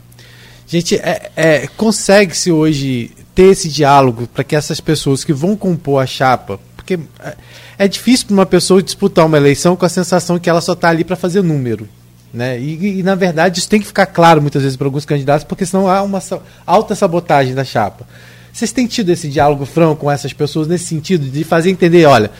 [0.65, 6.01] Gente, é, é, consegue-se hoje ter esse diálogo para que essas pessoas que vão compor
[6.01, 7.35] a chapa, porque é,
[7.77, 10.89] é difícil para uma pessoa disputar uma eleição com a sensação que ela só está
[10.89, 11.87] ali para fazer número.
[12.33, 12.59] Né?
[12.59, 15.67] E, e, na verdade, isso tem que ficar claro muitas vezes para alguns candidatos, porque
[15.67, 16.19] senão há uma
[16.65, 18.07] alta sabotagem da chapa.
[18.51, 22.31] Vocês têm tido esse diálogo franco com essas pessoas nesse sentido de fazer entender, olha,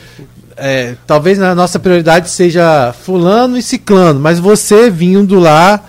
[0.58, 5.84] é, talvez a nossa prioridade seja fulano e ciclano, mas você vindo lá,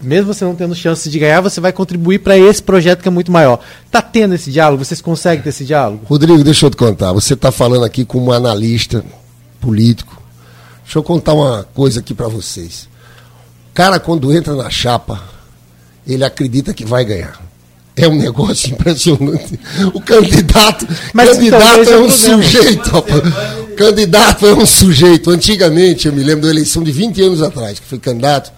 [0.00, 3.10] mesmo você não tendo chance de ganhar, você vai contribuir para esse projeto que é
[3.10, 3.60] muito maior.
[3.90, 4.84] Tá tendo esse diálogo?
[4.84, 6.04] Vocês conseguem ter esse diálogo?
[6.06, 7.12] Rodrigo, deixa eu te contar.
[7.12, 9.04] Você está falando aqui como um analista
[9.60, 10.20] político.
[10.84, 12.88] Deixa eu contar uma coisa aqui para vocês.
[13.70, 15.22] O cara, quando entra na chapa,
[16.06, 17.38] ele acredita que vai ganhar.
[17.96, 19.58] É um negócio impressionante.
[19.92, 22.90] O candidato, Mas candidato é um sujeito.
[22.96, 25.30] O candidato é um sujeito.
[25.30, 28.52] Antigamente, eu me lembro da eleição de 20 anos atrás, que foi candidato,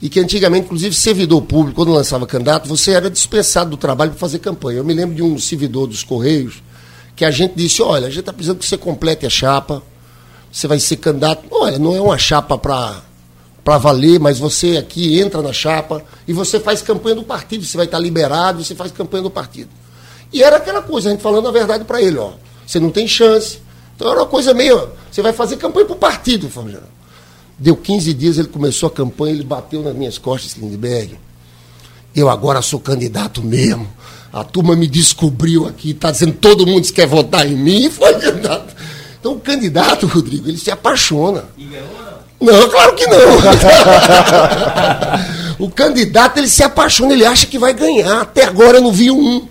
[0.00, 4.20] e que antigamente, inclusive, servidor público, quando lançava candidato, você era dispensado do trabalho para
[4.20, 4.78] fazer campanha.
[4.78, 6.62] Eu me lembro de um servidor dos Correios
[7.16, 9.82] que a gente disse: olha, a gente está precisando que você complete a chapa,
[10.50, 11.44] você vai ser candidato.
[11.50, 13.02] Olha, não é uma chapa para
[13.64, 17.76] para valer, mas você aqui entra na chapa e você faz campanha do partido, você
[17.76, 19.70] vai estar liberado, você faz campanha do partido.
[20.32, 22.32] E era aquela coisa, a gente falando a verdade para ele, ó.
[22.66, 23.58] Você não tem chance.
[24.02, 24.88] Então era uma coisa meio.
[25.08, 26.80] Você vai fazer campanha para o partido, Fábio.
[27.56, 31.16] Deu 15 dias, ele começou a campanha, ele bateu nas minhas costas, Lindbergh.
[32.12, 33.88] Eu agora sou candidato mesmo.
[34.32, 38.12] A turma me descobriu aqui, está dizendo todo mundo quer votar em mim e foi
[38.14, 38.74] candidato.
[39.20, 41.44] Então o candidato, Rodrigo, ele se apaixona.
[41.56, 41.86] E ganhou,
[42.40, 43.18] não, claro que não.
[45.64, 48.22] o candidato ele se apaixona, ele acha que vai ganhar.
[48.22, 49.46] Até agora eu não vi um.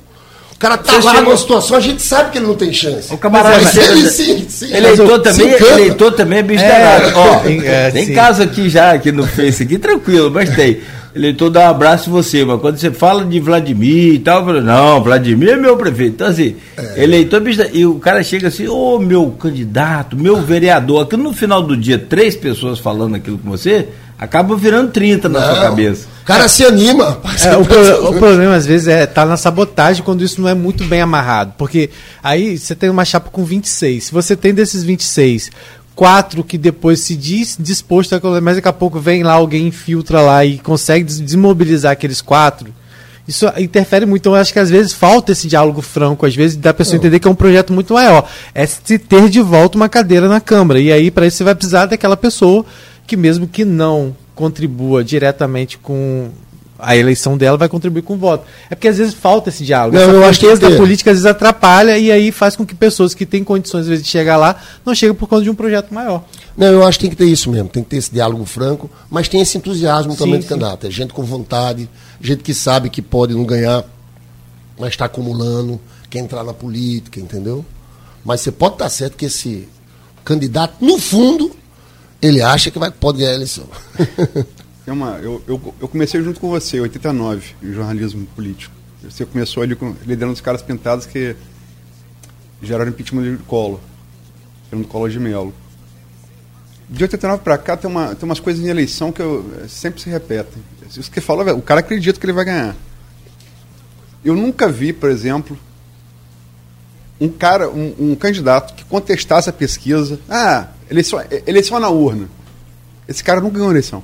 [0.61, 1.29] Cara tá Você lá chegou...
[1.29, 3.11] numa situação, a gente sabe que ele não tem chance.
[3.11, 4.71] O camarada, mas ele, sim, sim.
[4.71, 8.13] Eleitor, também, eleitor também é bicho é, Ó, é, tem sim.
[8.13, 10.79] caso aqui já, aqui no Face, aqui, tranquilo, mas tem.
[11.13, 14.61] Eleitor dá um abraço em você, mas quando você fala de Vladimir e tal, falo,
[14.61, 16.13] não, Vladimir é meu prefeito.
[16.13, 17.03] Então, assim, é.
[17.03, 17.41] eleitor,
[17.73, 21.75] e o cara chega assim, ô oh, meu candidato, meu vereador, aqui no final do
[21.75, 26.07] dia, três pessoas falando aquilo com você, acaba virando 30 na não, sua cabeça.
[26.21, 27.19] O cara se anima.
[27.43, 30.53] É, o, pro, o, problema, às vezes, é tá na sabotagem quando isso não é
[30.53, 31.53] muito bem amarrado.
[31.57, 31.89] Porque
[32.23, 34.05] aí você tem uma chapa com 26.
[34.05, 35.49] Se você tem desses 26,
[35.95, 40.21] quatro que depois se diz disposto a mas daqui a pouco vem lá alguém infiltra
[40.21, 42.73] lá e consegue desmobilizar aqueles quatro.
[43.27, 44.21] Isso interfere muito.
[44.21, 47.19] Então, eu acho que às vezes falta esse diálogo franco, às vezes da pessoa entender
[47.19, 48.27] que é um projeto muito maior.
[48.53, 50.79] É se ter de volta uma cadeira na Câmara.
[50.79, 52.65] E aí, para isso, você vai precisar daquela pessoa
[53.07, 56.31] que, mesmo que não contribua diretamente com
[56.79, 58.43] a eleição dela vai contribuir com o voto.
[58.67, 59.95] É porque às vezes falta esse diálogo.
[59.95, 62.73] Não, Essa eu acho que da política às vezes atrapalha e aí faz com que
[62.73, 65.53] pessoas que têm condições às vezes de chegar lá não cheguem por conta de um
[65.53, 66.23] projeto maior.
[66.57, 68.89] Não, eu acho que tem que ter isso mesmo, tem que ter esse diálogo franco,
[69.11, 70.87] mas tem esse entusiasmo sim, também do candidato.
[70.87, 71.87] É gente com vontade,
[72.19, 73.85] gente que sabe que pode não ganhar,
[74.79, 77.63] mas está acumulando, quer entrar na política, entendeu?
[78.25, 79.69] Mas você pode estar certo que esse
[80.25, 81.55] candidato, no fundo,
[82.21, 83.67] ele acha que vai, pode ganhar a eleição.
[84.85, 88.73] É uma, eu, eu, eu, comecei junto com você, em 89, em jornalismo político.
[89.03, 91.35] Você começou ali com, liderando os caras pintados que
[92.61, 93.79] geraram impeachment de colo,
[94.69, 95.53] Fernando Collor de Mello.
[96.89, 100.09] De 89 para cá tem, uma, tem umas coisas em eleição que eu, sempre se
[100.09, 100.61] repetem.
[100.89, 102.75] Isso que fala, o cara acredita que ele vai ganhar.
[104.25, 105.57] Eu nunca vi, por exemplo,
[107.19, 110.19] um cara, um, um candidato que contestasse a pesquisa.
[110.27, 112.29] Ah, eleição, eleição na urna.
[113.07, 114.03] Esse cara não ganhou a eleição.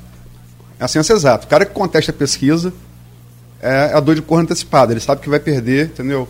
[0.79, 1.45] É a ciência exata.
[1.45, 2.73] O cara que contesta a pesquisa
[3.61, 4.93] é a dor de cor antecipada.
[4.93, 6.27] Ele sabe que vai perder, entendeu?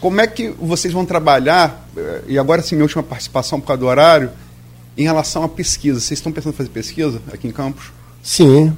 [0.00, 3.80] Como é que vocês vão trabalhar, eh, e agora sim, minha última participação por causa
[3.80, 4.30] do horário,
[4.96, 6.00] em relação à pesquisa?
[6.00, 7.92] Vocês estão pensando em fazer pesquisa aqui em Campos?
[8.22, 8.74] Sim.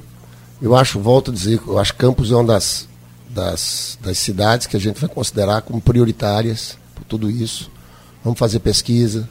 [0.61, 2.87] Eu acho, volto a dizer, eu acho que Campos é uma das,
[3.29, 7.71] das, das cidades que a gente vai considerar como prioritárias por tudo isso.
[8.23, 9.29] Vamos fazer pesquisa,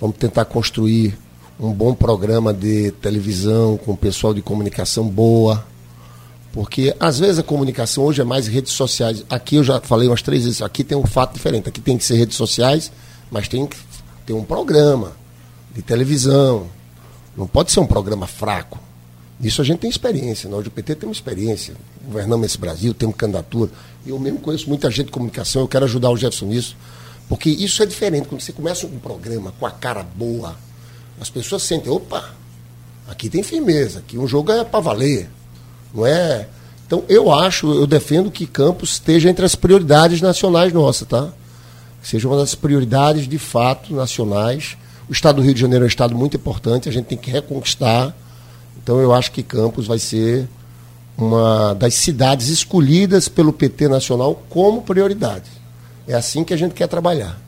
[0.00, 1.16] vamos tentar construir
[1.58, 5.64] um bom programa de televisão com pessoal de comunicação boa.
[6.52, 9.24] Porque às vezes a comunicação hoje é mais redes sociais.
[9.28, 11.68] Aqui eu já falei umas três vezes, aqui tem um fato diferente.
[11.68, 12.90] Aqui tem que ser redes sociais,
[13.30, 13.76] mas tem que
[14.24, 15.12] ter um programa
[15.74, 16.66] de televisão.
[17.36, 18.80] Não pode ser um programa fraco.
[19.40, 20.50] Isso a gente tem experiência.
[20.50, 21.74] Nós do PT temos experiência.
[22.04, 23.70] Governamos esse Brasil, temos candidatura.
[24.06, 26.76] Eu mesmo conheço muita gente de comunicação, eu quero ajudar o Jefferson nisso.
[27.30, 28.26] Porque isso é diferente.
[28.26, 30.56] Quando você começa um programa com a cara boa,
[31.20, 32.34] as pessoas sentem, opa,
[33.06, 35.30] aqui tem firmeza, aqui um jogo é para valer.
[35.94, 36.48] Não é.
[36.84, 41.28] Então eu acho, eu defendo que Campos esteja entre as prioridades nacionais nossas, tá?
[42.02, 44.76] Que seja uma das prioridades de fato nacionais.
[45.08, 47.30] O estado do Rio de Janeiro é um estado muito importante, a gente tem que
[47.30, 48.12] reconquistar.
[48.82, 50.48] Então eu acho que Campos vai ser
[51.16, 55.59] uma das cidades escolhidas pelo PT nacional como prioridade.
[56.10, 57.40] É assim que a gente quer trabalhar.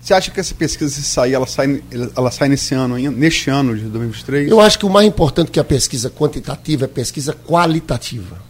[0.00, 1.82] Você acha que essa pesquisa, se sair, ela sai,
[2.16, 4.48] ela sai nesse ano ainda, neste ano de 2023?
[4.48, 8.40] Eu acho que o mais importante que a pesquisa quantitativa é a pesquisa qualitativa.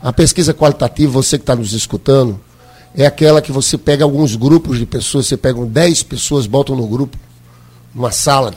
[0.00, 2.38] A pesquisa qualitativa, você que está nos escutando,
[2.94, 6.86] é aquela que você pega alguns grupos de pessoas, você pega 10 pessoas, botam no
[6.86, 7.18] grupo,
[7.92, 8.54] numa sala,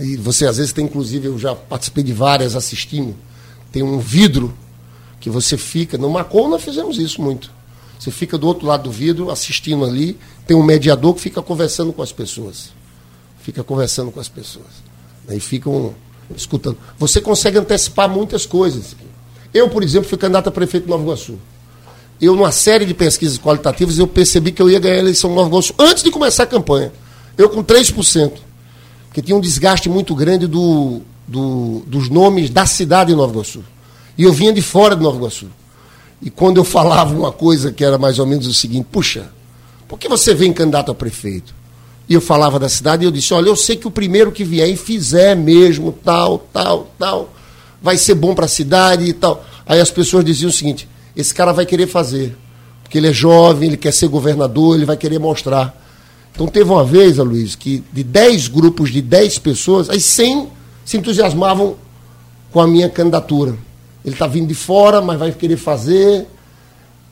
[0.00, 3.14] e você às vezes tem, inclusive, eu já participei de várias assistindo,
[3.70, 4.52] tem um vidro
[5.20, 7.61] que você fica, no Macon nós fizemos isso muito
[8.02, 11.92] você fica do outro lado do vidro assistindo ali, tem um mediador que fica conversando
[11.92, 12.70] com as pessoas.
[13.40, 14.66] Fica conversando com as pessoas.
[15.28, 15.94] Aí ficam
[16.36, 16.76] escutando.
[16.98, 18.96] Você consegue antecipar muitas coisas.
[19.54, 21.38] Eu, por exemplo, fui candidato a prefeito de Nova Iguaçu.
[22.20, 25.34] Eu, numa série de pesquisas qualitativas, eu percebi que eu ia ganhar a eleição em
[25.36, 26.92] Nova Iguaçu antes de começar a campanha.
[27.38, 28.32] Eu com 3%.
[29.06, 33.62] Porque tinha um desgaste muito grande do, do, dos nomes da cidade de Nova Iguaçu.
[34.18, 35.46] E eu vinha de fora de Nova Iguaçu.
[36.22, 39.30] E quando eu falava uma coisa que era mais ou menos o seguinte: puxa,
[39.88, 41.52] por que você vem candidato a prefeito?
[42.08, 44.44] E eu falava da cidade e eu disse: olha, eu sei que o primeiro que
[44.44, 47.32] vier e fizer mesmo, tal, tal, tal,
[47.82, 49.44] vai ser bom para a cidade e tal.
[49.66, 52.36] Aí as pessoas diziam o seguinte: esse cara vai querer fazer,
[52.84, 55.76] porque ele é jovem, ele quer ser governador, ele vai querer mostrar.
[56.32, 60.48] Então teve uma vez, Luiz, que de 10 grupos de 10 pessoas, aí 100
[60.84, 61.76] se entusiasmavam
[62.52, 63.56] com a minha candidatura.
[64.04, 66.26] Ele está vindo de fora, mas vai querer fazer.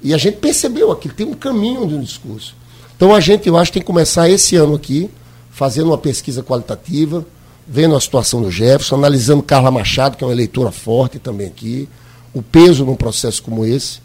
[0.03, 2.55] E a gente percebeu aqui, tem um caminho de um discurso.
[2.97, 5.11] Então a gente, eu acho, tem que começar esse ano aqui,
[5.51, 7.25] fazendo uma pesquisa qualitativa,
[7.67, 11.89] vendo a situação do Jefferson, analisando Carla Machado, que é uma eleitora forte também aqui,
[12.35, 14.01] o peso num processo como esse.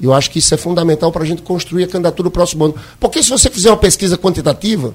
[0.00, 2.74] Eu acho que isso é fundamental para a gente construir a candidatura do próximo ano.
[2.98, 4.94] Porque se você fizer uma pesquisa quantitativa,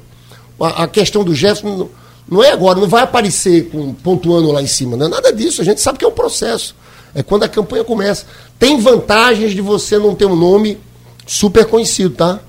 [0.59, 1.89] a, a questão do Jefferson não,
[2.27, 4.97] não, é agora, não vai aparecer com, pontuando lá em cima.
[4.97, 5.61] Não é nada disso.
[5.61, 6.75] A gente sabe que é um processo.
[7.15, 8.25] É quando a campanha começa.
[8.59, 10.77] Tem vantagens de você não ter um nome
[11.25, 12.41] super conhecido, tá?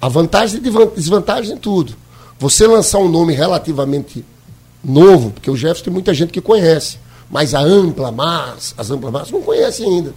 [0.00, 1.94] Há vantagens e desvantagens em tudo.
[2.38, 4.24] Você lançar um nome relativamente
[4.82, 6.98] novo, porque o Jefferson tem muita gente que conhece,
[7.30, 10.14] mas a ampla massa, as amplas massas não conhecem ainda.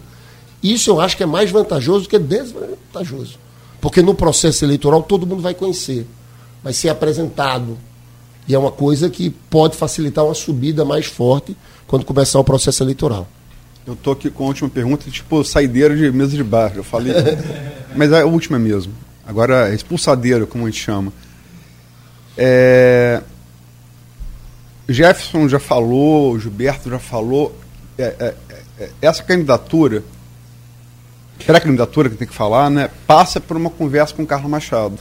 [0.64, 3.38] Isso eu acho que é mais vantajoso do que desvantajoso.
[3.80, 6.08] Porque no processo eleitoral todo mundo vai conhecer,
[6.64, 7.78] vai ser apresentado.
[8.48, 12.82] E é uma coisa que pode facilitar uma subida mais forte quando começar o processo
[12.82, 13.28] eleitoral.
[13.88, 16.74] Eu tô aqui com a última pergunta, tipo saideira de mesa de bar.
[16.76, 17.14] Eu falei,
[17.96, 18.94] mas é a última mesmo.
[19.26, 21.14] Agora, expulsadeira, como a gente chama.
[22.38, 23.24] É...
[24.90, 27.58] Jefferson já falou, Gilberto já falou.
[27.98, 28.36] É, é,
[28.80, 30.04] é essa candidatura
[31.46, 34.98] pré-candidatura que tem que falar, né, passa por uma conversa com Carla Machado.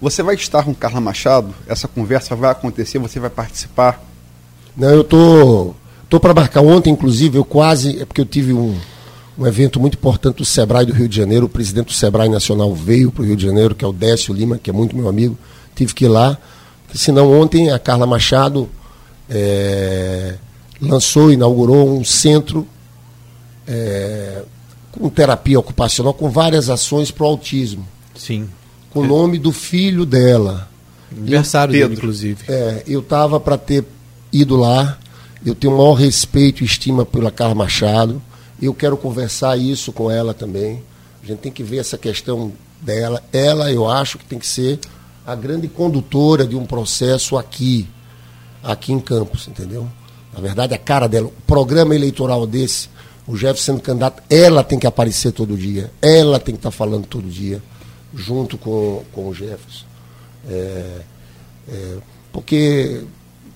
[0.00, 1.54] Você vai estar com Carla Machado?
[1.66, 2.98] Essa conversa vai acontecer?
[2.98, 4.02] Você vai participar?
[4.76, 5.74] Não, eu tô,
[6.08, 8.76] tô para marcar ontem, inclusive, eu quase, é porque eu tive um,
[9.38, 12.74] um evento muito importante do Sebrae do Rio de Janeiro, o presidente do Sebrae Nacional
[12.74, 15.08] veio para o Rio de Janeiro, que é o Décio Lima, que é muito meu
[15.08, 15.38] amigo,
[15.74, 16.38] tive que ir lá,
[16.84, 18.68] porque senão ontem a Carla Machado
[19.28, 20.34] é,
[20.80, 22.66] lançou, inaugurou um centro
[23.66, 24.42] é,
[24.90, 27.86] com terapia ocupacional, com várias ações para o autismo.
[28.14, 28.48] Sim.
[28.90, 30.68] Com o nome do filho dela.
[31.12, 32.38] Aniversário dele, inclusive.
[32.48, 33.84] É, eu estava para ter
[34.32, 34.98] ido lá.
[35.44, 38.20] Eu tenho o maior respeito e estima pela Carla Machado.
[38.60, 40.82] Eu quero conversar isso com ela também.
[41.22, 43.22] A gente tem que ver essa questão dela.
[43.32, 44.78] Ela, eu acho que tem que ser
[45.26, 47.88] a grande condutora de um processo aqui,
[48.62, 49.88] aqui em Campos, entendeu?
[50.32, 52.88] Na verdade, a cara dela, o programa eleitoral desse
[53.28, 56.76] o Jefferson sendo candidato, ela tem que aparecer todo dia, ela tem que estar tá
[56.76, 57.62] falando todo dia,
[58.14, 59.84] junto com, com o Jefferson.
[60.48, 61.00] É,
[61.68, 61.96] é,
[62.32, 63.04] porque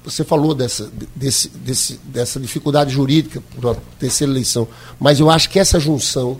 [0.04, 4.66] você falou dessa, desse, desse, dessa dificuldade jurídica por uma terceira eleição,
[4.98, 6.38] mas eu acho que essa junção,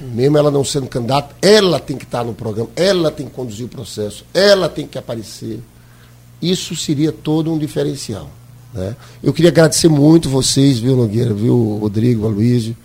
[0.00, 3.66] mesmo ela não sendo candidata, ela tem que estar no programa, ela tem que conduzir
[3.66, 5.60] o processo, ela tem que aparecer.
[6.42, 8.28] Isso seria todo um diferencial.
[8.74, 8.94] Né?
[9.22, 12.76] Eu queria agradecer muito vocês, viu, Nogueira, viu, Rodrigo, Aloysio,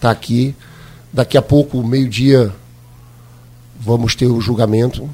[0.00, 0.54] tá aqui.
[1.10, 2.52] Daqui a pouco, meio-dia,
[3.80, 5.08] vamos ter o julgamento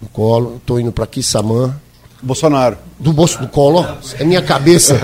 [0.00, 0.56] no colo.
[0.56, 1.78] Estou indo para Quissamã.
[2.24, 2.76] Bolsonaro.
[2.98, 3.86] Do bolso do colo,
[4.18, 4.98] é minha cabeça.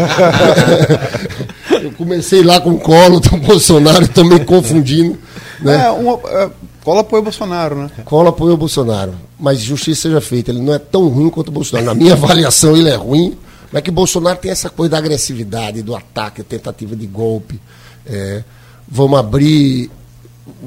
[1.82, 5.18] eu comecei lá com o colo do Bolsonaro, também confundindo.
[5.60, 5.84] Né?
[5.84, 6.50] É, uma, é,
[6.98, 7.90] apoia o Bolsonaro, né?
[8.04, 9.14] Cola apoia o Bolsonaro.
[9.38, 10.50] Mas justiça seja feita.
[10.50, 11.86] Ele não é tão ruim quanto o Bolsonaro.
[11.86, 13.36] Na minha avaliação, ele é ruim
[13.72, 17.60] é que Bolsonaro tem essa coisa da agressividade, do ataque, tentativa de golpe.
[18.04, 18.42] É,
[18.88, 19.90] vamos abrir.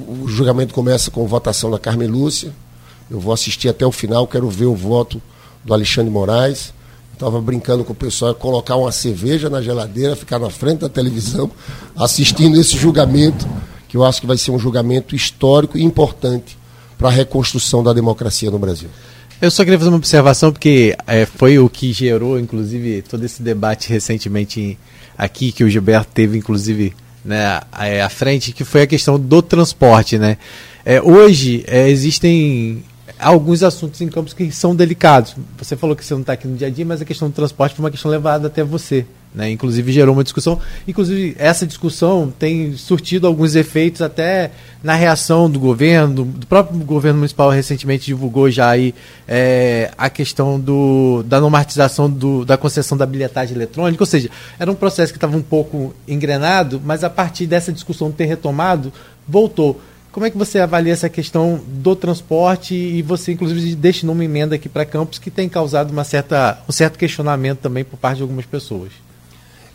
[0.07, 2.53] O julgamento começa com votação da Carmen Lúcia.
[3.11, 5.21] Eu vou assistir até o final, quero ver o voto
[5.63, 6.73] do Alexandre Moraes.
[7.13, 11.49] Estava brincando com o pessoal, colocar uma cerveja na geladeira, ficar na frente da televisão,
[11.95, 13.47] assistindo esse julgamento,
[13.87, 16.57] que eu acho que vai ser um julgamento histórico e importante
[16.97, 18.89] para a reconstrução da democracia no Brasil.
[19.39, 23.43] Eu só queria fazer uma observação, porque é, foi o que gerou, inclusive, todo esse
[23.43, 24.77] debate recentemente
[25.17, 30.17] aqui, que o Gilberto teve, inclusive, né, à frente, que foi a questão do transporte.
[30.17, 30.37] Né?
[30.85, 32.83] É, hoje é, existem
[33.23, 35.35] alguns assuntos em campos que são delicados.
[35.57, 37.33] Você falou que você não está aqui no dia a dia, mas a questão do
[37.33, 39.05] transporte foi uma questão levada até você.
[39.33, 39.49] Né?
[39.49, 40.59] Inclusive gerou uma discussão.
[40.87, 44.51] Inclusive, essa discussão tem surtido alguns efeitos até
[44.83, 48.93] na reação do governo, do próprio governo municipal recentemente divulgou já aí
[49.27, 54.29] é, a questão do, da normatização do, da concessão da bilhetagem eletrônica, ou seja,
[54.59, 58.93] era um processo que estava um pouco engrenado, mas a partir dessa discussão ter retomado,
[59.27, 59.81] voltou.
[60.13, 64.53] Como é que você avalia essa questão do transporte e você, inclusive, destinou uma emenda
[64.53, 68.21] aqui para Campos que tem causado uma certa, um certo questionamento também por parte de
[68.21, 68.91] algumas pessoas?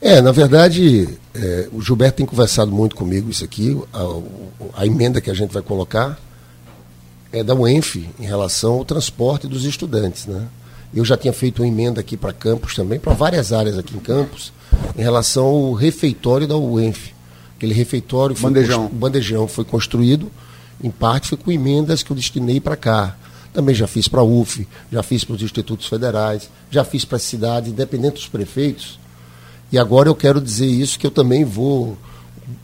[0.00, 3.76] É, na verdade, é, o Gilberto tem conversado muito comigo isso aqui.
[3.92, 6.16] A, a, emenda que a gente vai colocar
[7.32, 10.26] é da UENF em relação ao transporte dos estudantes.
[10.26, 10.46] Né?
[10.94, 14.00] Eu já tinha feito uma emenda aqui para Campos também, para várias áreas aqui em
[14.00, 14.52] Campos,
[14.96, 17.17] em relação ao refeitório da UENF.
[17.58, 18.88] Aquele refeitório foi bandejão.
[18.88, 20.30] bandejão foi construído,
[20.82, 23.16] em parte foi com emendas que eu destinei para cá.
[23.52, 27.16] Também já fiz para a UF, já fiz para os institutos federais, já fiz para
[27.16, 28.98] as cidades, independente dos prefeitos
[29.70, 31.96] e agora eu quero dizer isso, que eu também vou.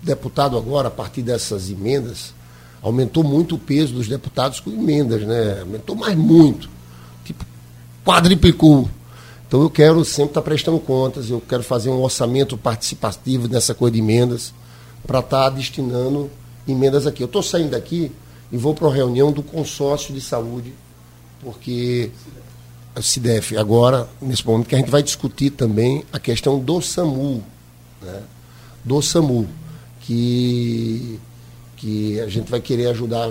[0.03, 2.33] Deputado agora, a partir dessas emendas,
[2.81, 5.61] aumentou muito o peso dos deputados com emendas, né?
[5.61, 6.71] Aumentou mais muito.
[7.23, 7.45] Tipo,
[8.03, 8.89] quadriplicou.
[9.47, 13.93] Então eu quero sempre estar prestando contas, eu quero fazer um orçamento participativo nessa coisa
[13.93, 14.55] de emendas
[15.06, 16.31] para estar destinando
[16.66, 17.22] emendas aqui.
[17.22, 18.10] Eu estou saindo daqui
[18.51, 20.72] e vou para uma reunião do consórcio de saúde,
[21.40, 22.10] porque
[22.97, 27.43] o CIDEF agora, nesse momento, que a gente vai discutir também a questão do SAMU,
[28.01, 28.22] né?
[28.85, 29.48] do SAMU,
[30.01, 31.18] que,
[31.76, 33.31] que a gente vai querer ajudar,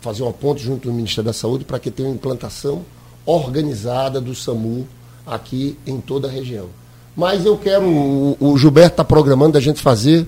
[0.00, 2.84] fazer uma ponte junto do Ministério da Saúde para que tenha uma implantação
[3.24, 4.86] organizada do SAMU
[5.26, 6.66] aqui em toda a região.
[7.16, 10.26] Mas eu quero, o, o Gilberto está programando a gente fazer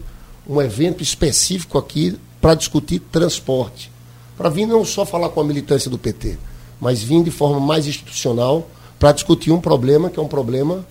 [0.50, 3.90] um evento específico aqui para discutir transporte.
[4.36, 6.36] Para vir não só falar com a militância do PT,
[6.80, 8.68] mas vir de forma mais institucional
[8.98, 10.84] para discutir um problema que é um problema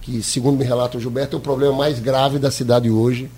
[0.00, 3.28] que, segundo me relata o Gilberto, é o problema mais grave da cidade hoje.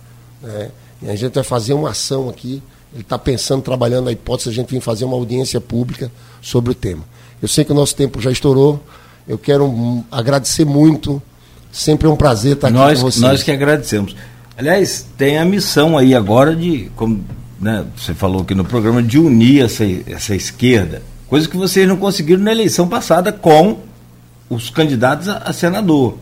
[0.43, 0.71] Né?
[1.01, 2.63] E a gente vai fazer uma ação aqui.
[2.93, 6.11] Ele está pensando, trabalhando a hipótese de a gente vir fazer uma audiência pública
[6.43, 7.05] sobre o tema.
[7.41, 8.83] Eu sei que o nosso tempo já estourou.
[9.27, 11.23] Eu quero agradecer muito.
[11.73, 13.23] Sempre é um prazer estar aqui nós, com vocês.
[13.23, 14.15] Nós que agradecemos.
[14.57, 17.23] Aliás, tem a missão aí agora de, como
[17.61, 21.03] né, você falou aqui no programa, de unir essa, essa esquerda.
[21.29, 23.79] Coisa que vocês não conseguiram na eleição passada com
[24.49, 26.17] os candidatos a, a senador.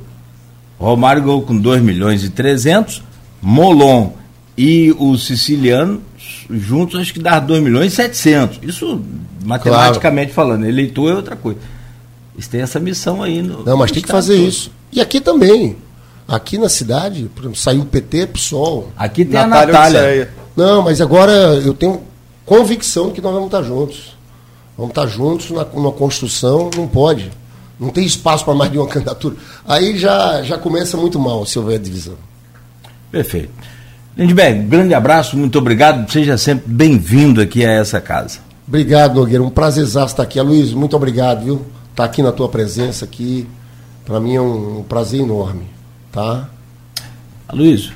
[0.78, 3.02] Romário ganhou com 2 milhões e 300,
[3.40, 4.10] Molon
[4.56, 6.02] e o siciliano
[6.50, 8.60] juntos acho que dá 2 milhões e 700.
[8.62, 9.00] Isso
[9.44, 10.48] matematicamente claro.
[10.50, 11.58] falando, eleitor é outra coisa.
[12.34, 13.42] Eles têm essa missão aí.
[13.42, 14.48] No, Não, mas tem que fazer todo.
[14.48, 14.70] isso.
[14.92, 15.76] E aqui também.
[16.26, 18.88] Aqui na cidade, por exemplo, saiu o PT, PSOL.
[18.96, 20.30] Aqui tem Natália a Natália.
[20.56, 22.02] Não, mas agora eu tenho
[22.46, 24.16] convicção de que nós vamos estar juntos.
[24.76, 27.30] Vamos estar juntos na, numa construção, não pode.
[27.78, 29.36] Não tem espaço para mais de uma candidatura.
[29.66, 32.14] Aí já, já começa muito mal se houver divisão.
[33.10, 33.50] Perfeito.
[34.16, 36.10] Lindbergh, grande abraço, muito obrigado.
[36.10, 38.38] Seja sempre bem-vindo aqui a essa casa.
[38.66, 39.42] Obrigado, Nogueira.
[39.42, 40.40] Um prazer estar aqui.
[40.40, 41.62] Luiz, muito obrigado, viu?
[41.90, 43.46] Estar aqui na tua presença aqui.
[44.04, 45.64] Para mim é um prazer enorme,
[46.14, 46.48] tá?
[47.52, 47.92] Luiz.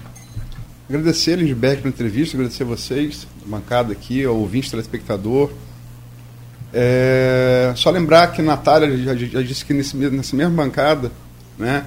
[0.88, 5.50] Agradecer, Lindbergh, pela entrevista, agradecer a vocês, a bancada aqui, ao ouvinte, telespectador.
[6.72, 11.12] É, só lembrar que a Natália já, já disse que nesse, nessa mesma bancada,
[11.56, 11.86] né,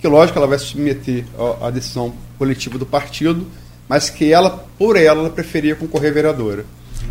[0.00, 1.24] que lógico ela vai se submeter
[1.60, 3.46] à decisão coletiva do partido,
[3.88, 6.64] mas que ela, por ela, ela preferia concorrer vereadora.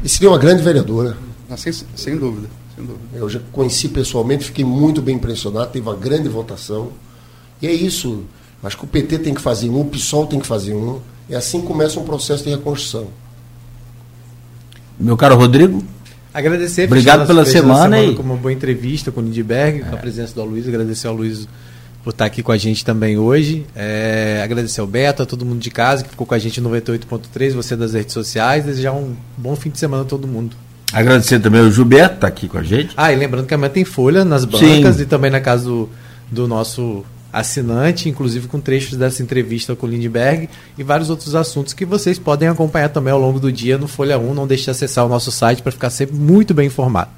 [0.04, 1.16] E seria uma grande vereadora.
[1.50, 3.06] Ah, sem, sem, dúvida, sem dúvida.
[3.14, 6.92] Eu já conheci pessoalmente, fiquei muito bem impressionado, teve uma grande votação.
[7.62, 8.24] E é isso.
[8.64, 11.00] Acho que o PT tem que fazer um, o PSOL tem que fazer um.
[11.30, 13.08] E assim começa um processo de reconstrução.
[15.00, 15.84] Meu caro Rodrigo.
[16.34, 16.86] Agradecer.
[16.86, 19.84] Obrigado pela semana, semana e com uma boa entrevista com o Lindbergh, é.
[19.84, 20.68] com a presença do Luiz.
[20.68, 21.48] Agradecer ao Luiz
[22.04, 23.66] por estar aqui com a gente também hoje.
[23.76, 26.70] É, agradecer ao Beto, a todo mundo de casa que ficou com a gente no
[26.70, 28.64] 98.3, você das redes sociais.
[28.64, 30.56] Desejar um bom fim de semana a todo mundo.
[30.94, 32.94] Agradecer também ao Gilberto, está aqui com a gente.
[32.98, 35.04] Ah, e lembrando que amanhã tem folha nas bancas Sim.
[35.04, 35.90] e também na casa do,
[36.30, 41.74] do nosso assinante, inclusive com trechos dessa entrevista com o Lindbergh e vários outros assuntos
[41.74, 44.34] que vocês podem acompanhar também ao longo do dia no Folha 1.
[44.34, 47.10] Não deixe de acessar o nosso site para ficar sempre muito bem informado.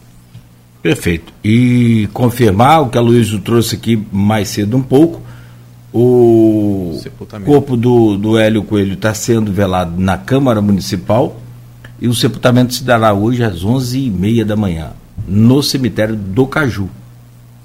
[0.81, 1.33] Perfeito.
[1.43, 5.21] E confirmar o que a Luísa trouxe aqui mais cedo um pouco,
[5.93, 6.99] o
[7.45, 11.39] corpo do, do Hélio Coelho está sendo velado na Câmara Municipal
[12.01, 14.91] e o sepultamento se dará hoje às 11h30 da manhã,
[15.27, 16.89] no cemitério do Caju.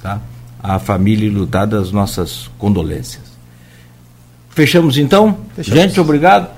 [0.03, 0.20] Tá?
[0.69, 3.23] A família lutada, as nossas condolências.
[4.51, 5.39] Fechamos então?
[5.57, 5.81] Fechamos.
[5.81, 6.49] Gente, obrigado.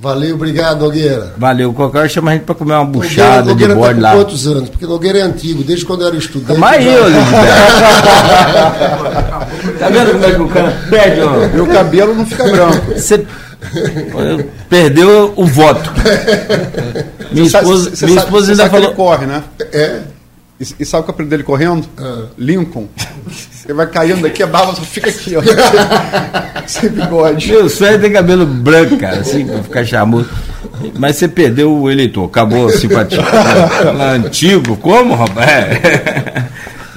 [0.00, 1.34] Valeu, obrigado, Nogueira.
[1.36, 1.72] Valeu.
[1.72, 4.14] Qualquer hora chama a gente para comer uma buchada Nogueira, Nogueira de bode tá lá.
[4.14, 4.68] quantos anos?
[4.68, 6.60] Porque Nogueira é antigo, desde quando eu era estudante.
[6.60, 7.02] Mas eu,
[9.78, 11.20] Tá vendo como é que o cara perde?
[11.20, 11.48] Ó.
[11.48, 12.92] Meu cabelo não fica branco.
[12.94, 13.26] Você
[14.70, 15.90] perdeu o voto.
[17.32, 18.86] Minha esposa, cê minha esposa sabe, ainda falou.
[18.86, 19.42] ele corre, né?
[19.72, 20.00] É.
[20.60, 21.86] E, e sabe o que eu aprendi dele correndo?
[21.96, 22.26] Ah.
[22.36, 22.88] Lincoln.
[23.64, 25.42] Ele vai caindo daqui, a barba só fica aqui, ó.
[26.66, 27.48] Sem bigode.
[27.48, 30.28] Meu sonho tem cabelo branco, cara, assim, pra ficar chamudo.
[30.98, 33.20] Mas você perdeu o eleitor, acabou a simpatia.
[34.14, 35.78] antigo, como, rapaz?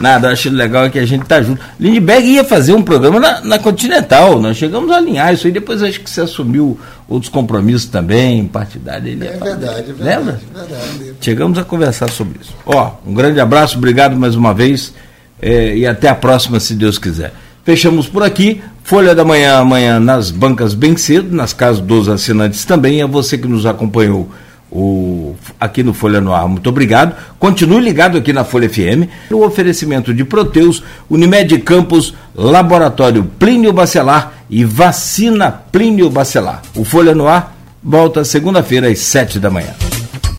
[0.02, 0.04] É.
[0.04, 1.62] Nada, eu acho legal que a gente tá junto.
[1.80, 5.84] Lindbergh ia fazer um programa na, na, Continental, nós chegamos a alinhar isso aí, depois
[5.84, 9.08] acho que você assumiu outros compromissos também, partidário.
[9.08, 10.04] Ele é verdade, é verdade.
[10.04, 10.42] Lembra?
[10.54, 11.14] Verdade.
[11.22, 12.54] Chegamos a conversar sobre isso.
[12.66, 14.94] Ó, um grande abraço, obrigado mais uma vez
[15.42, 17.34] é, e até a próxima, se Deus quiser.
[17.64, 18.62] Fechamos por aqui.
[18.84, 23.02] Folha da Manhã amanhã nas bancas bem cedo, nas casas dos assinantes também.
[23.02, 24.30] É você que nos acompanhou
[24.72, 26.48] o, aqui no Folha no Ar.
[26.48, 27.16] Muito obrigado.
[27.38, 29.10] Continue ligado aqui na Folha FM.
[29.32, 36.62] O oferecimento de Proteus, Unimed Campos, Laboratório Plínio Bacelar e Vacina Plínio Bacelar.
[36.76, 39.74] O Folha no Ar volta segunda-feira às sete da manhã.